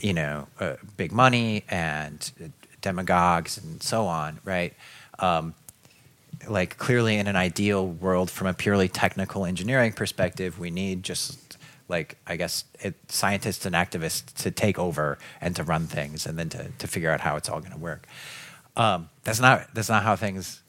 [0.00, 2.30] you know, uh, big money and
[2.82, 4.74] demagogues and so on, right?
[5.18, 5.54] Um,
[6.48, 11.45] like clearly in an ideal world from a purely technical engineering perspective we need just
[11.88, 16.38] like i guess it, scientists and activists to take over and to run things and
[16.38, 18.06] then to, to figure out how it's all going to work.
[18.76, 20.62] Um, that's not that's not how things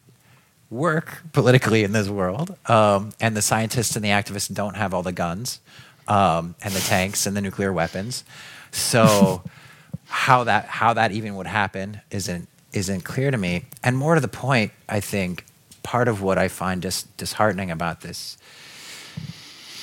[0.69, 2.55] work politically in this world.
[2.69, 5.59] Um, and the scientists and the activists don't have all the guns
[6.07, 8.23] um, and the tanks and the nuclear weapons.
[8.71, 9.43] So
[10.05, 13.65] how that how that even would happen isn't isn't clear to me.
[13.83, 15.45] And more to the point i think
[15.83, 18.37] part of what I find dis- disheartening about this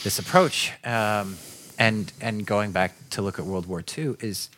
[0.04, 1.36] this approach, um,
[1.78, 4.50] and and going back to look at World War II, is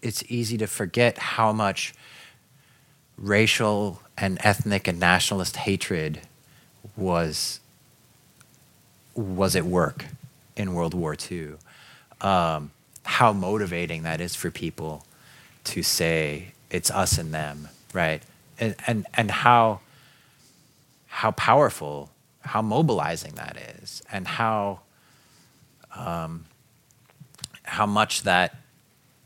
[0.00, 1.92] it's easy to forget how much
[3.18, 6.20] racial and ethnic and nationalist hatred
[6.96, 7.60] was
[9.14, 10.06] was at work
[10.56, 11.54] in World War II.
[12.20, 12.70] Um,
[13.02, 15.04] how motivating that is for people
[15.64, 18.22] to say it's us and them, right?
[18.60, 19.80] And and and how
[21.08, 22.10] how powerful,
[22.42, 24.80] how mobilizing that is, and how
[25.96, 26.44] um,
[27.62, 28.56] how much that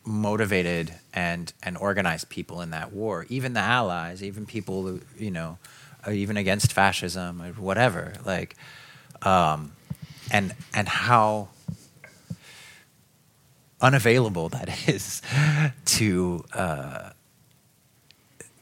[0.05, 5.31] motivated and and organized people in that war, even the Allies, even people who, you
[5.31, 5.59] know,
[6.07, 8.57] uh, even against fascism or whatever, like,
[9.23, 9.73] um,
[10.31, 11.49] and and how
[13.81, 15.23] unavailable that is
[15.85, 17.11] to uh,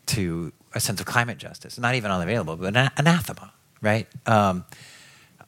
[0.06, 1.78] to a sense of climate justice.
[1.78, 4.06] Not even unavailable, but an anathema, right?
[4.26, 4.64] Um,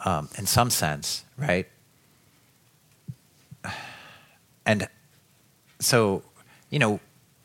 [0.04, 1.66] um, in some sense, right?
[4.68, 4.88] And
[5.80, 6.22] so,
[6.70, 7.00] you know,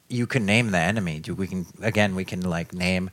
[0.09, 1.21] you can name the enemy.
[1.27, 3.11] We can again, we can like name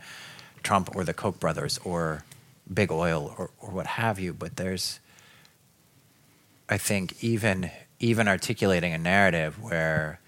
[0.64, 2.24] Trump or the Koch brothers or
[2.72, 4.34] big oil or, or what have you.
[4.34, 5.00] But there's,
[6.68, 7.70] I think, even
[8.00, 10.20] even articulating a narrative where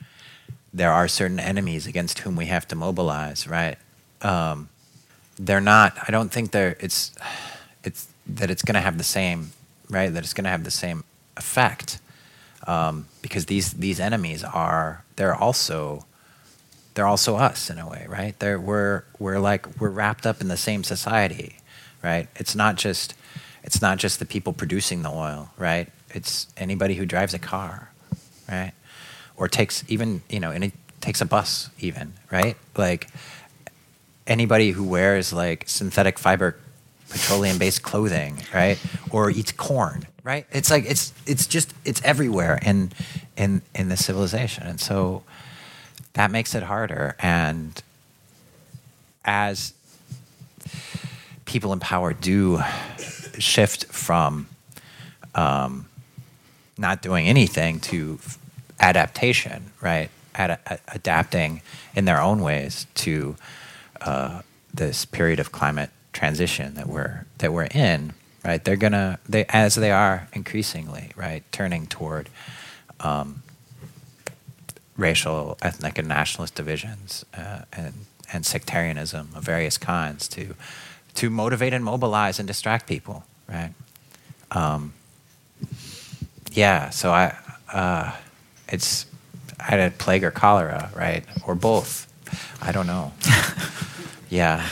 [0.75, 3.79] there are certain enemies against whom we have to mobilize, right?
[4.23, 4.69] um,
[5.39, 5.97] they're not.
[6.07, 6.77] I don't think they're.
[6.81, 7.13] It's
[7.85, 9.53] it's that it's going to have the same
[9.91, 10.13] right.
[10.13, 11.05] That it's going to have the same
[11.37, 11.99] effect
[12.67, 16.05] um, because these these enemies are they're also
[16.95, 18.39] they're also us in a way, right?
[18.39, 21.57] They're we're we're like we're wrapped up in the same society,
[22.03, 22.29] right?
[22.37, 23.15] It's not just
[23.63, 25.89] it's not just the people producing the oil, right?
[26.11, 27.91] It's anybody who drives a car,
[28.49, 28.73] right?
[29.37, 32.57] Or takes even you know, and it takes a bus even, right?
[32.77, 33.09] Like
[34.27, 36.57] anybody who wears like synthetic fiber
[37.09, 38.79] petroleum based clothing, right?
[39.11, 40.47] Or eats corn, right?
[40.51, 42.93] It's like it's it's just it's everywhere in
[43.37, 44.67] in in the civilization.
[44.67, 45.23] And so
[46.15, 47.83] that makes it harder and
[49.25, 49.73] as
[51.45, 52.61] people in power do
[53.39, 54.47] shift from
[55.35, 55.87] um,
[56.79, 58.19] not doing anything to
[58.81, 60.11] adaptation, right?
[60.35, 61.63] Ad- adapting
[61.95, 63.37] in their own ways to
[64.01, 64.43] uh,
[64.73, 68.13] this period of climate transition that we're that we're in,
[68.45, 68.63] right?
[68.65, 72.29] They're gonna they as they are increasingly right turning toward
[73.01, 73.43] um,
[74.97, 77.95] racial, ethnic, and nationalist divisions uh, and
[78.33, 80.55] and sectarianism of various kinds to
[81.15, 83.73] to motivate and mobilize and distract people, right?
[84.51, 84.95] Um,
[86.53, 87.37] yeah, so I
[87.73, 88.13] uh,
[88.69, 89.07] it's
[89.61, 92.09] I had a plague or cholera, right, or both.
[92.63, 93.13] I don't know.
[94.33, 94.67] Yeah.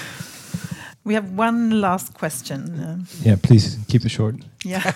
[1.10, 3.04] We have one last question.
[3.22, 4.36] Yeah, please keep it short.
[4.64, 4.92] Yeah.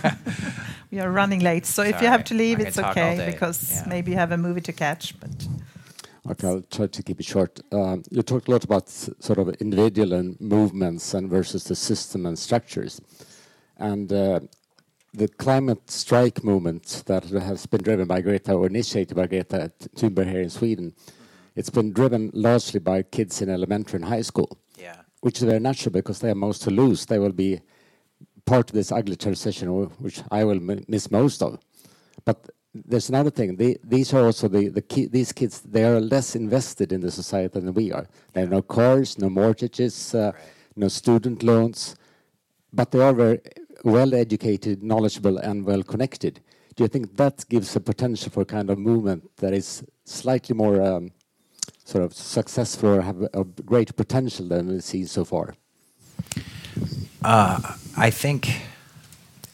[0.92, 1.66] we are running late.
[1.66, 3.88] So Sorry, if you have to leave, I it's okay because Yeah.
[3.88, 5.18] maybe you have a movie to catch.
[5.18, 5.30] But
[6.30, 7.58] Okay, I'll try to keep it short.
[7.72, 11.74] Um, you talked a lot about s- sort of individual and movements and versus the
[11.74, 13.00] system and structures,
[13.78, 14.38] and uh,
[15.12, 20.30] the climate strike movement that has been driven by Greta or initiated by Greta Thunberg
[20.30, 20.92] here in Sweden.
[21.56, 24.63] It's been driven largely by kids in elementary and high school, Yeah.
[25.24, 27.06] Which is very natural because they have most to lose.
[27.06, 27.58] They will be
[28.44, 29.68] part of this ugly transition,
[29.98, 31.58] which I will m- miss most of.
[32.26, 33.56] But there's another thing.
[33.56, 35.62] They, these are also the, the ki- these kids.
[35.62, 38.06] They are less invested in the society than we are.
[38.34, 40.32] They have no cars, no mortgages, uh,
[40.76, 41.96] no student loans,
[42.70, 43.40] but they are very
[43.82, 46.42] well educated, knowledgeable, and well connected.
[46.76, 50.54] Do you think that gives a potential for a kind of movement that is slightly
[50.54, 51.12] more um,
[51.84, 55.54] sort of successful or have a, greater potential than we've seen so far?
[57.22, 57.60] Uh,
[57.96, 58.62] I think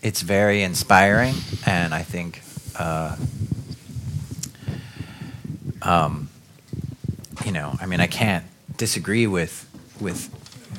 [0.02, 1.34] it's very inspiring,
[1.66, 2.42] and I think,
[2.78, 3.16] uh,
[5.82, 6.30] um,
[7.44, 8.44] you know, I mean, I can't
[8.76, 9.66] disagree with
[10.00, 10.30] with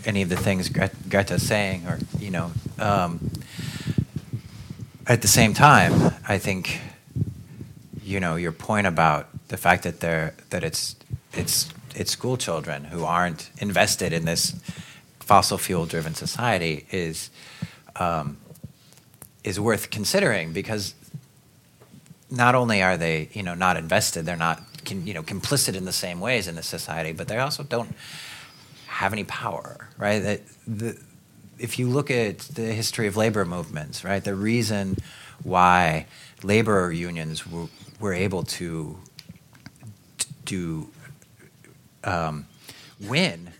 [0.08, 3.32] any of the things Gre- Greta's saying, or you know, um,
[5.08, 6.82] at the same time, I think,
[8.04, 10.96] you know, your point about the fact that they're that it's
[11.34, 14.56] it's it's school children who aren't invested in this
[15.20, 17.30] fossil fuel driven society is
[17.96, 18.38] um,
[19.44, 20.94] is worth considering because
[22.30, 25.94] not only are they you know not invested they're not you know complicit in the
[25.94, 27.96] same ways in the society but they also don't
[28.88, 30.20] have any power right?
[30.20, 30.98] That the,
[31.60, 34.98] if you look at the history of labor movements right the reason
[35.44, 36.08] why
[36.44, 37.68] labor unions were,
[38.00, 38.98] were able to
[40.46, 40.88] to
[42.04, 42.46] um,
[43.00, 43.52] win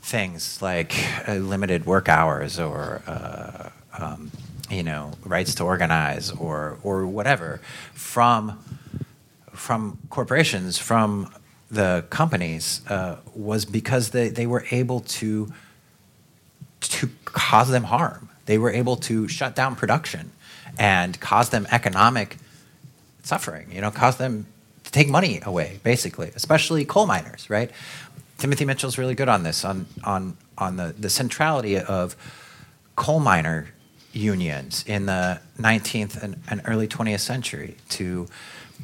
[0.00, 0.94] things like
[1.28, 4.30] uh, limited work hours or uh, um,
[4.70, 7.60] you know rights to organize or or whatever
[7.94, 8.58] from
[9.52, 11.32] from corporations from
[11.70, 15.50] the companies uh, was because they, they were able to
[16.80, 18.28] to cause them harm.
[18.46, 20.32] They were able to shut down production
[20.78, 22.36] and cause them economic
[23.22, 23.72] suffering.
[23.72, 24.46] You know, cause them
[24.92, 27.70] take money away, basically, especially coal miners, right?
[28.38, 32.16] Timothy Mitchell's really good on this, on on on the, the centrality of
[32.94, 33.68] coal miner
[34.12, 38.28] unions in the 19th and, and early 20th century to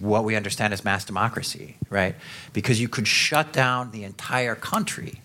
[0.01, 2.15] what we understand as mass democracy, right?
[2.53, 5.21] Because you could shut down the entire country,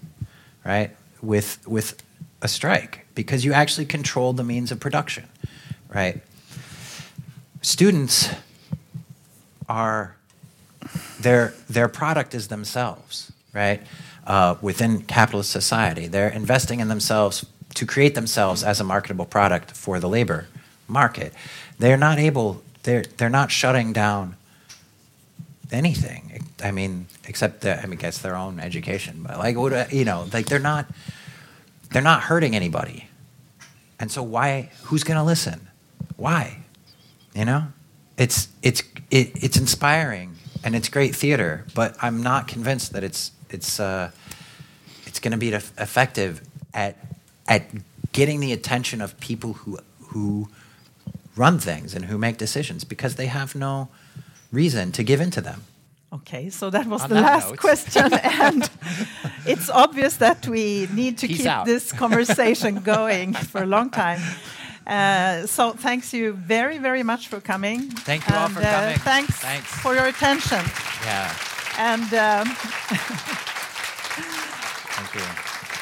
[0.66, 0.92] right,
[1.22, 2.02] with with
[2.42, 5.26] a strike because you actually controlled the means of production,
[5.94, 6.22] right?
[7.62, 8.30] Students
[9.70, 10.18] are
[11.20, 13.82] their their product is themselves, right?
[14.26, 17.46] Uh, within capitalist society, they're investing in themselves
[17.76, 20.48] to create themselves as a marketable product for the labor
[20.88, 21.34] market.
[21.80, 22.62] They're not able.
[22.84, 24.36] They're they're not shutting down
[25.72, 26.46] anything.
[26.64, 29.24] I mean, except that I mean, guess their own education.
[29.24, 30.86] But like, what you know, like they're not
[31.92, 33.08] they're not hurting anybody.
[34.00, 34.70] And so why?
[34.84, 35.68] Who's going to listen?
[36.16, 36.60] Why?
[37.34, 37.68] You know,
[38.18, 40.33] it's it's it, it's inspiring
[40.64, 44.12] and it's great theater, but I'm not convinced that it's it's uh,
[45.06, 46.42] it's going to be effective
[46.74, 46.96] at
[47.48, 47.64] at
[48.12, 49.80] getting the attention of people who
[50.10, 50.48] who
[51.36, 53.88] run things and who make decisions because they have no
[54.52, 55.64] reason to give in to them.
[56.14, 57.58] Okay, so that was On the that last note.
[57.60, 58.70] question, and
[59.48, 61.66] it's obvious that we need to Peace keep out.
[61.66, 64.22] this conversation going for a long time.
[64.86, 67.90] Uh, so, thanks you very, very much for coming.
[67.90, 68.98] Thank you all for uh, coming.
[68.98, 69.68] Thanks, Thanks.
[69.80, 70.64] for your attention.
[71.06, 71.34] Yeah.
[71.78, 72.48] And um,
[74.96, 75.22] Thank you.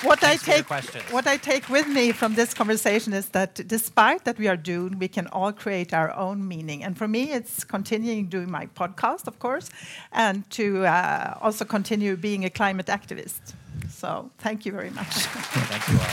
[0.08, 4.24] what Thanks I take, what I take with me from this conversation is that despite
[4.26, 6.84] that we are doomed, we can all create our own meaning.
[6.84, 9.70] And for me, it's continuing doing my podcast, of course,
[10.12, 13.54] and to uh, also continue being a climate activist.
[13.90, 15.08] So, thank you very much.
[15.14, 16.06] Thank you all.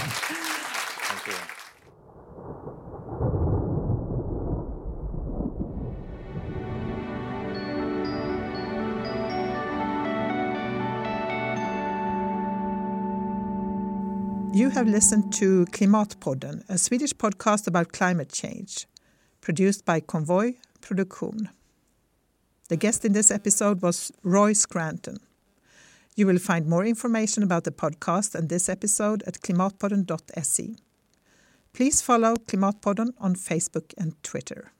[1.09, 1.57] Thank you.
[14.55, 18.87] You have listened to Klimatpodden, a Swedish podcast about climate change,
[19.41, 21.51] produced by Convoy Produktion.
[22.69, 25.19] The guest in this episode was Roy Scranton.
[26.16, 30.77] You will find more information about the podcast and this episode at klimatpodden.se.
[31.73, 34.73] Please follow Klimatpodden on Facebook and Twitter.